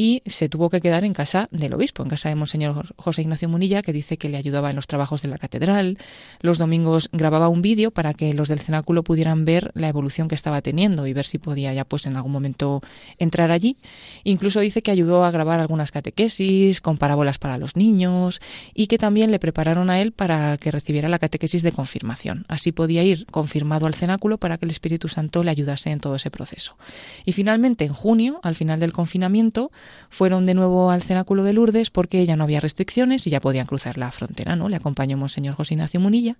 y 0.00 0.22
se 0.24 0.48
tuvo 0.48 0.70
que 0.70 0.80
quedar 0.80 1.04
en 1.04 1.12
casa 1.12 1.46
del 1.50 1.74
obispo, 1.74 2.02
en 2.02 2.08
casa 2.08 2.30
de 2.30 2.34
Monseñor 2.34 2.86
José 2.96 3.20
Ignacio 3.20 3.50
Munilla, 3.50 3.82
que 3.82 3.92
dice 3.92 4.16
que 4.16 4.30
le 4.30 4.38
ayudaba 4.38 4.70
en 4.70 4.76
los 4.76 4.86
trabajos 4.86 5.20
de 5.20 5.28
la 5.28 5.36
catedral. 5.36 5.98
Los 6.40 6.56
domingos 6.56 7.10
grababa 7.12 7.50
un 7.50 7.60
vídeo 7.60 7.90
para 7.90 8.14
que 8.14 8.32
los 8.32 8.48
del 8.48 8.60
cenáculo 8.60 9.02
pudieran 9.02 9.44
ver 9.44 9.72
la 9.74 9.88
evolución 9.88 10.28
que 10.28 10.34
estaba 10.34 10.62
teniendo 10.62 11.06
y 11.06 11.12
ver 11.12 11.26
si 11.26 11.36
podía 11.36 11.74
ya 11.74 11.84
pues 11.84 12.06
en 12.06 12.16
algún 12.16 12.32
momento 12.32 12.80
entrar 13.18 13.52
allí. 13.52 13.76
Incluso 14.24 14.60
dice 14.60 14.80
que 14.80 14.90
ayudó 14.90 15.22
a 15.22 15.30
grabar 15.30 15.60
algunas 15.60 15.90
catequesis 15.90 16.80
con 16.80 16.96
parábolas 16.96 17.36
para 17.36 17.58
los 17.58 17.76
niños 17.76 18.40
y 18.72 18.86
que 18.86 18.96
también 18.96 19.30
le 19.30 19.38
prepararon 19.38 19.90
a 19.90 20.00
él 20.00 20.12
para 20.12 20.56
que 20.56 20.70
recibiera 20.70 21.10
la 21.10 21.18
catequesis 21.18 21.62
de 21.62 21.72
confirmación. 21.72 22.46
Así 22.48 22.72
podía 22.72 23.02
ir 23.02 23.26
confirmado 23.26 23.86
al 23.86 23.92
cenáculo 23.92 24.38
para 24.38 24.56
que 24.56 24.64
el 24.64 24.70
Espíritu 24.70 25.08
Santo 25.08 25.44
le 25.44 25.50
ayudase 25.50 25.90
en 25.90 26.00
todo 26.00 26.14
ese 26.14 26.30
proceso. 26.30 26.78
Y 27.26 27.32
finalmente, 27.32 27.84
en 27.84 27.92
junio, 27.92 28.40
al 28.42 28.54
final 28.54 28.80
del 28.80 28.94
confinamiento, 28.94 29.70
fueron 30.08 30.46
de 30.46 30.54
nuevo 30.54 30.90
al 30.90 31.02
cenáculo 31.02 31.44
de 31.44 31.52
Lourdes 31.52 31.90
porque 31.90 32.24
ya 32.26 32.36
no 32.36 32.44
había 32.44 32.60
restricciones 32.60 33.26
y 33.26 33.30
ya 33.30 33.40
podían 33.40 33.66
cruzar 33.66 33.98
la 33.98 34.10
frontera, 34.12 34.56
¿no? 34.56 34.68
Le 34.68 34.76
acompañó 34.76 35.16
Monseñor 35.16 35.54
José 35.54 35.74
Ignacio 35.74 36.00
Munilla 36.00 36.36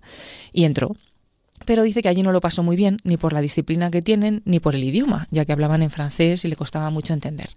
y 0.53 0.65
entró 0.65 0.95
pero 1.65 1.83
dice 1.83 2.01
que 2.01 2.09
allí 2.09 2.21
no 2.21 2.31
lo 2.31 2.41
pasó 2.41 2.63
muy 2.63 2.75
bien, 2.75 2.99
ni 3.03 3.17
por 3.17 3.33
la 3.33 3.41
disciplina 3.41 3.91
que 3.91 4.01
tienen, 4.01 4.41
ni 4.45 4.59
por 4.59 4.75
el 4.75 4.83
idioma, 4.83 5.27
ya 5.31 5.45
que 5.45 5.51
hablaban 5.51 5.81
en 5.81 5.89
francés 5.89 6.45
y 6.45 6.47
le 6.47 6.55
costaba 6.55 6.89
mucho 6.89 7.13
entender. 7.13 7.49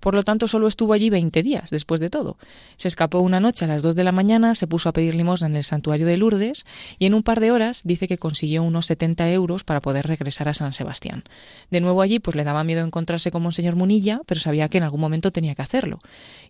Por 0.00 0.14
lo 0.14 0.22
tanto, 0.22 0.48
solo 0.48 0.66
estuvo 0.66 0.92
allí 0.92 1.10
20 1.10 1.42
días, 1.42 1.70
después 1.70 2.00
de 2.00 2.08
todo. 2.08 2.36
Se 2.76 2.88
escapó 2.88 3.20
una 3.20 3.40
noche 3.40 3.64
a 3.64 3.68
las 3.68 3.82
2 3.82 3.96
de 3.96 4.04
la 4.04 4.12
mañana, 4.12 4.54
se 4.54 4.66
puso 4.66 4.88
a 4.88 4.92
pedir 4.92 5.14
limosna 5.14 5.46
en 5.46 5.56
el 5.56 5.64
santuario 5.64 6.06
de 6.06 6.16
Lourdes 6.16 6.64
y 6.98 7.06
en 7.06 7.14
un 7.14 7.22
par 7.22 7.40
de 7.40 7.50
horas 7.50 7.82
dice 7.84 8.08
que 8.08 8.18
consiguió 8.18 8.62
unos 8.62 8.86
70 8.86 9.30
euros 9.32 9.64
para 9.64 9.80
poder 9.80 10.06
regresar 10.06 10.48
a 10.48 10.54
San 10.54 10.72
Sebastián. 10.72 11.24
De 11.70 11.80
nuevo 11.80 12.02
allí, 12.02 12.18
pues 12.18 12.36
le 12.36 12.44
daba 12.44 12.64
miedo 12.64 12.84
encontrarse 12.84 13.30
con 13.30 13.42
Monseñor 13.42 13.76
Munilla, 13.76 14.20
pero 14.26 14.40
sabía 14.40 14.68
que 14.68 14.78
en 14.78 14.84
algún 14.84 15.00
momento 15.00 15.30
tenía 15.30 15.54
que 15.54 15.62
hacerlo. 15.62 16.00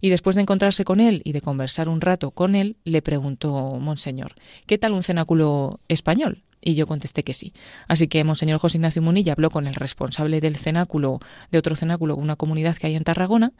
Y 0.00 0.10
después 0.10 0.36
de 0.36 0.42
encontrarse 0.42 0.84
con 0.84 1.00
él 1.00 1.22
y 1.24 1.32
de 1.32 1.40
conversar 1.40 1.88
un 1.88 2.00
rato 2.00 2.30
con 2.30 2.54
él, 2.54 2.76
le 2.84 3.02
preguntó 3.02 3.78
Monseñor, 3.78 4.34
¿qué 4.66 4.78
tal 4.78 4.92
un 4.92 5.02
cenáculo 5.02 5.80
español? 5.88 6.42
Y 6.64 6.74
yo 6.74 6.86
contesté 6.86 7.24
que 7.24 7.34
sí. 7.34 7.52
Así 7.88 8.06
que 8.06 8.22
Monseñor 8.22 8.58
José 8.58 8.78
Ignacio 8.78 9.02
Munilla 9.02 9.32
habló 9.32 9.50
con 9.50 9.66
el 9.66 9.74
responsable 9.74 10.40
del 10.40 10.56
cenáculo, 10.56 11.18
de 11.50 11.58
otro 11.58 11.74
cenáculo, 11.74 12.14
una 12.16 12.36
comunidad 12.36 12.76
que 12.76 12.86
hay 12.86 12.94
en 12.94 13.02
Tarragona, 13.02 13.52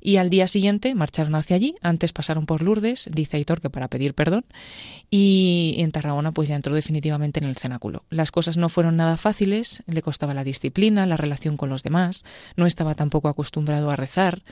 y 0.00 0.16
al 0.16 0.28
día 0.28 0.46
siguiente 0.46 0.94
marcharon 0.94 1.34
hacia 1.34 1.56
allí. 1.56 1.76
Antes 1.80 2.12
pasaron 2.12 2.44
por 2.44 2.62
Lourdes, 2.62 3.08
dice 3.12 3.38
Aitor 3.38 3.60
que 3.60 3.70
para 3.70 3.88
pedir 3.88 4.14
perdón, 4.14 4.44
y 5.10 5.76
en 5.78 5.90
Tarragona 5.90 6.32
pues 6.32 6.48
ya 6.48 6.56
entró 6.56 6.74
definitivamente 6.74 7.40
en 7.40 7.46
el 7.46 7.56
cenáculo. 7.56 8.04
Las 8.10 8.30
cosas 8.30 8.58
no 8.58 8.68
fueron 8.68 8.96
nada 8.96 9.16
fáciles, 9.16 9.82
le 9.86 10.02
costaba 10.02 10.34
la 10.34 10.44
disciplina, 10.44 11.06
la 11.06 11.16
relación 11.16 11.56
con 11.56 11.70
los 11.70 11.82
demás, 11.82 12.24
no 12.56 12.66
estaba 12.66 12.94
tampoco 12.94 13.28
acostumbrado 13.28 13.90
a 13.90 13.96
rezar. 13.96 14.42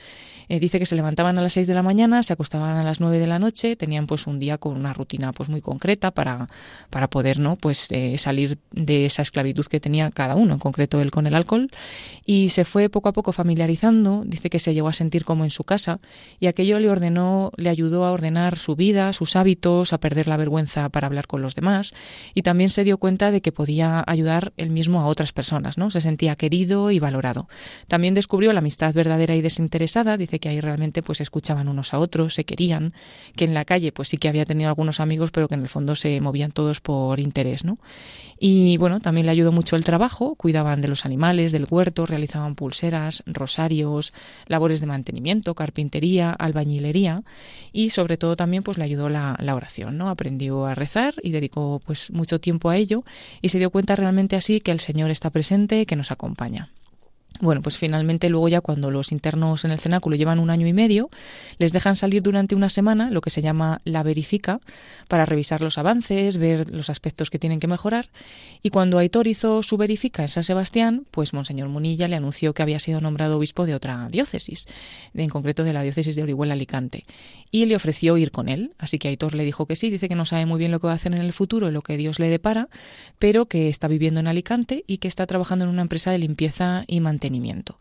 Eh, 0.49 0.59
dice 0.59 0.79
que 0.79 0.87
se 0.87 0.95
levantaban 0.95 1.37
a 1.37 1.41
las 1.41 1.53
seis 1.53 1.67
de 1.67 1.75
la 1.75 1.83
mañana, 1.83 2.23
se 2.23 2.33
acostaban 2.33 2.75
a 2.75 2.83
las 2.83 2.99
nueve 2.99 3.19
de 3.19 3.27
la 3.27 3.37
noche, 3.37 3.75
tenían 3.75 4.07
pues 4.07 4.25
un 4.25 4.39
día 4.39 4.57
con 4.57 4.75
una 4.75 4.93
rutina 4.93 5.31
pues 5.31 5.47
muy 5.47 5.61
concreta 5.61 6.09
para, 6.09 6.47
para 6.89 7.07
poder, 7.07 7.39
¿no? 7.39 7.55
Pues 7.55 7.91
de 7.99 8.17
salir 8.17 8.57
de 8.71 9.05
esa 9.05 9.21
esclavitud 9.21 9.65
que 9.65 9.79
tenía 9.79 10.09
cada 10.11 10.35
uno, 10.35 10.53
en 10.53 10.59
concreto 10.59 11.01
él 11.01 11.11
con 11.11 11.27
el 11.27 11.35
alcohol, 11.35 11.69
y 12.25 12.49
se 12.49 12.65
fue 12.65 12.89
poco 12.89 13.09
a 13.09 13.13
poco 13.13 13.31
familiarizando, 13.31 14.23
dice 14.25 14.49
que 14.49 14.59
se 14.59 14.73
llegó 14.73 14.87
a 14.87 14.93
sentir 14.93 15.25
como 15.25 15.43
en 15.43 15.49
su 15.49 15.63
casa, 15.63 15.99
y 16.39 16.47
aquello 16.47 16.79
le 16.79 16.89
ordenó, 16.89 17.51
le 17.57 17.69
ayudó 17.69 18.05
a 18.05 18.11
ordenar 18.11 18.57
su 18.57 18.75
vida, 18.75 19.13
sus 19.13 19.35
hábitos, 19.35 19.93
a 19.93 19.99
perder 19.99 20.27
la 20.27 20.37
vergüenza 20.37 20.89
para 20.89 21.07
hablar 21.07 21.27
con 21.27 21.41
los 21.41 21.55
demás, 21.55 21.93
y 22.33 22.43
también 22.43 22.69
se 22.69 22.83
dio 22.83 22.97
cuenta 22.97 23.31
de 23.31 23.41
que 23.41 23.51
podía 23.51 24.03
ayudar 24.07 24.53
él 24.57 24.69
mismo 24.69 25.01
a 25.01 25.05
otras 25.05 25.33
personas, 25.33 25.77
¿no? 25.77 25.91
Se 25.91 26.01
sentía 26.01 26.35
querido 26.35 26.91
y 26.91 26.99
valorado. 26.99 27.47
También 27.87 28.13
descubrió 28.13 28.53
la 28.53 28.59
amistad 28.59 28.93
verdadera 28.93 29.35
y 29.35 29.41
desinteresada, 29.41 30.17
dice 30.17 30.39
que 30.39 30.49
ahí 30.49 30.61
realmente 30.61 31.01
pues 31.01 31.21
escuchaban 31.21 31.67
unos 31.67 31.93
a 31.93 31.99
otros, 31.99 32.33
se 32.33 32.43
querían, 32.43 32.93
que 33.35 33.45
en 33.45 33.53
la 33.53 33.65
calle 33.65 33.91
pues 33.91 34.09
sí 34.09 34.17
que 34.17 34.29
había 34.29 34.45
tenido 34.45 34.69
algunos 34.69 34.99
amigos, 34.99 35.31
pero 35.31 35.47
que 35.47 35.55
en 35.55 35.61
el 35.61 35.69
fondo 35.69 35.95
se 35.95 36.21
movían 36.21 36.51
todos 36.51 36.81
por 36.81 37.19
interés, 37.19 37.65
¿no? 37.65 37.77
Y 38.39 38.77
bueno, 38.77 39.01
también 39.01 39.25
le 39.25 39.33
ayudó 39.33 39.51
mucho 39.51 39.75
el 39.75 39.83
trabajo, 39.83 40.35
cuidaban 40.35 40.79
de 40.79 40.87
los 40.87 41.05
animales, 41.05 41.51
del 41.51 41.67
huerto, 41.69 42.05
realizaban 42.05 42.55
pulseras, 42.55 43.21
rosarios, 43.25 44.13
labores 44.47 44.79
de 44.79 44.87
mantenimiento, 44.87 45.55
carpintería, 45.55 46.31
albañilería 46.31 47.23
y 47.73 47.89
sobre 47.89 48.15
todo 48.15 48.37
también 48.37 48.63
pues 48.63 48.77
le 48.77 48.85
ayudó 48.85 49.09
la, 49.09 49.37
oración, 49.53 49.97
¿no? 49.97 50.09
Aprendió 50.09 50.65
a 50.65 50.75
rezar 50.75 51.15
y 51.21 51.31
dedicó 51.31 51.81
pues 51.85 52.11
mucho 52.11 52.39
tiempo 52.39 52.69
a 52.69 52.77
ello 52.77 53.03
y 53.41 53.49
se 53.49 53.59
dio 53.59 53.71
cuenta 53.71 53.97
realmente 53.97 54.37
así 54.37 54.61
que 54.61 54.71
el 54.71 54.79
Señor 54.79 55.11
está 55.11 55.31
presente, 55.31 55.85
que 55.85 55.97
nos 55.97 56.11
acompaña. 56.11 56.69
Bueno, 57.41 57.61
pues 57.61 57.77
finalmente 57.77 58.27
luego 58.27 58.49
ya 58.49 58.59
cuando 58.59 58.91
los 58.91 59.13
internos 59.13 59.63
en 59.63 59.71
el 59.71 59.79
cenáculo 59.79 60.17
llevan 60.17 60.39
un 60.39 60.49
año 60.49 60.67
y 60.67 60.73
medio, 60.73 61.09
les 61.57 61.71
dejan 61.71 61.95
salir 61.95 62.21
durante 62.21 62.53
una 62.53 62.69
semana, 62.69 63.11
lo 63.11 63.21
que 63.21 63.29
se 63.29 63.41
llama 63.41 63.79
la 63.85 64.03
verifica, 64.03 64.59
para 65.07 65.25
revisar 65.25 65.61
los 65.61 65.77
avances, 65.77 66.37
ver 66.37 66.69
los 66.69 66.89
aspectos 66.89 67.29
que 67.29 67.39
tienen 67.39 67.61
que 67.61 67.67
mejorar. 67.67 68.09
Y 68.61 68.71
cuando 68.71 68.97
Aitor 68.97 69.27
hizo 69.27 69.63
su 69.63 69.77
verifica 69.77 70.21
en 70.23 70.27
San 70.27 70.43
Sebastián, 70.43 71.05
pues 71.11 71.31
Monseñor 71.31 71.69
Munilla 71.69 72.09
le 72.09 72.17
anunció 72.17 72.53
que 72.53 72.61
había 72.61 72.79
sido 72.79 72.99
nombrado 72.99 73.37
obispo 73.37 73.65
de 73.65 73.73
otra 73.73 74.09
diócesis, 74.11 74.67
en 75.13 75.29
concreto 75.29 75.63
de 75.63 75.71
la 75.71 75.81
diócesis 75.81 76.17
de 76.17 76.23
Orihuela 76.23 76.55
Alicante. 76.55 77.05
Y 77.51 77.65
le 77.65 77.75
ofreció 77.77 78.17
ir 78.17 78.31
con 78.31 78.49
él. 78.49 78.73
Así 78.77 78.97
que 78.99 79.07
Aitor 79.07 79.33
le 79.33 79.45
dijo 79.45 79.65
que 79.65 79.77
sí, 79.77 79.89
dice 79.89 80.09
que 80.09 80.15
no 80.15 80.25
sabe 80.25 80.45
muy 80.45 80.59
bien 80.59 80.71
lo 80.71 80.79
que 80.79 80.87
va 80.87 80.93
a 80.93 80.97
hacer 80.97 81.13
en 81.13 81.21
el 81.21 81.33
futuro 81.33 81.71
lo 81.71 81.81
que 81.81 81.97
Dios 81.97 82.19
le 82.19 82.29
depara, 82.29 82.67
pero 83.17 83.45
que 83.45 83.69
está 83.69 83.87
viviendo 83.87 84.19
en 84.19 84.27
Alicante 84.27 84.83
y 84.87 84.97
que 84.97 85.07
está 85.07 85.25
trabajando 85.25 85.65
en 85.65 85.71
una 85.71 85.81
empresa 85.81 86.11
de 86.11 86.17
limpieza 86.17 86.83
y 86.85 86.99
mantenimiento 86.99 87.28
mantenimiento 87.29 87.77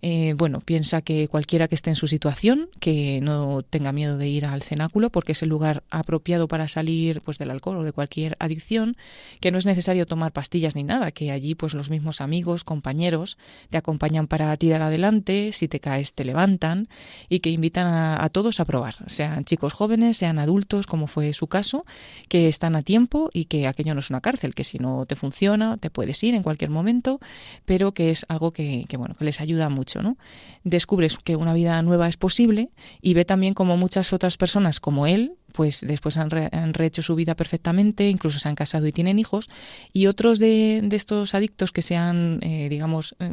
eh, 0.00 0.34
bueno, 0.36 0.60
piensa 0.60 1.02
que 1.02 1.26
cualquiera 1.26 1.66
que 1.66 1.74
esté 1.74 1.90
en 1.90 1.96
su 1.96 2.06
situación, 2.06 2.68
que 2.78 3.20
no 3.20 3.62
tenga 3.62 3.92
miedo 3.92 4.16
de 4.16 4.28
ir 4.28 4.46
al 4.46 4.62
cenáculo, 4.62 5.10
porque 5.10 5.32
es 5.32 5.42
el 5.42 5.48
lugar 5.48 5.82
apropiado 5.90 6.46
para 6.46 6.68
salir 6.68 7.20
pues 7.22 7.38
del 7.38 7.50
alcohol 7.50 7.78
o 7.78 7.84
de 7.84 7.92
cualquier 7.92 8.36
adicción, 8.38 8.96
que 9.40 9.50
no 9.50 9.58
es 9.58 9.66
necesario 9.66 10.06
tomar 10.06 10.32
pastillas 10.32 10.76
ni 10.76 10.84
nada, 10.84 11.10
que 11.10 11.32
allí 11.32 11.54
pues 11.54 11.74
los 11.74 11.90
mismos 11.90 12.20
amigos, 12.20 12.62
compañeros, 12.62 13.38
te 13.70 13.78
acompañan 13.78 14.28
para 14.28 14.56
tirar 14.56 14.82
adelante, 14.82 15.50
si 15.52 15.66
te 15.66 15.80
caes 15.80 16.14
te 16.14 16.24
levantan 16.24 16.88
y 17.28 17.40
que 17.40 17.50
invitan 17.50 17.86
a, 17.86 18.28
todos 18.28 18.60
a 18.60 18.64
probar, 18.64 18.94
sean 19.08 19.44
chicos 19.44 19.72
jóvenes, 19.72 20.16
sean 20.16 20.38
adultos, 20.38 20.86
como 20.86 21.06
fue 21.08 21.32
su 21.32 21.48
caso, 21.48 21.84
que 22.28 22.48
están 22.48 22.76
a 22.76 22.82
tiempo 22.82 23.30
y 23.32 23.46
que 23.46 23.66
aquello 23.66 23.94
no 23.94 24.00
es 24.00 24.10
una 24.10 24.20
cárcel, 24.20 24.54
que 24.54 24.64
si 24.64 24.78
no 24.78 25.06
te 25.06 25.16
funciona 25.16 25.76
te 25.76 25.90
puedes 25.90 26.22
ir 26.22 26.34
en 26.34 26.42
cualquier 26.42 26.70
momento, 26.70 27.20
pero 27.64 27.92
que 27.92 28.10
es 28.10 28.26
algo 28.28 28.52
que 28.52 28.86
bueno, 28.96 29.14
que 29.16 29.24
les 29.24 29.40
ayuda 29.40 29.68
mucho, 29.68 29.87
¿no? 29.96 30.16
Descubres 30.64 31.18
que 31.18 31.36
una 31.36 31.54
vida 31.54 31.80
nueva 31.82 32.08
es 32.08 32.16
posible 32.16 32.70
y 33.00 33.14
ve 33.14 33.24
también 33.24 33.54
como 33.54 33.76
muchas 33.76 34.12
otras 34.12 34.36
personas 34.36 34.80
como 34.80 35.06
él 35.06 35.32
pues 35.52 35.80
después 35.86 36.16
han, 36.18 36.30
rehecho 36.30 37.02
su 37.02 37.14
vida 37.14 37.34
perfectamente, 37.34 38.08
incluso 38.08 38.38
se 38.38 38.48
han 38.48 38.54
casado 38.54 38.86
y 38.86 38.92
tienen 38.92 39.18
hijos, 39.18 39.48
y 39.92 40.06
otros 40.06 40.38
de, 40.38 40.86
estos 40.92 41.34
adictos 41.34 41.72
que 41.72 41.82
se 41.82 41.96
han, 41.96 42.38
eh, 42.42 42.68
digamos, 42.68 43.16
eh, 43.18 43.30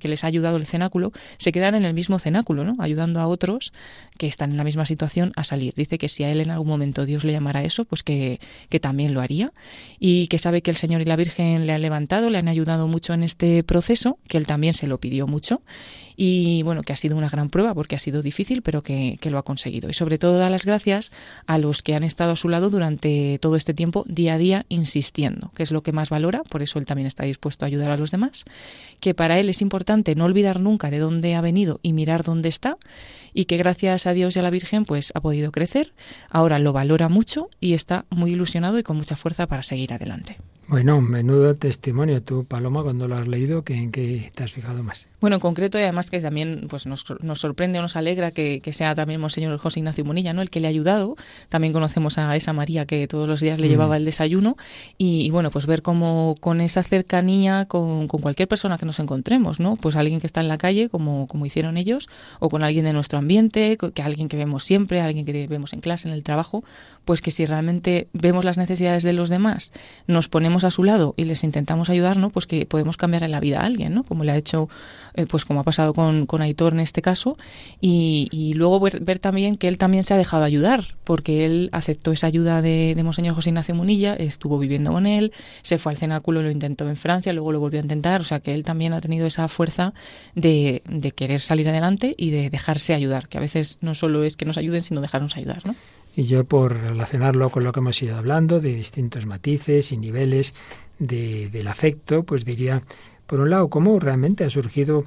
que 0.00 0.08
les 0.08 0.24
ha 0.24 0.26
ayudado 0.28 0.56
el 0.56 0.66
cenáculo, 0.66 1.12
se 1.38 1.52
quedan 1.52 1.74
en 1.74 1.84
el 1.84 1.94
mismo 1.94 2.18
cenáculo, 2.18 2.64
¿no? 2.64 2.76
ayudando 2.78 3.20
a 3.20 3.26
otros 3.26 3.72
que 4.16 4.26
están 4.26 4.50
en 4.50 4.56
la 4.56 4.64
misma 4.64 4.86
situación 4.86 5.32
a 5.36 5.44
salir. 5.44 5.74
Dice 5.74 5.98
que 5.98 6.08
si 6.08 6.24
a 6.24 6.30
él 6.30 6.40
en 6.40 6.50
algún 6.50 6.68
momento 6.68 7.04
Dios 7.04 7.24
le 7.24 7.32
llamara 7.32 7.62
eso, 7.62 7.84
pues 7.84 8.02
que, 8.02 8.40
que 8.68 8.80
también 8.80 9.14
lo 9.14 9.20
haría, 9.20 9.52
y 9.98 10.28
que 10.28 10.38
sabe 10.38 10.62
que 10.62 10.70
el 10.70 10.76
Señor 10.76 11.02
y 11.02 11.04
la 11.04 11.16
Virgen 11.16 11.66
le 11.66 11.72
han 11.72 11.82
levantado, 11.82 12.30
le 12.30 12.38
han 12.38 12.48
ayudado 12.48 12.88
mucho 12.88 13.14
en 13.14 13.22
este 13.22 13.62
proceso, 13.62 14.18
que 14.28 14.38
él 14.38 14.46
también 14.46 14.74
se 14.74 14.86
lo 14.86 14.98
pidió 14.98 15.26
mucho, 15.26 15.62
y 16.20 16.64
bueno, 16.64 16.82
que 16.82 16.92
ha 16.92 16.96
sido 16.96 17.16
una 17.16 17.28
gran 17.28 17.48
prueba 17.48 17.72
porque 17.74 17.94
ha 17.94 18.00
sido 18.00 18.22
difícil, 18.22 18.60
pero 18.62 18.82
que, 18.82 19.18
que 19.20 19.30
lo 19.30 19.38
ha 19.38 19.44
conseguido. 19.44 19.88
Y 19.88 19.94
sobre 19.94 20.18
todo 20.18 20.36
da 20.36 20.50
las 20.50 20.66
gracias 20.66 21.12
a 21.46 21.58
los 21.58 21.80
que 21.80 21.94
han 21.94 22.02
estado 22.02 22.32
a 22.32 22.36
su 22.36 22.48
lado 22.48 22.70
durante 22.70 23.38
todo 23.40 23.54
este 23.54 23.72
tiempo, 23.72 24.04
día 24.08 24.34
a 24.34 24.38
día, 24.38 24.66
insistiendo, 24.68 25.52
que 25.54 25.62
es 25.62 25.70
lo 25.70 25.84
que 25.84 25.92
más 25.92 26.10
valora, 26.10 26.42
por 26.42 26.60
eso 26.60 26.80
él 26.80 26.86
también 26.86 27.06
está 27.06 27.22
dispuesto 27.22 27.64
a 27.64 27.68
ayudar 27.68 27.92
a 27.92 27.96
los 27.96 28.10
demás, 28.10 28.46
que 28.98 29.14
para 29.14 29.38
él 29.38 29.48
es 29.48 29.62
importante 29.62 30.16
no 30.16 30.24
olvidar 30.24 30.58
nunca 30.58 30.90
de 30.90 30.98
dónde 30.98 31.36
ha 31.36 31.40
venido 31.40 31.78
y 31.84 31.92
mirar 31.92 32.24
dónde 32.24 32.48
está, 32.48 32.78
y 33.32 33.44
que 33.44 33.56
gracias 33.56 34.08
a 34.08 34.12
Dios 34.12 34.34
y 34.34 34.40
a 34.40 34.42
la 34.42 34.50
Virgen 34.50 34.86
pues 34.86 35.12
ha 35.14 35.20
podido 35.20 35.52
crecer, 35.52 35.92
ahora 36.30 36.58
lo 36.58 36.72
valora 36.72 37.08
mucho 37.08 37.48
y 37.60 37.74
está 37.74 38.06
muy 38.10 38.32
ilusionado 38.32 38.76
y 38.80 38.82
con 38.82 38.96
mucha 38.96 39.14
fuerza 39.14 39.46
para 39.46 39.62
seguir 39.62 39.92
adelante. 39.92 40.36
Bueno, 40.68 41.00
menudo 41.00 41.54
testimonio. 41.54 42.22
Tú, 42.22 42.44
Paloma, 42.44 42.82
cuando 42.82 43.08
lo 43.08 43.14
has 43.14 43.26
leído, 43.26 43.64
¿en 43.68 43.90
qué 43.90 44.30
te 44.34 44.44
has 44.44 44.52
fijado 44.52 44.82
más? 44.82 45.08
Bueno, 45.20 45.36
en 45.36 45.40
concreto, 45.40 45.78
y 45.78 45.82
además 45.82 46.10
que 46.10 46.20
también 46.20 46.66
pues 46.68 46.86
nos, 46.86 47.04
nos 47.20 47.40
sorprende 47.40 47.78
o 47.78 47.82
nos 47.82 47.96
alegra 47.96 48.30
que, 48.30 48.60
sea 48.72 48.94
también 48.94 49.20
Monseñor 49.20 49.56
José 49.58 49.80
Ignacio 49.80 50.04
Munilla, 50.04 50.32
¿no? 50.32 50.42
el 50.42 50.50
que 50.50 50.60
le 50.60 50.68
ha 50.68 50.70
ayudado. 50.70 51.16
También 51.48 51.72
conocemos 51.72 52.18
a 52.18 52.36
esa 52.36 52.52
María 52.52 52.86
que 52.86 53.08
todos 53.08 53.26
los 53.28 53.40
días 53.40 53.58
le 53.58 53.66
mm. 53.66 53.70
llevaba 53.70 53.96
el 53.96 54.04
desayuno. 54.04 54.56
Y, 54.96 55.30
bueno, 55.30 55.50
pues 55.50 55.66
ver 55.66 55.82
cómo 55.82 56.36
con 56.40 56.60
esa 56.60 56.82
cercanía 56.82 57.64
con, 57.66 58.06
con, 58.06 58.20
cualquier 58.20 58.48
persona 58.48 58.78
que 58.78 58.86
nos 58.86 59.00
encontremos, 59.00 59.58
¿no? 59.58 59.76
Pues 59.76 59.96
alguien 59.96 60.20
que 60.20 60.26
está 60.26 60.40
en 60.40 60.48
la 60.48 60.58
calle, 60.58 60.88
como, 60.88 61.26
como 61.26 61.46
hicieron 61.46 61.76
ellos, 61.76 62.08
o 62.38 62.48
con 62.48 62.62
alguien 62.62 62.84
de 62.84 62.92
nuestro 62.92 63.18
ambiente, 63.18 63.76
que 63.76 64.02
alguien 64.02 64.28
que 64.28 64.36
vemos 64.36 64.64
siempre, 64.64 65.00
alguien 65.00 65.24
que 65.24 65.46
vemos 65.46 65.72
en 65.72 65.80
clase, 65.80 66.08
en 66.08 66.14
el 66.14 66.22
trabajo, 66.22 66.62
pues 67.04 67.22
que 67.22 67.30
si 67.30 67.46
realmente 67.46 68.08
vemos 68.12 68.44
las 68.44 68.58
necesidades 68.58 69.02
de 69.02 69.14
los 69.14 69.30
demás, 69.30 69.72
nos 70.06 70.28
ponemos 70.28 70.64
a 70.64 70.70
su 70.70 70.84
lado 70.84 71.14
y 71.16 71.24
les 71.24 71.42
intentamos 71.42 71.90
ayudar, 71.90 72.18
¿no? 72.18 72.30
Pues 72.30 72.46
que 72.46 72.66
podemos 72.66 72.96
cambiar 72.96 73.22
en 73.22 73.30
la 73.30 73.40
vida 73.40 73.60
a 73.60 73.64
alguien, 73.64 73.94
¿no? 73.94 74.02
Como 74.04 74.24
le 74.24 74.32
ha 74.32 74.36
hecho, 74.36 74.68
eh, 75.18 75.26
pues 75.28 75.44
como 75.44 75.58
ha 75.60 75.64
pasado 75.64 75.94
con, 75.94 76.26
con, 76.26 76.42
Aitor 76.42 76.72
en 76.72 76.78
este 76.80 77.02
caso. 77.02 77.36
Y, 77.80 78.52
luego 78.54 78.78
ver, 78.78 79.18
también 79.18 79.56
que 79.56 79.66
él 79.66 79.76
también 79.76 80.04
se 80.04 80.14
ha 80.14 80.16
dejado 80.16 80.44
ayudar, 80.44 80.84
porque 81.02 81.44
él 81.44 81.70
aceptó 81.72 82.12
esa 82.12 82.28
ayuda 82.28 82.62
de, 82.62 82.94
de 82.94 83.02
Monseñor 83.02 83.34
José 83.34 83.50
Ignacio 83.50 83.74
Munilla, 83.74 84.14
estuvo 84.14 84.60
viviendo 84.60 84.92
con 84.92 85.06
él, 85.06 85.32
se 85.62 85.76
fue 85.78 85.90
al 85.90 85.98
cenáculo, 85.98 86.40
lo 86.40 86.52
intentó 86.52 86.88
en 86.88 86.96
Francia, 86.96 87.32
luego 87.32 87.50
lo 87.50 87.58
volvió 87.58 87.80
a 87.80 87.82
intentar, 87.82 88.20
o 88.20 88.24
sea 88.24 88.38
que 88.38 88.54
él 88.54 88.62
también 88.62 88.92
ha 88.92 89.00
tenido 89.00 89.26
esa 89.26 89.48
fuerza 89.48 89.92
de, 90.36 90.82
de 90.86 91.10
querer 91.10 91.40
salir 91.40 91.68
adelante 91.68 92.14
y 92.16 92.30
de 92.30 92.48
dejarse 92.48 92.94
ayudar, 92.94 93.26
que 93.26 93.38
a 93.38 93.40
veces 93.40 93.78
no 93.80 93.96
solo 93.96 94.22
es 94.22 94.36
que 94.36 94.44
nos 94.44 94.56
ayuden, 94.56 94.82
sino 94.82 95.00
dejarnos 95.00 95.36
ayudar, 95.36 95.66
¿no? 95.66 95.74
Y 96.14 96.24
yo 96.24 96.44
por 96.44 96.76
relacionarlo 96.76 97.50
con 97.50 97.64
lo 97.64 97.72
que 97.72 97.80
hemos 97.80 98.00
ido 98.02 98.16
hablando, 98.16 98.60
de 98.60 98.74
distintos 98.74 99.26
matices 99.26 99.90
y 99.90 99.96
niveles 99.96 100.54
de, 100.98 101.48
del 101.48 101.68
afecto, 101.68 102.22
pues 102.24 102.44
diría, 102.44 102.82
por 103.28 103.40
un 103.40 103.50
lado, 103.50 103.68
cómo 103.68 104.00
realmente 104.00 104.42
ha 104.44 104.50
surgido 104.50 105.04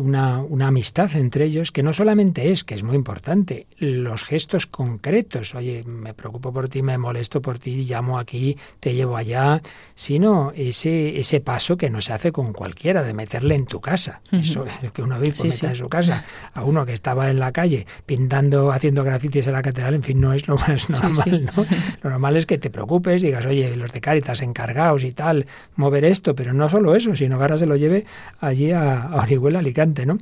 una, 0.00 0.40
una, 0.40 0.68
amistad 0.68 1.14
entre 1.16 1.44
ellos 1.44 1.72
que 1.72 1.82
no 1.82 1.92
solamente 1.92 2.50
es, 2.50 2.64
que 2.64 2.74
es 2.74 2.82
muy 2.82 2.96
importante, 2.96 3.66
los 3.78 4.24
gestos 4.24 4.66
concretos, 4.66 5.54
oye, 5.54 5.84
me 5.84 6.14
preocupo 6.14 6.52
por 6.52 6.68
ti, 6.68 6.82
me 6.82 6.98
molesto 6.98 7.40
por 7.42 7.58
ti, 7.58 7.84
llamo 7.84 8.18
aquí, 8.18 8.56
te 8.80 8.94
llevo 8.94 9.16
allá, 9.16 9.60
sino 9.94 10.52
ese, 10.54 11.18
ese 11.18 11.40
paso 11.40 11.76
que 11.76 11.90
no 11.90 12.00
se 12.00 12.12
hace 12.12 12.32
con 12.32 12.52
cualquiera, 12.52 13.02
de 13.02 13.14
meterle 13.14 13.54
en 13.54 13.66
tu 13.66 13.80
casa. 13.80 14.20
Eso 14.32 14.64
es 14.82 14.92
que 14.92 15.02
uno 15.02 15.18
ve 15.18 15.32
sí, 15.34 15.50
en 15.66 15.76
su 15.76 15.88
casa 15.88 16.24
a 16.54 16.64
uno 16.64 16.86
que 16.86 16.92
estaba 16.92 17.30
en 17.30 17.38
la 17.38 17.52
calle 17.52 17.86
pintando, 18.06 18.72
haciendo 18.72 19.04
grafitis 19.04 19.46
en 19.46 19.52
la 19.52 19.62
catedral, 19.62 19.94
en 19.94 20.02
fin, 20.02 20.20
no 20.20 20.32
es 20.32 20.48
lo 20.48 20.56
más 20.56 20.88
normal, 20.90 21.50
¿no? 21.56 21.66
Lo 22.02 22.10
normal 22.10 22.36
es 22.36 22.46
que 22.46 22.58
te 22.58 22.70
preocupes, 22.70 23.22
digas, 23.22 23.46
oye, 23.46 23.76
los 23.76 23.92
de 23.92 24.00
Cáritas 24.00 24.42
encargados 24.42 25.04
y 25.04 25.12
tal, 25.12 25.46
mover 25.76 26.04
esto, 26.04 26.34
pero 26.34 26.52
no 26.52 26.68
solo 26.68 26.94
eso, 26.94 27.14
sino 27.16 27.36
que 27.36 27.42
ahora 27.42 27.58
se 27.58 27.66
lo 27.66 27.76
lleve 27.76 28.06
allí 28.40 28.72
a, 28.72 29.02
a 29.02 29.22
Orihuela 29.22 29.58
Alicante 29.58 29.89
¿no? 30.06 30.18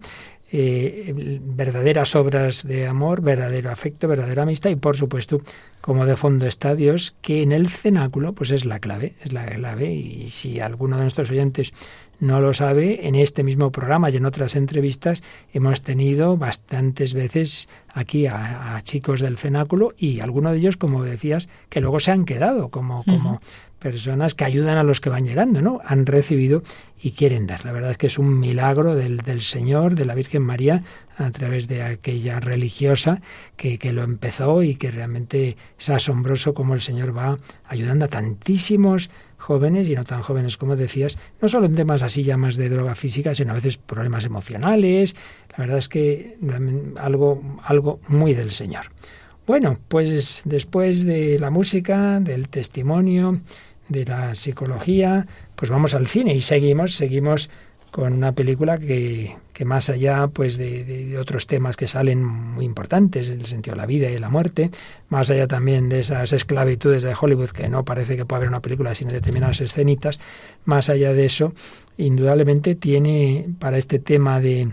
Eh, 0.50 1.12
verdaderas 1.42 2.16
obras 2.16 2.66
de 2.66 2.86
amor, 2.86 3.20
verdadero 3.20 3.70
afecto, 3.70 4.08
verdadera 4.08 4.44
amistad 4.44 4.70
y 4.70 4.76
por 4.76 4.96
supuesto 4.96 5.42
como 5.82 6.06
de 6.06 6.16
fondo 6.16 6.46
está 6.46 6.74
Dios, 6.74 7.14
que 7.20 7.42
en 7.42 7.52
el 7.52 7.68
cenáculo 7.68 8.32
pues 8.32 8.50
es 8.50 8.64
la 8.64 8.78
clave, 8.78 9.14
es 9.22 9.34
la 9.34 9.44
clave 9.44 9.92
y 9.92 10.30
si 10.30 10.58
alguno 10.58 10.96
de 10.96 11.02
nuestros 11.02 11.30
oyentes 11.30 11.74
no 12.18 12.40
lo 12.40 12.52
sabe, 12.52 13.06
en 13.06 13.14
este 13.14 13.44
mismo 13.44 13.70
programa 13.70 14.10
y 14.10 14.16
en 14.16 14.24
otras 14.24 14.56
entrevistas 14.56 15.22
hemos 15.52 15.82
tenido 15.82 16.36
bastantes 16.36 17.14
veces 17.14 17.68
aquí 17.92 18.26
a, 18.26 18.80
chicos 18.82 19.20
del 19.20 19.36
cenáculo 19.36 19.94
y 19.96 20.20
algunos 20.20 20.52
de 20.52 20.58
ellos, 20.58 20.76
como 20.76 21.04
decías, 21.04 21.48
que 21.68 21.80
luego 21.80 22.00
se 22.00 22.10
han 22.10 22.24
quedado 22.24 22.70
como, 22.70 23.04
como 23.04 23.40
personas 23.78 24.34
que 24.34 24.44
ayudan 24.44 24.76
a 24.76 24.82
los 24.82 25.00
que 25.00 25.10
van 25.10 25.24
llegando, 25.24 25.62
¿no? 25.62 25.80
Han 25.84 26.06
recibido 26.06 26.62
y 27.00 27.12
quieren 27.12 27.46
dar. 27.46 27.64
La 27.64 27.72
verdad 27.72 27.92
es 27.92 27.98
que 27.98 28.08
es 28.08 28.18
un 28.18 28.40
milagro 28.40 28.94
del, 28.94 29.18
del 29.18 29.40
Señor, 29.40 29.94
de 29.94 30.04
la 30.04 30.14
Virgen 30.14 30.42
María, 30.42 30.82
a 31.16 31.30
través 31.30 31.68
de 31.68 31.82
aquella 31.82 32.40
religiosa 32.40 33.20
que, 33.56 33.78
que, 33.78 33.92
lo 33.92 34.02
empezó 34.02 34.62
y 34.62 34.74
que 34.74 34.90
realmente 34.90 35.56
es 35.78 35.90
asombroso 35.90 36.54
cómo 36.54 36.74
el 36.74 36.80
Señor 36.80 37.16
va 37.16 37.38
ayudando 37.68 38.06
a 38.06 38.08
tantísimos 38.08 39.10
jóvenes 39.36 39.88
y 39.88 39.94
no 39.94 40.04
tan 40.04 40.22
jóvenes 40.22 40.56
como 40.56 40.76
decías, 40.76 41.18
no 41.40 41.48
solo 41.48 41.66
en 41.66 41.76
temas 41.76 42.02
así 42.02 42.24
ya 42.24 42.36
de 42.36 42.68
droga 42.68 42.94
física, 42.94 43.34
sino 43.34 43.52
a 43.52 43.54
veces 43.54 43.76
problemas 43.76 44.24
emocionales. 44.24 45.14
La 45.56 45.58
verdad 45.58 45.78
es 45.78 45.88
que 45.88 46.36
algo, 46.96 47.42
algo 47.64 48.00
muy 48.08 48.34
del 48.34 48.50
Señor. 48.50 48.86
Bueno, 49.46 49.78
pues 49.88 50.42
después 50.44 51.06
de 51.06 51.38
la 51.38 51.50
música, 51.50 52.20
del 52.20 52.48
testimonio, 52.48 53.40
de 53.88 54.04
la 54.04 54.34
psicología, 54.34 55.26
pues 55.56 55.70
vamos 55.70 55.94
al 55.94 56.06
cine 56.06 56.34
y 56.34 56.42
seguimos, 56.42 56.94
seguimos 56.94 57.50
con 57.90 58.12
una 58.12 58.32
película 58.32 58.78
que, 58.78 59.36
que 59.52 59.64
más 59.64 59.90
allá 59.90 60.28
pues 60.28 60.56
de, 60.56 61.16
otros 61.18 61.46
temas 61.46 61.76
que 61.76 61.88
salen 61.88 62.24
muy 62.24 62.64
importantes, 62.64 63.28
el 63.28 63.46
sentido 63.46 63.74
de 63.74 63.80
la 63.80 63.86
vida 63.86 64.10
y 64.10 64.18
la 64.18 64.28
muerte, 64.28 64.70
más 65.08 65.30
allá 65.30 65.48
también 65.48 65.88
de 65.88 66.00
esas 66.00 66.32
esclavitudes 66.32 67.02
de 67.02 67.14
Hollywood, 67.18 67.48
que 67.48 67.68
no 67.68 67.84
parece 67.84 68.16
que 68.16 68.24
pueda 68.24 68.38
haber 68.38 68.50
una 68.50 68.60
película 68.60 68.94
sin 68.94 69.08
determinadas 69.08 69.60
escenitas, 69.60 70.20
más 70.64 70.90
allá 70.90 71.12
de 71.12 71.24
eso, 71.24 71.54
indudablemente 71.96 72.74
tiene 72.74 73.48
para 73.58 73.78
este 73.78 73.98
tema 73.98 74.40
de, 74.40 74.70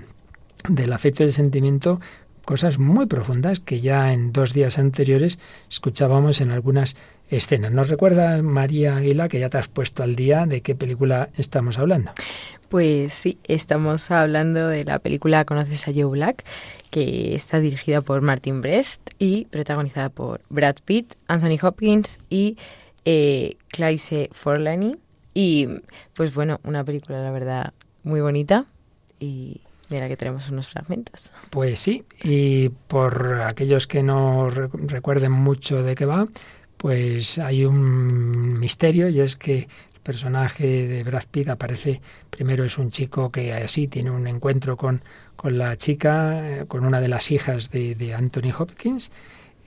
del 0.70 0.93
afecto 0.93 1.24
y 1.24 1.28
el 1.28 1.32
sentimiento 1.32 1.99
cosas 2.45 2.78
muy 2.78 3.07
profundas 3.07 3.59
que 3.59 3.80
ya 3.80 4.13
en 4.13 4.32
dos 4.32 4.53
días 4.53 4.78
anteriores 4.78 5.39
escuchábamos 5.70 6.41
en 6.41 6.51
algunas 6.51 6.95
escenas. 7.30 7.72
¿Nos 7.72 7.90
recuerda, 7.90 8.42
María 8.42 8.98
Aguila, 8.98 9.28
que 9.30 9.40
ya 9.40 9.50
te 9.50 9.58
has 9.58 9.68
puesto 9.68 10.04
al 10.04 10.16
día 10.16 10.46
de 10.46 10.62
qué 10.62 10.76
película 10.76 11.30
estamos 11.38 11.78
hablando? 11.78 12.12
Pues 12.70 13.14
sí, 13.14 13.38
estamos 13.44 14.12
hablando 14.12 14.68
de 14.68 14.84
la 14.86 15.00
película 15.00 15.46
Conoces 15.46 15.88
a 15.88 15.92
Joe 15.94 16.06
Black, 16.06 16.44
que 16.92 17.36
está 17.36 17.60
dirigida 17.60 18.02
por 18.02 18.22
Martin 18.22 18.62
Brest 18.62 19.02
y 19.20 19.46
protagonizada 19.46 20.10
por 20.10 20.42
Brad 20.50 20.78
Pitt, 20.84 21.14
Anthony 21.28 21.58
Hopkins 21.62 22.18
y 22.30 22.58
eh, 23.06 23.58
Clarice 23.68 24.30
Forlani. 24.32 24.94
Y 25.34 25.68
pues 26.14 26.34
bueno, 26.34 26.60
una 26.64 26.84
película 26.84 27.22
la 27.22 27.32
verdad 27.32 27.74
muy 28.04 28.22
bonita 28.22 28.66
y 29.20 29.62
mira 29.90 30.08
que 30.08 30.18
tenemos 30.18 30.50
unos 30.50 30.70
fragmentos. 30.70 31.32
Pues 31.50 31.80
sí, 31.80 32.04
y 32.24 32.70
por 32.70 33.42
aquellos 33.42 33.88
que 33.88 34.02
no 34.02 34.50
recuerden 34.50 35.32
mucho 35.32 35.84
de 35.84 35.96
qué 35.96 36.06
va, 36.06 36.28
pues 36.78 37.38
hay 37.38 37.66
un 37.66 38.60
misterio 38.60 39.10
y 39.10 39.20
es 39.20 39.36
que 39.36 39.60
el 39.94 40.02
personaje 40.04 40.88
de 40.88 41.04
Brad 41.04 41.24
Pitt 41.30 41.50
aparece, 41.50 42.02
primero 42.30 42.64
es 42.64 42.78
un 42.78 42.92
chico 42.92 43.32
que 43.32 43.54
así 43.54 43.88
tiene 43.88 44.12
un 44.12 44.28
encuentro 44.28 44.78
con, 44.78 45.02
con 45.36 45.58
la 45.58 45.76
chica, 45.78 46.60
eh, 46.60 46.66
con 46.68 46.86
una 46.86 47.02
de 47.02 47.08
las 47.08 47.32
hijas 47.32 47.72
de, 47.72 48.14
Anthony 48.14 48.52
Hopkins, 48.58 49.12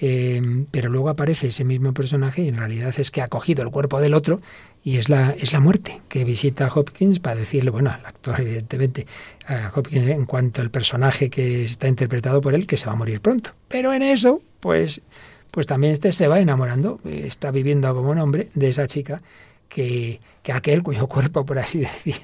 eh, 0.00 0.40
pero 0.70 0.90
luego 0.90 1.08
aparece 1.08 1.48
ese 1.48 1.64
mismo 1.64 1.92
personaje 1.92 2.42
y 2.42 2.48
en 2.48 2.56
realidad 2.56 2.94
es 2.98 3.10
que 3.10 3.20
ha 3.20 3.28
cogido 3.28 3.64
el 3.64 3.70
cuerpo 3.70 4.00
del 4.00 4.14
otro 4.14 4.38
y 4.84 4.98
es 4.98 5.08
la, 5.08 5.30
es 5.32 5.52
la 5.52 5.58
muerte 5.58 6.00
que 6.08 6.24
visita 6.24 6.66
a 6.66 6.72
Hopkins 6.72 7.18
para 7.18 7.36
decirle, 7.36 7.70
bueno, 7.70 7.90
al 7.90 8.06
actor 8.06 8.40
evidentemente, 8.40 9.06
a 9.46 9.72
Hopkins 9.74 10.08
en 10.08 10.24
cuanto 10.24 10.62
al 10.62 10.70
personaje 10.70 11.30
que 11.30 11.64
está 11.64 11.88
interpretado 11.88 12.40
por 12.40 12.54
él, 12.54 12.66
que 12.66 12.76
se 12.76 12.86
va 12.86 12.92
a 12.92 12.96
morir 12.96 13.20
pronto. 13.20 13.50
Pero 13.66 13.92
en 13.92 14.02
eso, 14.02 14.40
pues 14.60 15.02
pues 15.50 15.66
también 15.66 15.92
este 15.92 16.12
se 16.12 16.28
va 16.28 16.40
enamorando, 16.40 17.00
está 17.04 17.50
viviendo 17.50 17.94
como 17.94 18.10
un 18.10 18.18
hombre 18.18 18.48
de 18.54 18.68
esa 18.68 18.86
chica 18.86 19.22
que, 19.68 20.20
que 20.42 20.52
aquel 20.52 20.82
cuyo 20.82 21.06
cuerpo, 21.06 21.44
por 21.44 21.58
así 21.58 21.78
decir, 22.04 22.16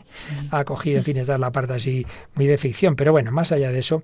ha 0.50 0.64
cogido, 0.64 0.98
en 0.98 1.04
fin, 1.04 1.16
es 1.18 1.26
dar 1.26 1.40
la 1.40 1.52
parte 1.52 1.74
así 1.74 2.06
muy 2.34 2.46
de 2.46 2.58
ficción. 2.58 2.96
Pero 2.96 3.12
bueno, 3.12 3.30
más 3.32 3.52
allá 3.52 3.70
de 3.70 3.78
eso, 3.78 4.02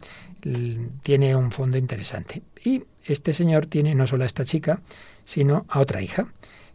tiene 1.03 1.35
un 1.35 1.51
fondo 1.51 1.79
interesante. 1.79 2.43
Y 2.65 2.85
este 3.05 3.33
señor 3.33 3.67
tiene 3.67 3.95
no 3.95 4.07
solo 4.07 4.25
a 4.25 4.27
esta 4.27 4.45
chica, 4.45 4.81
sino 5.25 5.65
a 5.69 5.81
otra 5.81 6.03
hija, 6.03 6.33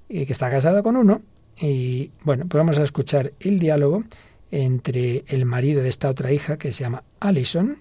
eh, 0.09 0.25
que 0.25 0.33
está 0.33 0.49
casada 0.49 0.81
con 0.83 0.97
uno. 0.97 1.21
Y 1.59 2.11
bueno, 2.23 2.45
pues 2.47 2.59
vamos 2.59 2.79
a 2.79 2.83
escuchar 2.83 3.33
el 3.39 3.59
diálogo 3.59 4.03
entre 4.51 5.23
el 5.27 5.45
marido 5.45 5.81
de 5.81 5.89
esta 5.89 6.09
otra 6.09 6.31
hija, 6.31 6.57
que 6.57 6.71
se 6.71 6.83
llama 6.83 7.03
Allison, 7.19 7.77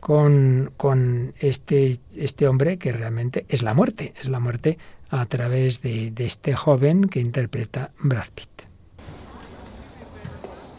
con, 0.00 0.72
con 0.76 1.34
este, 1.38 1.98
este 2.16 2.48
hombre 2.48 2.78
que 2.78 2.92
realmente 2.92 3.44
es 3.48 3.62
la 3.62 3.74
muerte, 3.74 4.14
es 4.20 4.28
la 4.28 4.40
muerte 4.40 4.78
a 5.10 5.24
través 5.26 5.82
de, 5.82 6.10
de 6.10 6.24
este 6.24 6.54
joven 6.54 7.08
que 7.08 7.20
interpreta 7.20 7.92
Brad 7.98 8.28
Pitt. 8.34 8.48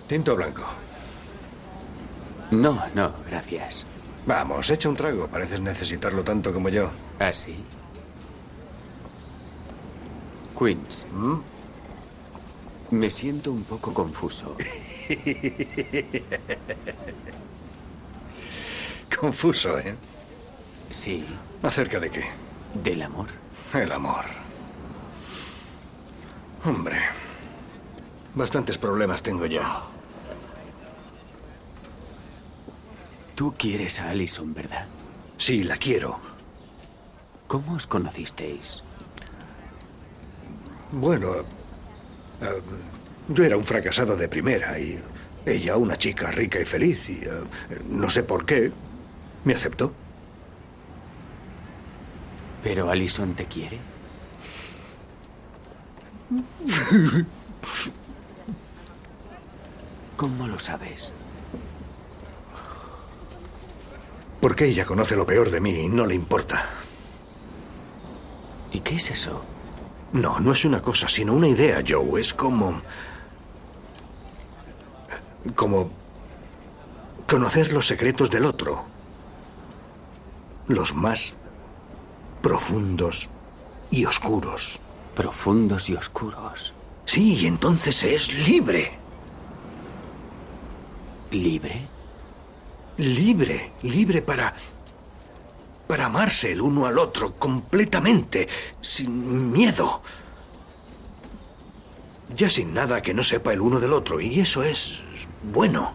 Tinto 0.07 0.35
blanco. 0.35 0.63
No, 2.51 2.83
no, 2.95 3.13
gracias. 3.29 3.85
Vamos, 4.25 4.69
echa 4.69 4.89
un 4.89 4.95
trago. 4.95 5.27
Pareces 5.27 5.61
necesitarlo 5.61 6.23
tanto 6.23 6.53
como 6.53 6.69
yo. 6.69 6.89
¿Ah, 7.19 7.33
sí? 7.33 7.55
Queens. 10.57 11.05
¿Mm? 11.13 11.37
Me 12.91 13.11
siento 13.11 13.51
un 13.51 13.63
poco 13.63 13.93
confuso. 13.93 14.55
Confuso, 19.19 19.77
¿eh? 19.79 19.95
Sí. 20.89 21.25
¿Acerca 21.63 21.99
de 21.99 22.09
qué? 22.09 22.25
Del 22.73 23.01
amor. 23.01 23.27
El 23.73 23.91
amor. 23.91 24.25
Hombre. 26.65 26.99
Bastantes 28.33 28.77
problemas 28.77 29.21
tengo 29.21 29.45
yo. 29.45 29.61
Tú 33.35 33.53
quieres 33.57 33.99
a 33.99 34.09
Allison, 34.09 34.53
¿verdad? 34.53 34.87
Sí, 35.37 35.63
la 35.63 35.77
quiero. 35.77 36.19
¿Cómo 37.47 37.73
os 37.75 37.87
conocisteis? 37.87 38.83
Bueno, 40.91 41.33
eh, 42.41 42.61
yo 43.29 43.43
era 43.43 43.57
un 43.57 43.63
fracasado 43.63 44.15
de 44.15 44.27
primera 44.27 44.77
y 44.77 45.01
ella 45.45 45.77
una 45.77 45.97
chica 45.97 46.31
rica 46.31 46.59
y 46.59 46.65
feliz 46.65 47.09
y 47.09 47.23
eh, 47.23 47.29
no 47.87 48.09
sé 48.09 48.23
por 48.23 48.45
qué, 48.45 48.71
me 49.43 49.53
aceptó. 49.53 49.93
¿Pero 52.63 52.89
Alison 52.89 53.33
te 53.35 53.45
quiere? 53.45 53.79
¿Cómo 60.17 60.47
lo 60.47 60.59
sabes? 60.59 61.13
Porque 64.41 64.65
ella 64.65 64.85
conoce 64.85 65.15
lo 65.15 65.25
peor 65.25 65.49
de 65.49 65.61
mí 65.61 65.71
y 65.71 65.89
no 65.89 66.05
le 66.05 66.15
importa. 66.15 66.65
¿Y 68.71 68.81
qué 68.81 68.95
es 68.95 69.09
eso? 69.11 69.43
No, 70.13 70.39
no 70.39 70.51
es 70.51 70.65
una 70.65 70.81
cosa, 70.81 71.07
sino 71.07 71.33
una 71.33 71.47
idea, 71.47 71.81
Joe. 71.87 72.19
Es 72.19 72.33
como... 72.33 72.81
como... 75.55 75.89
conocer 77.27 77.73
los 77.73 77.87
secretos 77.87 78.29
del 78.29 78.45
otro 78.45 78.98
los 80.69 80.93
más 80.93 81.33
profundos 82.41 83.27
y 83.89 84.05
oscuros. 84.05 84.79
Profundos 85.15 85.89
y 85.89 85.95
oscuros. 85.95 86.73
Sí, 87.05 87.35
y 87.35 87.47
entonces 87.47 88.03
es 88.03 88.47
libre. 88.47 88.91
¿Libre? 91.31 91.87
Libre, 92.97 93.73
libre 93.81 94.21
para... 94.21 94.53
para 95.87 96.05
amarse 96.05 96.51
el 96.51 96.61
uno 96.61 96.85
al 96.85 96.99
otro 96.99 97.33
completamente, 97.33 98.47
sin 98.79 99.51
miedo. 99.51 100.03
Ya 102.35 102.47
sin 102.47 102.75
nada 102.75 103.01
que 103.01 103.15
no 103.15 103.23
sepa 103.23 103.53
el 103.53 103.61
uno 103.61 103.79
del 103.79 103.91
otro, 103.91 104.21
y 104.21 104.39
eso 104.39 104.61
es 104.61 105.01
bueno. 105.51 105.93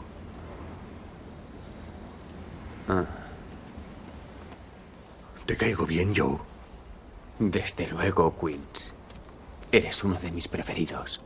Ah. 2.89 3.24
¿Te 5.47 5.57
caigo 5.57 5.87
bien, 5.87 6.15
Joe? 6.17 6.39
Desde 7.39 7.87
luego, 7.89 8.35
Queens. 8.39 8.95
Eres 9.71 10.05
uno 10.05 10.15
de 10.17 10.33
mis 10.33 10.49
preferidos. 10.49 11.21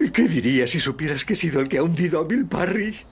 ¿Y 0.00 0.10
qué 0.10 0.22
dirías 0.22 0.70
si 0.70 0.80
supieras 0.80 1.24
que 1.24 1.34
he 1.34 1.36
sido 1.36 1.60
el 1.60 1.68
que 1.68 1.78
ha 1.78 1.82
hundido 1.82 2.20
a 2.20 2.24
Bill 2.24 2.46
Parrish? 2.46 3.06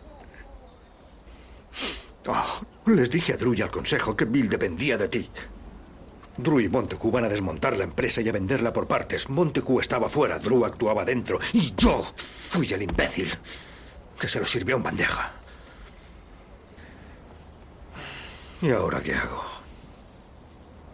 Oh, 2.27 2.63
les 2.87 3.11
dije 3.11 3.35
a 3.35 3.37
Drew 3.37 3.55
y 3.55 3.63
al 3.63 3.71
consejo 3.71 4.17
que 4.17 4.25
Bill 4.25 4.49
dependía 4.49 4.97
de 4.97 5.09
ti. 5.09 5.31
Drew 6.37 6.61
y 6.61 6.69
Montecu 6.69 7.11
van 7.11 7.25
a 7.25 7.29
desmontar 7.29 7.77
la 7.79 7.85
empresa 7.85 8.21
y 8.21 8.29
a 8.29 8.33
venderla 8.33 8.73
por 8.73 8.89
partes. 8.89 9.29
Montecu 9.29 9.81
estaba 9.81 10.09
fuera, 10.09 10.39
Drew 10.39 10.65
actuaba 10.65 11.05
dentro 11.05 11.39
y 11.53 11.73
yo 11.77 12.05
fui 12.49 12.73
el 12.73 12.83
imbécil 12.83 13.33
que 14.19 14.29
se 14.29 14.41
lo 14.41 14.47
sirvió 14.47 14.77
en 14.77 14.83
bandeja. 14.83 15.33
¿Y 18.63 18.71
ahora 18.71 19.01
qué 19.03 19.15
hago? 19.15 19.43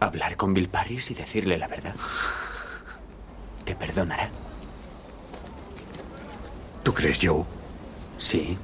Hablar 0.01 0.37
con 0.37 0.53
Bill 0.53 0.69
Paris 0.69 1.11
y 1.11 1.15
decirle 1.15 1.59
la 1.59 1.69
verdad. 1.69 1.95
Te 3.65 3.75
perdonará. 3.75 4.31
¿Tú 6.83 6.93
crees, 6.93 7.19
Joe? 7.23 7.45
Sí. 8.19 8.59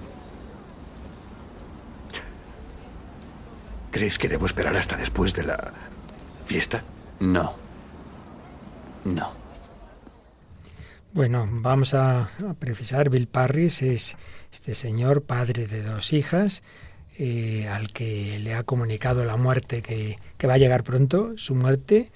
¿Crees 3.90 4.18
que 4.18 4.28
debo 4.28 4.46
esperar 4.46 4.76
hasta 4.76 4.96
después 4.96 5.34
de 5.34 5.44
la 5.44 5.72
fiesta? 6.44 6.82
No. 7.20 7.55
No. 9.05 9.30
Bueno, 11.12 11.49
vamos 11.51 11.94
a, 11.94 12.28
precisar, 12.59 13.09
Bill 13.09 13.28
Parris 13.28 13.82
es 13.82 14.16
este 14.53 14.74
señor, 14.74 15.22
padre 15.22 15.66
de 15.66 15.82
dos 15.82 16.12
hijas, 16.12 16.62
eh, 17.18 17.68
al 17.68 17.92
que 17.92 18.38
le 18.38 18.54
ha 18.54 18.62
comunicado 18.62 19.24
la 19.24 19.36
muerte, 19.36 19.82
que, 19.82 20.18
que 20.36 20.46
va 20.46 20.54
a 20.54 20.58
llegar 20.58 20.84
pronto, 20.84 21.32
su 21.36 21.54
muerte. 21.54 22.10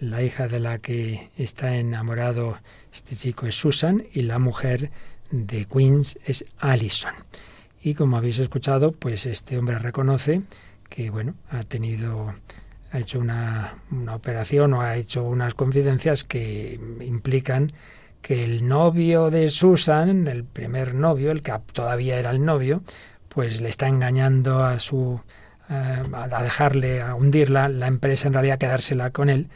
La 0.00 0.22
hija 0.22 0.48
de 0.48 0.60
la 0.60 0.78
que 0.78 1.30
está 1.36 1.76
enamorado 1.76 2.58
este 2.92 3.16
chico 3.16 3.46
es 3.46 3.54
Susan 3.54 4.04
y 4.12 4.22
la 4.22 4.38
mujer 4.38 4.90
de 5.30 5.64
Queens 5.66 6.18
es 6.24 6.44
Allison. 6.58 7.14
Y 7.82 7.94
como 7.94 8.16
habéis 8.16 8.38
escuchado, 8.38 8.92
pues 8.92 9.26
este 9.26 9.58
hombre 9.58 9.78
reconoce 9.78 10.42
que 10.88 11.10
bueno, 11.10 11.34
ha 11.50 11.62
tenido 11.62 12.34
ha 12.90 12.98
hecho 12.98 13.18
una, 13.18 13.78
una 13.90 14.14
operación 14.14 14.72
o 14.74 14.80
ha 14.80 14.96
hecho 14.96 15.22
unas 15.22 15.54
confidencias 15.54 16.24
que 16.24 16.80
implican 17.00 17.72
que 18.22 18.44
el 18.44 18.66
novio 18.66 19.30
de 19.30 19.48
Susan, 19.48 20.26
el 20.26 20.44
primer 20.44 20.94
novio, 20.94 21.30
el 21.30 21.42
que 21.42 21.52
todavía 21.72 22.18
era 22.18 22.30
el 22.30 22.44
novio, 22.44 22.82
pues 23.38 23.60
le 23.60 23.68
está 23.68 23.86
engañando 23.86 24.64
a 24.64 24.80
su 24.80 25.20
eh, 25.70 26.02
a 26.12 26.42
dejarle 26.42 27.02
a 27.02 27.14
hundirla, 27.14 27.68
la 27.68 27.86
empresa 27.86 28.26
en 28.26 28.34
realidad 28.34 28.58
quedársela 28.58 29.12
con 29.12 29.30
él. 29.30 29.46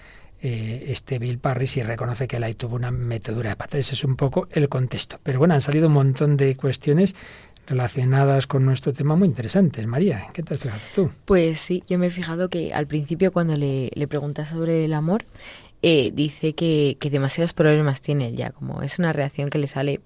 Eh, 0.40 0.84
este 0.86 1.18
Bill 1.18 1.40
Parris 1.40 1.78
y 1.78 1.82
reconoce 1.82 2.28
que 2.28 2.36
él 2.36 2.44
ahí 2.44 2.54
tuvo 2.54 2.76
una 2.76 2.92
metedura 2.92 3.50
de 3.50 3.56
pata. 3.56 3.78
Ese 3.78 3.94
es 3.94 4.04
un 4.04 4.14
poco 4.14 4.46
el 4.52 4.68
contexto. 4.68 5.18
Pero 5.24 5.40
bueno, 5.40 5.54
han 5.54 5.60
salido 5.60 5.88
un 5.88 5.94
montón 5.94 6.36
de 6.36 6.54
cuestiones 6.56 7.16
relacionadas 7.66 8.46
con 8.46 8.64
nuestro 8.64 8.92
tema 8.92 9.16
muy 9.16 9.26
interesantes. 9.26 9.84
María, 9.84 10.28
¿qué 10.32 10.44
te 10.44 10.54
has 10.54 10.60
fijado 10.60 10.80
tú? 10.94 11.10
Pues 11.24 11.58
sí, 11.58 11.82
yo 11.88 11.98
me 11.98 12.06
he 12.06 12.10
fijado 12.10 12.48
que 12.48 12.72
al 12.72 12.86
principio 12.86 13.32
cuando 13.32 13.56
le, 13.56 13.90
le 13.92 14.06
preguntas 14.06 14.50
sobre 14.50 14.84
el 14.84 14.94
amor, 14.94 15.24
eh, 15.82 16.12
dice 16.14 16.52
que, 16.52 16.98
que, 17.00 17.10
demasiados 17.10 17.52
problemas 17.52 18.00
tiene 18.00 18.28
él 18.28 18.36
ya, 18.36 18.52
como 18.52 18.82
es 18.82 19.00
una 19.00 19.12
reacción 19.12 19.50
que 19.50 19.58
le 19.58 19.66
sale 19.66 20.00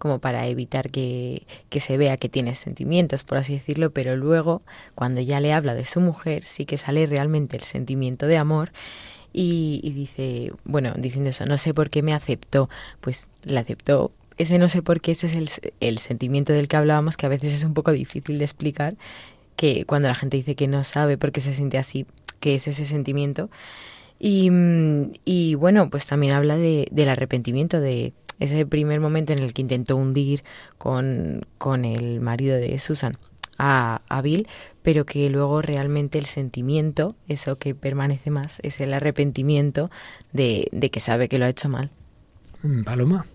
como 0.00 0.18
para 0.18 0.46
evitar 0.46 0.90
que, 0.90 1.46
que, 1.68 1.78
se 1.78 1.98
vea 1.98 2.16
que 2.16 2.30
tiene 2.30 2.54
sentimientos, 2.54 3.22
por 3.22 3.36
así 3.36 3.52
decirlo, 3.52 3.90
pero 3.90 4.16
luego, 4.16 4.62
cuando 4.94 5.20
ya 5.20 5.40
le 5.40 5.52
habla 5.52 5.74
de 5.74 5.84
su 5.84 6.00
mujer, 6.00 6.44
sí 6.44 6.64
que 6.64 6.78
sale 6.78 7.04
realmente 7.04 7.58
el 7.58 7.62
sentimiento 7.62 8.26
de 8.26 8.38
amor 8.38 8.72
y, 9.34 9.92
dice, 9.94 10.54
bueno, 10.64 10.94
diciendo 10.96 11.28
eso, 11.28 11.44
no 11.44 11.58
sé 11.58 11.74
por 11.74 11.90
qué 11.90 12.02
me 12.02 12.14
aceptó, 12.14 12.70
pues 13.02 13.28
le 13.44 13.58
aceptó. 13.58 14.10
Ese 14.38 14.58
no 14.58 14.70
sé 14.70 14.80
por 14.80 15.02
qué, 15.02 15.12
ese 15.12 15.26
es 15.26 15.34
el, 15.34 15.50
el 15.80 15.98
sentimiento 15.98 16.54
del 16.54 16.66
que 16.66 16.78
hablábamos, 16.78 17.18
que 17.18 17.26
a 17.26 17.28
veces 17.28 17.52
es 17.52 17.62
un 17.62 17.74
poco 17.74 17.92
difícil 17.92 18.38
de 18.38 18.44
explicar, 18.44 18.96
que 19.54 19.84
cuando 19.84 20.08
la 20.08 20.14
gente 20.14 20.38
dice 20.38 20.54
que 20.54 20.66
no 20.66 20.82
sabe 20.82 21.18
por 21.18 21.30
qué 21.30 21.42
se 21.42 21.54
siente 21.54 21.76
así, 21.76 22.06
que 22.40 22.54
es 22.54 22.66
ese 22.66 22.86
sentimiento. 22.86 23.50
Y, 24.18 24.50
y 25.26 25.56
bueno, 25.56 25.90
pues 25.90 26.06
también 26.06 26.32
habla 26.32 26.56
de, 26.56 26.88
del 26.90 27.10
arrepentimiento, 27.10 27.80
de 27.80 28.14
ese 28.40 28.66
primer 28.66 29.00
momento 29.00 29.32
en 29.32 29.38
el 29.38 29.54
que 29.54 29.62
intentó 29.62 29.96
hundir 29.96 30.42
con, 30.78 31.46
con 31.58 31.84
el 31.84 32.20
marido 32.20 32.56
de 32.56 32.78
Susan 32.78 33.16
a, 33.58 34.00
a, 34.08 34.22
Bill, 34.22 34.48
pero 34.82 35.04
que 35.04 35.28
luego 35.28 35.60
realmente 35.62 36.18
el 36.18 36.24
sentimiento, 36.24 37.14
eso 37.28 37.56
que 37.56 37.74
permanece 37.74 38.30
más, 38.30 38.58
es 38.62 38.80
el 38.80 38.94
arrepentimiento 38.94 39.90
de, 40.32 40.68
de 40.72 40.90
que 40.90 41.00
sabe 41.00 41.28
que 41.28 41.38
lo 41.38 41.44
ha 41.44 41.50
hecho 41.50 41.68
mal. 41.68 41.90
Paloma. 42.84 43.26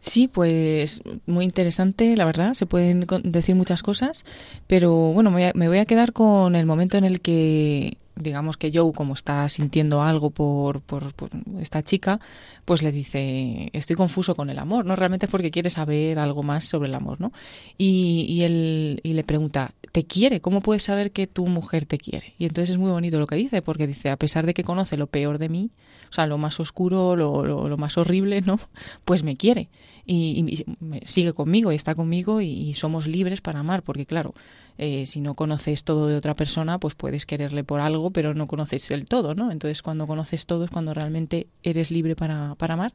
Sí, 0.00 0.28
pues 0.28 1.02
muy 1.26 1.44
interesante, 1.44 2.16
la 2.16 2.24
verdad. 2.24 2.54
Se 2.54 2.64
pueden 2.64 3.06
decir 3.22 3.54
muchas 3.54 3.82
cosas, 3.82 4.24
pero 4.66 4.94
bueno, 4.94 5.30
me 5.30 5.68
voy 5.68 5.78
a 5.78 5.84
quedar 5.84 6.12
con 6.12 6.56
el 6.56 6.64
momento 6.64 6.96
en 6.96 7.04
el 7.04 7.20
que 7.20 7.98
digamos 8.20 8.56
que 8.56 8.70
Joe, 8.72 8.92
como 8.92 9.14
está 9.14 9.48
sintiendo 9.48 10.02
algo 10.02 10.30
por, 10.30 10.80
por, 10.80 11.12
esta 11.60 11.82
chica, 11.82 12.20
pues 12.64 12.82
le 12.82 12.92
dice, 12.92 13.70
estoy 13.72 13.96
confuso 13.96 14.34
con 14.34 14.50
el 14.50 14.58
amor, 14.58 14.84
¿no? 14.84 14.96
Realmente 14.96 15.26
es 15.26 15.30
porque 15.30 15.50
quiere 15.50 15.70
saber 15.70 16.18
algo 16.18 16.42
más 16.42 16.64
sobre 16.64 16.88
el 16.88 16.94
amor, 16.94 17.20
¿no? 17.20 17.32
Y, 17.78 18.26
y 18.28 18.42
él 18.42 19.00
y 19.02 19.12
le 19.14 19.24
pregunta, 19.24 19.74
¿te 19.92 20.04
quiere? 20.04 20.40
¿Cómo 20.40 20.60
puedes 20.60 20.82
saber 20.82 21.12
que 21.12 21.26
tu 21.26 21.46
mujer 21.46 21.86
te 21.86 21.98
quiere? 21.98 22.34
Y 22.38 22.46
entonces 22.46 22.70
es 22.70 22.78
muy 22.78 22.90
bonito 22.90 23.18
lo 23.18 23.26
que 23.26 23.36
dice, 23.36 23.62
porque 23.62 23.86
dice, 23.86 24.10
a 24.10 24.16
pesar 24.16 24.46
de 24.46 24.54
que 24.54 24.64
conoce 24.64 24.96
lo 24.96 25.06
peor 25.06 25.38
de 25.38 25.48
mí, 25.48 25.70
o 26.10 26.12
sea, 26.12 26.26
lo 26.26 26.38
más 26.38 26.58
oscuro, 26.60 27.16
lo, 27.16 27.44
lo, 27.44 27.68
lo 27.68 27.76
más 27.76 27.96
horrible, 27.98 28.40
¿no? 28.40 28.58
Pues 29.04 29.22
me 29.22 29.36
quiere. 29.36 29.68
Y, 30.06 30.44
y, 30.46 31.06
sigue 31.06 31.32
conmigo 31.32 31.72
y 31.72 31.76
está 31.76 31.94
conmigo 31.94 32.40
y 32.40 32.74
somos 32.74 33.06
libres 33.06 33.40
para 33.40 33.60
amar, 33.60 33.82
porque 33.82 34.06
claro, 34.06 34.34
eh, 34.82 35.04
si 35.04 35.20
no 35.20 35.34
conoces 35.34 35.84
todo 35.84 36.08
de 36.08 36.16
otra 36.16 36.32
persona, 36.34 36.80
pues 36.80 36.94
puedes 36.94 37.26
quererle 37.26 37.64
por 37.64 37.80
algo, 37.80 38.12
pero 38.12 38.32
no 38.32 38.46
conoces 38.46 38.90
el 38.90 39.04
todo, 39.04 39.34
¿no? 39.34 39.52
Entonces 39.52 39.82
cuando 39.82 40.06
conoces 40.06 40.46
todo 40.46 40.64
es 40.64 40.70
cuando 40.70 40.94
realmente 40.94 41.48
eres 41.62 41.90
libre 41.90 42.16
para, 42.16 42.54
para 42.54 42.74
amar 42.74 42.94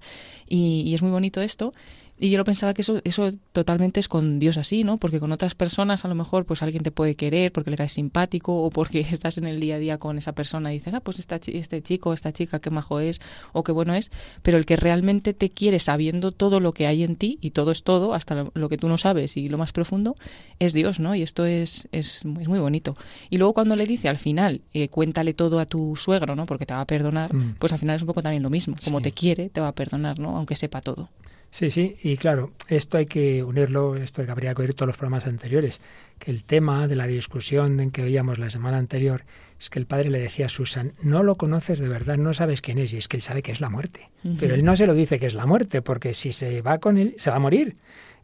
y, 0.50 0.82
y 0.82 0.96
es 0.96 1.04
muy 1.04 1.12
bonito 1.12 1.42
esto. 1.42 1.76
Y 2.18 2.30
yo 2.30 2.38
lo 2.38 2.46
pensaba 2.46 2.74
que 2.74 2.82
eso, 2.82 3.02
eso 3.04 3.30
totalmente 3.52 4.00
es 4.00 4.08
con 4.08 4.40
Dios 4.40 4.56
así, 4.56 4.86
¿no? 4.86 4.98
Porque 4.98 5.20
con 5.20 5.34
otras 5.34 5.54
personas 5.54 6.06
a 6.06 6.08
lo 6.08 6.16
mejor 6.16 6.46
pues 6.46 6.62
alguien 6.62 6.82
te 6.82 6.92
puede 6.92 7.16
querer 7.16 7.52
porque 7.52 7.70
le 7.70 7.78
caes 7.78 7.92
simpático 7.92 8.64
o 8.64 8.70
porque 8.70 9.00
estás 9.12 9.38
en 9.38 9.46
el 9.46 9.60
día 9.60 9.76
a 9.76 9.80
día 9.80 9.98
con 9.98 10.18
esa 10.18 10.32
persona 10.32 10.72
y 10.72 10.76
dices, 10.78 10.94
ah, 10.94 11.02
pues 11.02 11.20
esta, 11.20 11.36
este 11.46 11.82
chico, 11.82 12.14
esta 12.14 12.32
chica, 12.32 12.60
qué 12.60 12.70
majo 12.70 13.02
es 13.02 13.20
o 13.52 13.64
qué 13.64 13.74
bueno 13.74 13.94
es. 13.94 14.12
Pero 14.44 14.58
el 14.58 14.66
que 14.66 14.78
realmente 14.78 15.34
te 15.34 15.50
quiere 15.50 15.80
sabiendo 15.80 16.32
todo 16.32 16.62
lo 16.62 16.74
que 16.74 16.88
hay 16.88 17.04
en 17.04 17.18
ti 17.18 17.38
y 17.42 17.52
todo 17.52 17.72
es 17.72 17.84
todo, 17.84 18.14
hasta 18.14 18.46
lo, 18.54 18.70
que 18.70 18.78
tú 18.78 18.88
no 18.88 18.98
sabes 18.98 19.36
y 19.36 19.50
lo 19.50 19.58
más 19.58 19.74
profundo, 19.74 20.16
es 20.60 20.72
Dios, 20.72 21.02
¿no? 21.02 21.16
Y 21.16 21.22
esto 21.22 21.46
es, 21.46 21.90
es, 21.92 22.24
es 22.40 22.48
muy 22.48 22.60
bonito. 22.60 22.96
Y 23.30 23.40
luego 23.40 23.54
cuando 23.54 23.76
le 23.76 23.86
dice 23.86 24.08
al 24.08 24.18
final, 24.18 24.62
eh, 24.74 24.88
cuéntale 24.88 25.34
todo 25.34 25.60
a 25.60 25.66
tu 25.66 25.98
suegro, 25.98 26.38
¿no? 26.38 26.46
Porque 26.46 26.66
te 26.66 26.74
va 26.74 26.82
a 26.82 26.88
perdonar, 26.88 27.34
mm. 27.34 27.56
pues 27.60 27.74
al 27.74 27.80
final 27.80 27.98
es 27.98 28.04
un 28.04 28.08
poco 28.08 28.24
también 28.24 28.42
lo 28.42 28.50
mismo. 28.50 28.76
Como 28.86 29.00
sí. 29.00 29.04
te 29.04 29.12
quiere, 29.12 29.50
te 29.50 29.60
va 29.60 29.68
a 29.68 29.76
perdonar, 29.76 30.18
¿no? 30.18 30.38
Aunque 30.38 30.56
sepa 30.56 30.80
todo. 30.80 31.10
Sí, 31.56 31.72
sí, 31.72 31.96
y 32.04 32.18
claro, 32.18 32.52
esto 32.68 32.98
hay 32.98 33.06
que 33.06 33.42
unirlo, 33.42 33.96
esto 33.96 34.26
que 34.26 34.30
habría 34.30 34.54
que 34.54 34.64
oír 34.64 34.74
todos 34.74 34.88
los 34.88 34.98
programas 34.98 35.26
anteriores, 35.26 35.80
que 36.20 36.30
el 36.30 36.44
tema 36.44 36.86
de 36.90 36.98
la 36.98 37.08
discusión 37.08 37.80
en 37.80 37.92
que 37.92 38.04
veíamos 38.04 38.40
la 38.40 38.50
semana 38.50 38.78
anterior 38.78 39.24
es 39.58 39.70
que 39.70 39.80
el 39.80 39.86
padre 39.86 40.10
le 40.10 40.20
decía 40.20 40.48
a 40.48 40.50
Susan, 40.50 40.92
no 41.02 41.24
lo 41.24 41.36
conoces 41.36 41.80
de 41.80 41.88
verdad, 41.88 42.18
no 42.18 42.34
sabes 42.34 42.62
quién 42.62 42.78
es, 42.78 42.92
y 42.92 42.98
es 42.98 43.08
que 43.08 43.16
él 43.16 43.24
sabe 43.24 43.42
que 43.42 43.54
es 43.54 43.62
la 43.62 43.70
muerte. 43.70 44.10
Uh 44.26 44.32
-huh. 44.32 44.38
Pero 44.38 44.54
él 44.54 44.66
no 44.66 44.76
se 44.76 44.86
lo 44.86 44.94
dice 44.94 45.18
que 45.18 45.28
es 45.28 45.34
la 45.34 45.46
muerte, 45.46 45.82
porque 45.82 46.14
si 46.14 46.34
se 46.34 46.62
va 46.62 46.80
con 46.80 46.98
él, 46.98 47.14
se 47.16 47.30
va 47.30 47.38
a 47.38 47.40
morir. 47.40 47.78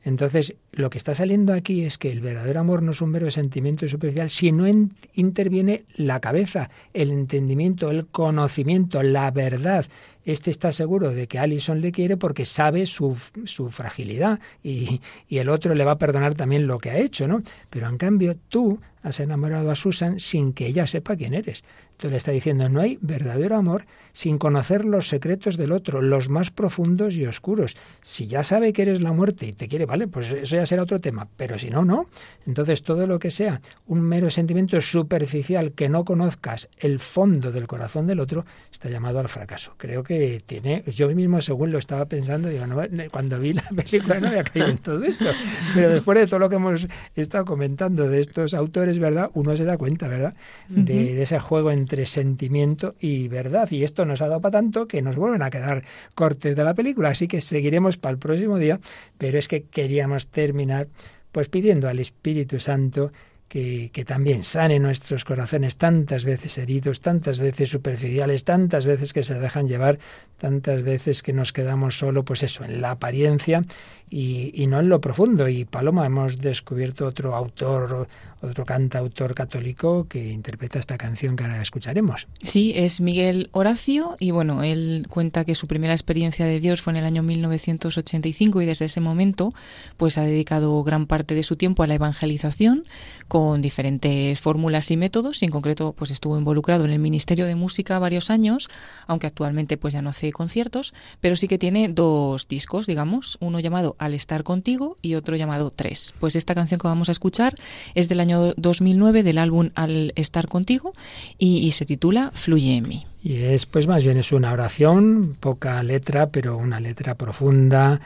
Entonces, 0.04 0.56
lo 0.72 0.90
que 0.90 0.98
está 0.98 1.14
saliendo 1.14 1.54
aquí 1.54 1.84
es 1.84 1.98
que 1.98 2.12
el 2.12 2.22
verdadero 2.22 2.60
amor 2.60 2.82
no 2.82 2.92
es 2.92 3.02
un 3.02 3.12
mero 3.12 3.30
sentimiento 3.30 3.88
superficial, 3.88 4.30
sino 4.30 4.66
en, 4.66 4.90
interviene 5.14 5.84
la 5.96 6.20
cabeza, 6.20 6.70
el 6.94 7.12
entendimiento, 7.12 7.92
el 7.92 8.08
conocimiento, 8.08 9.04
la 9.04 9.30
verdad. 9.32 9.86
Este 10.26 10.52
está 10.52 10.72
seguro 10.72 11.12
de 11.12 11.28
que 11.28 11.40
Allison 11.40 11.82
le 11.82 11.92
quiere 11.92 12.18
porque 12.18 12.46
sabe 12.46 12.86
su, 12.86 13.18
su 13.46 13.70
fragilidad 13.70 14.40
y, 14.64 15.02
y, 15.28 15.38
el 15.40 15.50
otro 15.50 15.74
le 15.74 15.84
va 15.84 15.94
a 15.94 15.98
perdonar 15.98 16.36
también 16.36 16.68
lo 16.68 16.78
que 16.78 16.92
ha 16.92 16.98
hecho, 16.98 17.28
¿no? 17.28 17.42
Pero 17.70 17.88
en 17.90 17.98
cambio 17.98 18.36
tú 18.50 18.80
has 19.04 19.20
enamorado 19.20 19.72
a 19.72 19.76
Susan 19.76 20.20
sin 20.20 20.54
que 20.54 20.68
ella 20.68 20.88
sepa 20.88 21.16
quién 21.16 21.34
eres. 21.34 21.64
Entonces 21.92 22.12
le 22.12 22.18
está 22.18 22.32
diciendo, 22.32 22.68
no 22.68 22.82
hay 22.82 22.98
verdadero 23.02 23.56
amor 23.56 23.86
sin 24.12 24.40
conocer 24.40 24.86
los 24.86 25.08
secretos 25.08 25.56
del 25.58 25.72
otro, 25.72 26.02
los 26.02 26.30
más 26.30 26.50
profundos 26.50 27.16
y 27.16 27.26
oscuros. 27.26 27.78
Si 28.02 28.28
ya 28.28 28.44
sabe 28.44 28.74
que 28.74 28.82
eres 28.82 29.02
la 29.02 29.12
muerte 29.12 29.46
y 29.46 29.54
te 29.54 29.68
quiere, 29.68 29.86
vale, 29.86 30.08
pues 30.08 30.32
eso 30.32 30.56
ya 30.56 30.66
será 30.66 30.84
otro 30.84 31.00
tema, 31.00 31.28
pero 31.38 31.60
si 31.60 31.70
no, 31.70 31.86
no. 31.86 32.08
Entonces 32.48 32.82
todo 32.82 33.06
lo 33.06 33.20
que 33.20 33.30
sea 33.30 33.62
un 33.86 34.02
mero 34.02 34.32
sentimiento 34.32 34.82
superficial 34.82 35.74
que 35.74 35.90
no 35.90 36.04
conozcas 36.04 36.70
el 36.80 37.00
fondo 37.00 37.52
del 37.52 37.68
corazón 37.68 38.08
del 38.08 38.20
otro 38.20 38.46
está 38.72 38.90
llamado 38.90 39.20
al 39.20 39.30
fracaso. 39.30 39.76
Creo 39.78 40.04
que 40.04 40.11
tiene, 40.46 40.84
yo 40.88 41.08
mismo 41.10 41.42
según 41.42 41.72
lo 41.72 41.78
estaba 41.78 42.06
pensando, 42.06 42.50
digo, 42.50 42.68
no, 42.68 42.82
cuando 43.12 43.40
vi 43.40 43.54
la 43.54 43.64
película 43.76 44.20
no 44.20 44.28
había 44.28 44.44
caído 44.44 44.68
en 44.68 44.78
todo 44.78 45.04
esto, 45.04 45.26
pero 45.74 45.90
después 45.90 46.20
de 46.20 46.28
todo 46.28 46.40
lo 46.40 46.50
que 46.50 46.56
hemos 46.56 46.88
estado 47.16 47.46
comentando 47.46 48.10
de 48.10 48.20
estos 48.20 48.54
autores, 48.54 49.00
¿verdad? 49.00 49.30
Uno 49.34 49.56
se 49.56 49.66
da 49.66 49.78
cuenta, 49.78 50.08
¿verdad? 50.08 50.34
De, 50.70 50.82
uh 50.82 50.86
-huh. 50.86 51.16
de 51.16 51.22
ese 51.22 51.40
juego 51.40 51.72
entre 51.72 52.06
sentimiento 52.06 52.96
y 53.00 53.28
verdad. 53.28 53.70
Y 53.72 53.84
esto 53.84 54.06
nos 54.06 54.22
ha 54.22 54.28
dado 54.28 54.42
para 54.42 54.54
tanto 54.54 54.88
que 54.88 55.02
nos 55.02 55.16
vuelven 55.16 55.42
a 55.42 55.50
quedar 55.50 55.84
cortes 56.16 56.56
de 56.56 56.64
la 56.64 56.74
película. 56.74 57.10
Así 57.10 57.28
que 57.28 57.42
seguiremos 57.42 57.98
para 57.98 58.14
el 58.14 58.20
próximo 58.20 58.58
día. 58.58 58.80
Pero 59.18 59.38
es 59.40 59.48
que 59.48 59.64
queríamos 59.64 60.28
terminar 60.28 60.88
pues 61.32 61.48
pidiendo 61.48 61.88
al 61.88 62.00
Espíritu 62.00 62.60
Santo 62.60 63.12
que, 63.52 64.06
también 64.08 64.44
sane 64.44 64.80
nuestros 64.80 65.26
corazones 65.26 65.76
tantas 65.76 66.24
veces 66.24 66.58
heridos, 66.58 67.02
tantas 67.02 67.42
veces 67.42 67.68
superficiales, 67.68 68.46
tantas 68.46 68.86
veces 68.86 69.12
que 69.12 69.24
se 69.24 69.36
dejan 69.36 69.68
llevar, 69.68 70.00
tantas 70.38 70.84
veces 70.84 71.22
que 71.22 71.34
nos 71.34 71.52
quedamos 71.52 71.98
solo, 71.98 72.24
pues 72.24 72.44
eso, 72.44 72.64
en 72.64 72.80
la 72.80 72.92
apariencia 72.92 73.64
y, 74.10 74.66
no 74.68 74.80
en 74.80 74.88
lo 74.88 75.02
profundo. 75.02 75.50
Y 75.50 75.66
Paloma, 75.66 76.06
hemos 76.06 76.38
descubierto 76.38 77.06
otro 77.06 77.36
autor, 77.36 78.08
otro 78.42 78.66
cantautor 78.66 79.34
católico 79.34 80.08
que 80.08 80.32
interpreta 80.32 80.80
esta 80.80 80.98
canción 80.98 81.36
que 81.36 81.44
ahora 81.44 81.62
escucharemos. 81.62 82.28
Sí, 82.44 82.74
es 82.76 83.02
Miguel 83.02 83.50
Horacio 83.52 84.16
y 84.20 84.32
bueno, 84.32 84.64
él 84.64 85.06
cuenta 85.10 85.46
que 85.46 85.56
su 85.56 85.68
primera 85.68 85.94
experiencia 85.94 86.46
de 86.46 86.60
Dios 86.60 86.82
fue 86.82 86.94
en 86.94 86.98
el 86.98 87.06
año 87.06 87.24
1985 87.24 88.62
y 88.62 88.66
desde 88.66 88.86
ese 88.86 89.02
momento 89.02 89.54
pues 89.98 90.18
ha 90.18 90.24
dedicado 90.24 90.84
gran 90.84 91.06
parte 91.06 91.36
de 91.36 91.44
su 91.44 91.56
tiempo 91.56 91.84
a 91.84 91.88
la 91.88 91.96
evangelización 91.96 92.84
con 93.28 93.62
diferentes 93.62 94.40
fórmulas 94.40 94.92
y 94.92 94.98
métodos 94.98 95.42
y 95.42 95.46
en 95.46 95.52
concreto 95.52 95.94
pues 95.94 96.12
estuvo 96.12 96.38
involucrado 96.38 96.86
en 96.86 96.92
el 96.92 97.00
Ministerio 97.00 97.46
de 97.46 97.56
Música 97.56 98.00
varios 98.00 98.30
años, 98.30 98.70
aunque 99.08 99.28
actualmente 99.28 99.78
pues 99.78 99.94
ya 99.94 100.02
no 100.02 100.10
hace 100.10 100.32
conciertos, 100.32 100.94
pero 101.20 101.36
sí 101.36 101.48
que 101.48 101.58
tiene 101.58 101.90
dos 101.90 102.48
discos, 102.48 102.88
digamos, 102.88 103.38
uno 103.40 103.60
llamado 103.60 103.96
Al 104.00 104.14
estar 104.14 104.44
contigo 104.44 104.96
y 105.02 105.16
otro 105.16 105.36
llamado 105.36 105.72
Tres. 105.72 106.14
Pues 106.20 106.36
esta 106.36 106.56
canción 106.56 106.80
que 106.80 106.88
vamos 106.88 107.10
a 107.10 107.12
escuchar 107.12 107.56
es 107.96 108.10
del 108.10 108.20
año 108.20 108.31
2009 108.58 109.24
del 109.24 109.38
álbum 109.38 109.70
Al 109.76 110.14
estar 110.16 110.48
contigo 110.48 110.94
y, 111.38 111.72
se 111.72 111.86
titula 111.86 112.32
Fluye 112.34 112.78
en 112.78 112.88
mí. 112.88 113.06
Y 113.24 113.36
es, 113.36 113.66
pues 113.66 113.88
más 113.88 114.04
bien 114.04 114.18
es 114.18 114.32
una 114.32 114.52
oración, 114.52 115.36
poca 115.40 115.82
letra, 115.84 116.30
pero 116.30 116.58
una 116.58 116.80
letra 116.80 117.16
profunda 117.16 118.00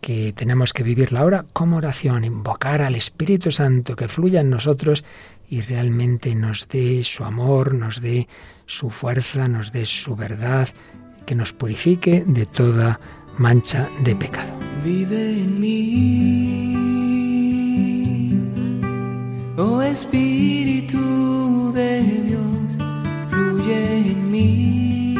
que 0.00 0.32
tenemos 0.32 0.72
que 0.72 0.82
vivirla 0.82 1.20
ahora 1.20 1.44
como 1.52 1.76
oración, 1.76 2.24
invocar 2.24 2.82
al 2.82 2.96
Espíritu 2.96 3.52
Santo 3.52 3.94
que 3.94 4.08
fluya 4.08 4.40
en 4.40 4.50
nosotros 4.50 5.04
y 5.48 5.60
realmente 5.60 6.34
nos 6.34 6.66
dé 6.68 7.04
su 7.04 7.24
amor, 7.24 7.74
nos 7.74 8.00
dé 8.00 8.26
su 8.66 8.90
fuerza, 8.90 9.48
nos 9.48 9.70
dé 9.70 9.86
su 9.86 10.16
verdad, 10.16 10.68
que 11.26 11.34
nos 11.34 11.52
purifique 11.52 12.24
de 12.26 12.46
toda 12.46 12.98
mancha 13.38 13.88
de 14.02 14.16
pecado. 14.16 14.52
Vive 14.84 15.38
en 15.38 15.60
mí 15.60 17.01
Oh 19.64 19.80
Espíritu 19.80 21.72
de 21.72 22.02
Dios, 22.02 22.66
fluye 23.30 24.10
en 24.10 24.30
mí. 24.32 25.14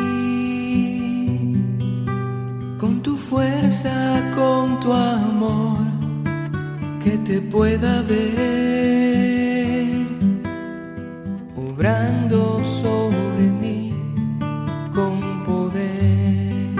Con 2.77 3.01
tu 3.03 3.15
fuerza, 3.15 3.95
con 4.35 4.81
tu 4.81 4.93
amor, 4.93 5.87
que 7.05 7.19
te 7.19 7.41
pueda 7.41 8.03
ver, 8.03 8.35
obrando 11.57 12.61
sobre 12.83 13.47
mí 13.63 13.95
con 14.93 15.45
poder. 15.45 16.75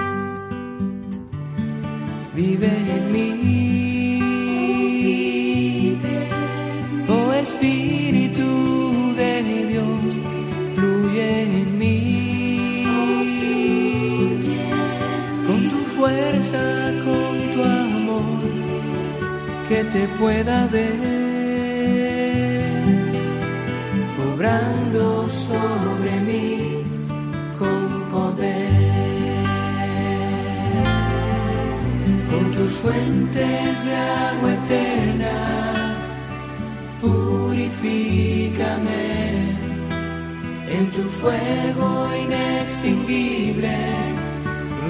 Vive 2.35 2.73
en 2.97 3.11
mí. 3.13 3.42
Que 19.73 19.83
te 19.85 20.07
pueda 20.19 20.67
ver, 20.67 21.63
obrando 24.31 25.27
sobre 25.29 26.11
mí 26.29 26.83
con 27.57 28.03
poder. 28.11 28.69
Con 32.29 32.45
tus 32.55 32.71
fuentes 32.83 33.85
de 33.85 33.95
agua 33.95 34.51
eterna 34.59 35.37
purifícame 37.01 39.05
en 40.77 40.85
tu 40.91 41.03
fuego 41.19 41.87
inextinguible, 42.23 43.77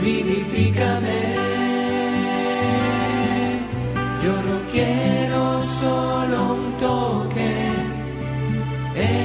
vivifícame. 0.04 1.20
Yo 4.24 4.42
no 4.42 4.63
quiero 4.74 5.62
solo 5.80 6.56
un 6.56 6.78
toque 6.80 7.54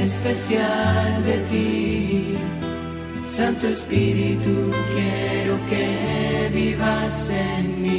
especial 0.05 1.25
de 1.25 1.39
ti. 1.51 2.39
Santo 3.27 3.67
Espíritu, 3.69 4.73
quiero 4.95 5.55
que 5.71 6.51
vivas 6.53 7.31
en 7.31 7.83
mí. 7.83 7.99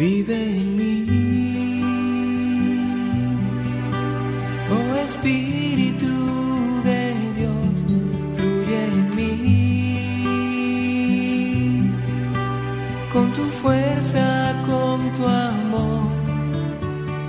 vive 0.00 0.34
en 0.34 0.79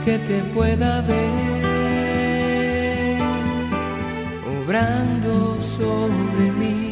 que 0.06 0.18
te 0.20 0.42
pueda 0.54 1.02
ver, 1.02 1.22
obrando 4.64 5.62
sobre 5.62 6.52
mí 6.60 6.92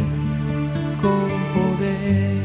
con 1.01 1.29
poder. 1.53 2.39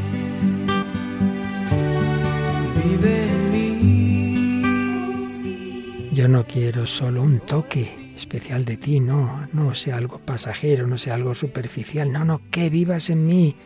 Yo 6.12 6.28
no 6.28 6.44
quiero 6.44 6.86
solo 6.86 7.22
un 7.22 7.40
toque 7.40 8.12
especial 8.14 8.64
de 8.64 8.76
ti, 8.76 9.00
no, 9.00 9.48
no 9.52 9.74
sea 9.74 9.96
algo 9.96 10.20
pasajero, 10.20 10.86
no 10.86 10.96
sea 10.96 11.14
algo 11.14 11.34
superficial, 11.34 12.12
no, 12.12 12.24
no, 12.24 12.40
que 12.52 12.70
vivas 12.70 13.10
en 13.10 13.26
mí, 13.26 13.56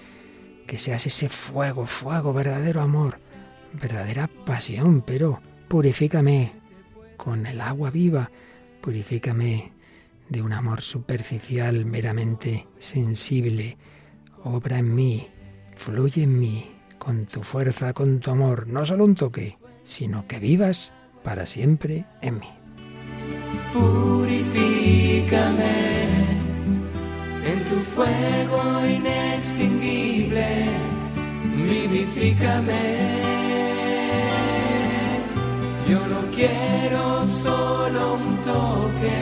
que 0.66 0.78
seas 0.78 1.07
ese 1.07 1.28
fuego, 1.28 1.84
fuego, 1.84 2.32
verdadero 2.32 2.80
amor, 2.80 3.18
verdadera 3.74 4.30
pasión, 4.46 5.03
pero 5.03 5.42
purifícame 5.68 6.57
con 7.18 7.44
el 7.44 7.60
agua 7.60 7.90
viva, 7.90 8.30
purifícame 8.80 9.72
de 10.30 10.40
un 10.40 10.54
amor 10.54 10.80
superficial, 10.80 11.84
meramente 11.84 12.66
sensible, 12.78 13.76
obra 14.44 14.78
en 14.78 14.94
mí, 14.94 15.28
fluye 15.76 16.22
en 16.22 16.38
mí, 16.38 16.70
con 16.98 17.26
tu 17.26 17.42
fuerza, 17.42 17.92
con 17.92 18.20
tu 18.20 18.30
amor, 18.30 18.68
no 18.68 18.86
solo 18.86 19.04
un 19.04 19.14
toque, 19.14 19.58
sino 19.84 20.26
que 20.26 20.38
vivas 20.38 20.94
para 21.22 21.44
siempre 21.44 22.06
en 22.22 22.38
mí. 22.38 22.48
Purifícame 23.72 25.18
en 27.44 27.64
tu 27.64 27.76
fuego 27.76 28.86
inextinguible, 28.86 30.66
vivifícame. 31.56 33.38
Yo 35.89 36.07
no 36.07 36.20
quiero 36.30 37.26
solo 37.26 38.14
un 38.14 38.36
toque 38.43 39.20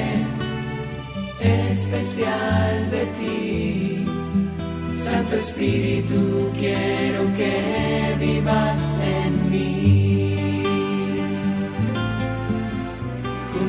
especial 1.40 2.90
de 2.90 3.06
ti. 3.18 4.04
Santo 5.04 5.36
Espíritu, 5.36 6.50
quiero 6.58 7.32
que 7.34 8.16
vivas 8.18 9.00
en 9.00 9.50
mí. 9.50 9.86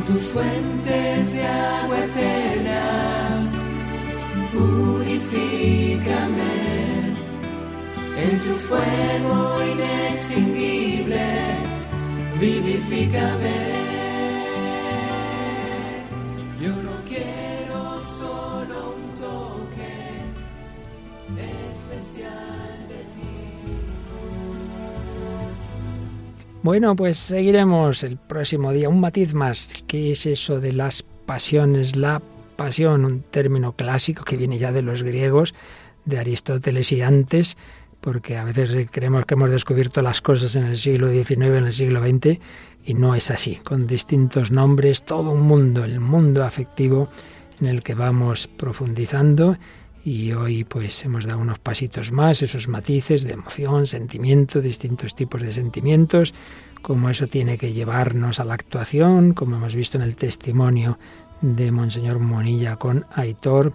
tus 0.08 0.24
fuentes 0.28 1.34
de 1.34 1.46
agua 1.46 1.98
eterna, 2.00 3.52
purifícame 4.54 5.98
en 8.18 8.40
tu 8.40 8.54
fuego 8.68 9.62
inextinguible, 9.74 11.57
vivifícame. 12.40 13.78
Yo 16.62 16.70
no 16.70 17.04
quiero 17.06 18.02
solo 18.02 18.96
un 18.96 19.16
toque 19.20 20.22
especial 21.70 22.88
de 22.90 23.06
Bueno, 26.64 26.96
pues 26.96 27.18
seguiremos 27.18 28.04
el 28.04 28.18
próximo 28.18 28.72
día. 28.74 28.90
Un 28.90 29.00
matiz 29.00 29.34
más. 29.34 29.70
¿Qué 29.88 30.12
es 30.12 30.26
eso 30.26 30.60
de 30.60 30.74
las 30.74 31.04
pasiones? 31.26 31.96
La 31.96 32.22
pasión, 32.56 33.06
un 33.06 33.22
término 33.22 33.74
clásico 33.74 34.24
que 34.24 34.38
viene 34.38 34.58
ya 34.58 34.72
de 34.72 34.82
los 34.82 35.04
griegos, 35.04 35.54
de 36.06 36.20
Aristóteles 36.20 36.92
y 36.92 37.02
antes, 37.02 37.58
porque 38.08 38.38
a 38.38 38.46
veces 38.46 38.88
creemos 38.90 39.26
que 39.26 39.34
hemos 39.34 39.52
descubierto 39.52 40.02
las 40.02 40.22
cosas 40.22 40.56
en 40.56 40.64
el 40.64 40.78
siglo 40.78 41.12
XIX, 41.12 41.42
en 41.42 41.66
el 41.66 41.74
siglo 41.74 42.00
XX, 42.00 42.40
y 42.86 42.94
no 42.94 43.16
es 43.16 43.30
así. 43.32 43.58
Con 43.58 43.86
distintos 43.86 44.50
nombres, 44.50 45.04
todo 45.04 45.32
un 45.32 45.42
mundo, 45.42 45.84
el 45.84 46.00
mundo 46.00 46.46
afectivo, 46.46 47.10
en 47.60 47.68
el 47.68 47.84
que 47.84 47.96
vamos 47.96 48.48
profundizando 48.48 49.58
y 50.06 50.32
hoy 50.32 50.64
pues 50.64 51.04
hemos 51.04 51.26
dado 51.26 51.40
unos 51.40 51.60
pasitos 51.60 52.14
más, 52.14 52.42
esos 52.42 52.70
matices 52.70 53.24
de 53.24 53.34
emoción, 53.34 53.86
sentimiento, 53.86 54.62
distintos 54.62 55.14
tipos 55.14 55.42
de 55.42 55.52
sentimientos, 55.52 56.34
cómo 56.82 57.10
eso 57.10 57.28
tiene 57.28 57.58
que 57.58 57.74
llevarnos 57.74 58.40
a 58.40 58.46
la 58.46 58.54
actuación, 58.54 59.34
como 59.34 59.58
hemos 59.58 59.76
visto 59.76 59.98
en 59.98 60.06
el 60.06 60.16
testimonio 60.16 60.98
de 61.42 61.74
Monseñor 61.74 62.20
Monilla 62.20 62.78
con 62.78 63.06
Aitor, 63.12 63.74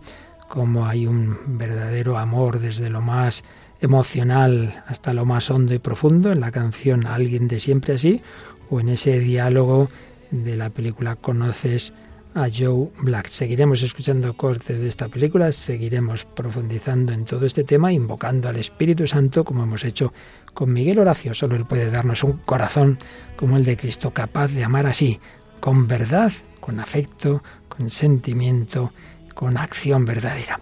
cómo 0.49 0.87
hay 0.87 1.07
un 1.07 1.59
verdadero 1.59 2.17
amor 2.17 2.61
desde 2.61 2.89
lo 2.89 3.03
más 3.03 3.45
emocional 3.83 4.83
hasta 4.87 5.13
lo 5.13 5.27
más 5.27 5.51
hondo 5.51 5.75
y 5.75 5.79
profundo 5.79 6.33
en 6.33 6.41
la 6.41 6.51
canción 6.51 7.07
Alguien 7.07 7.49
de 7.49 7.61
siempre 7.61 7.95
así, 7.95 8.23
o 8.71 8.81
en 8.81 8.89
ese 8.89 9.19
diálogo 9.19 9.91
de 10.31 10.57
la 10.57 10.71
película 10.71 11.17
Conoces 11.17 11.93
a 12.35 12.49
Joe 12.49 12.89
Black. 13.03 13.27
Seguiremos 13.27 13.83
escuchando 13.83 14.35
cortes 14.35 14.79
de 14.79 14.89
esta 14.89 15.09
película, 15.09 15.53
seguiremos 15.53 16.25
profundizando 16.25 17.13
en 17.13 17.25
todo 17.25 17.45
este 17.45 17.65
tema, 17.65 17.93
invocando 17.93 18.49
al 18.49 18.57
Espíritu 18.57 19.07
Santo, 19.07 19.45
como 19.45 19.65
hemos 19.65 19.85
hecho 19.85 20.13
con 20.55 20.73
Miguel 20.73 21.01
Horacio. 21.01 21.35
Solo 21.35 21.57
Él 21.57 21.67
puede 21.67 21.91
darnos 21.91 22.25
un 22.25 22.39
corazón 22.39 22.97
como 23.37 23.57
el 23.57 23.65
de 23.65 23.77
Cristo, 23.77 24.13
capaz 24.13 24.49
de 24.49 24.65
amar 24.65 24.87
así, 24.87 25.21
con 25.61 25.87
verdad, 25.87 26.33
con 26.61 26.81
afecto, 26.81 27.43
con 27.69 27.91
sentimiento, 27.91 28.93
con 29.35 29.57
acción 29.57 30.05
verdadera. 30.05 30.61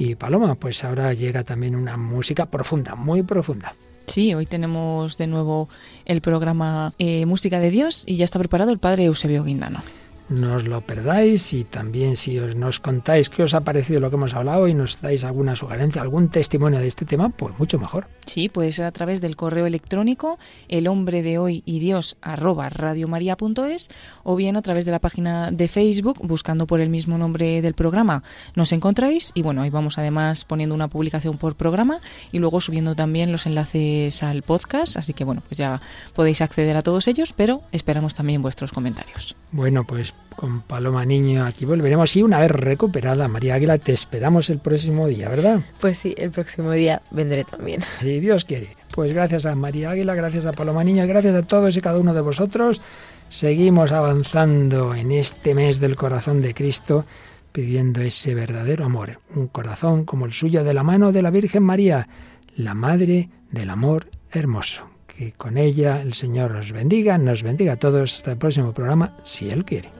Y 0.00 0.14
Paloma, 0.14 0.54
pues 0.54 0.82
ahora 0.82 1.12
llega 1.12 1.44
también 1.44 1.76
una 1.76 1.98
música 1.98 2.46
profunda, 2.46 2.94
muy 2.94 3.22
profunda. 3.22 3.74
Sí, 4.06 4.32
hoy 4.32 4.46
tenemos 4.46 5.18
de 5.18 5.26
nuevo 5.26 5.68
el 6.06 6.22
programa 6.22 6.94
eh, 6.98 7.26
Música 7.26 7.60
de 7.60 7.70
Dios 7.70 8.04
y 8.06 8.16
ya 8.16 8.24
está 8.24 8.38
preparado 8.38 8.70
el 8.72 8.78
padre 8.78 9.04
Eusebio 9.04 9.44
Guindano 9.44 9.82
no 10.30 10.54
os 10.54 10.66
lo 10.66 10.80
perdáis 10.80 11.52
y 11.52 11.64
también 11.64 12.16
si 12.16 12.38
os 12.38 12.54
nos 12.54 12.80
contáis 12.80 13.28
qué 13.28 13.42
os 13.42 13.52
ha 13.52 13.60
parecido 13.60 14.00
lo 14.00 14.10
que 14.10 14.16
hemos 14.16 14.32
hablado 14.32 14.68
y 14.68 14.74
nos 14.74 15.00
dais 15.00 15.24
alguna 15.24 15.56
sugerencia, 15.56 16.00
algún 16.00 16.28
testimonio 16.28 16.78
de 16.78 16.86
este 16.86 17.04
tema, 17.04 17.28
pues 17.28 17.58
mucho 17.58 17.78
mejor. 17.78 18.06
Sí, 18.26 18.48
puede 18.48 18.72
ser 18.72 18.86
a 18.86 18.92
través 18.92 19.20
del 19.20 19.36
correo 19.36 19.66
electrónico 19.66 20.38
el 20.68 20.86
hombre 20.86 21.22
de 21.22 21.38
hoy 21.38 21.62
y 21.66 21.80
Dios 21.80 22.16
arroba 22.22 22.68
radiomaria.es 22.68 23.88
o 24.22 24.36
bien 24.36 24.56
a 24.56 24.62
través 24.62 24.84
de 24.84 24.92
la 24.92 25.00
página 25.00 25.50
de 25.50 25.68
Facebook 25.68 26.18
buscando 26.22 26.66
por 26.66 26.80
el 26.80 26.88
mismo 26.88 27.18
nombre 27.18 27.60
del 27.60 27.74
programa 27.74 28.22
nos 28.54 28.72
encontráis 28.72 29.32
y 29.34 29.42
bueno, 29.42 29.62
ahí 29.62 29.70
vamos 29.70 29.98
además 29.98 30.44
poniendo 30.44 30.74
una 30.74 30.88
publicación 30.88 31.38
por 31.38 31.56
programa 31.56 32.00
y 32.30 32.38
luego 32.38 32.60
subiendo 32.60 32.94
también 32.94 33.32
los 33.32 33.46
enlaces 33.46 34.22
al 34.22 34.42
podcast, 34.42 34.96
así 34.96 35.12
que 35.12 35.24
bueno, 35.24 35.42
pues 35.48 35.58
ya 35.58 35.80
podéis 36.14 36.40
acceder 36.40 36.76
a 36.76 36.82
todos 36.82 37.08
ellos, 37.08 37.32
pero 37.32 37.62
esperamos 37.72 38.14
también 38.14 38.42
vuestros 38.42 38.72
comentarios. 38.72 39.36
Bueno, 39.52 39.84
pues 39.84 40.14
con 40.36 40.62
Paloma 40.62 41.04
Niño 41.04 41.44
aquí 41.44 41.64
volveremos 41.64 42.16
y 42.16 42.22
una 42.22 42.40
vez 42.40 42.50
recuperada 42.50 43.28
María 43.28 43.56
Águila 43.56 43.76
te 43.78 43.92
esperamos 43.92 44.48
el 44.48 44.58
próximo 44.58 45.06
día, 45.06 45.28
¿verdad? 45.28 45.60
Pues 45.80 45.98
sí, 45.98 46.14
el 46.16 46.30
próximo 46.30 46.70
día 46.72 47.02
vendré 47.10 47.44
también. 47.44 47.82
Si 48.00 48.20
Dios 48.20 48.44
quiere. 48.44 48.76
Pues 48.94 49.12
gracias 49.12 49.46
a 49.46 49.54
María 49.54 49.90
Águila, 49.90 50.14
gracias 50.14 50.46
a 50.46 50.52
Paloma 50.52 50.82
Niño 50.82 51.04
y 51.04 51.08
gracias 51.08 51.34
a 51.34 51.42
todos 51.42 51.76
y 51.76 51.80
cada 51.80 51.98
uno 51.98 52.14
de 52.14 52.20
vosotros. 52.22 52.80
Seguimos 53.28 53.92
avanzando 53.92 54.94
en 54.94 55.12
este 55.12 55.54
mes 55.54 55.78
del 55.78 55.94
corazón 55.96 56.42
de 56.42 56.54
Cristo 56.54 57.04
pidiendo 57.52 58.00
ese 58.00 58.34
verdadero 58.34 58.84
amor, 58.84 59.20
un 59.34 59.48
corazón 59.48 60.04
como 60.04 60.26
el 60.26 60.32
suyo 60.32 60.64
de 60.64 60.74
la 60.74 60.82
mano 60.82 61.12
de 61.12 61.22
la 61.22 61.30
Virgen 61.30 61.62
María, 61.62 62.08
la 62.56 62.74
Madre 62.74 63.28
del 63.50 63.70
Amor 63.70 64.08
Hermoso. 64.30 64.84
Que 65.06 65.32
con 65.32 65.58
ella 65.58 66.00
el 66.00 66.14
Señor 66.14 66.56
os 66.56 66.72
bendiga, 66.72 67.18
nos 67.18 67.42
bendiga 67.42 67.74
a 67.74 67.78
todos. 67.78 68.16
Hasta 68.16 68.32
el 68.32 68.38
próximo 68.38 68.72
programa, 68.72 69.16
si 69.22 69.50
Él 69.50 69.64
quiere. 69.64 69.99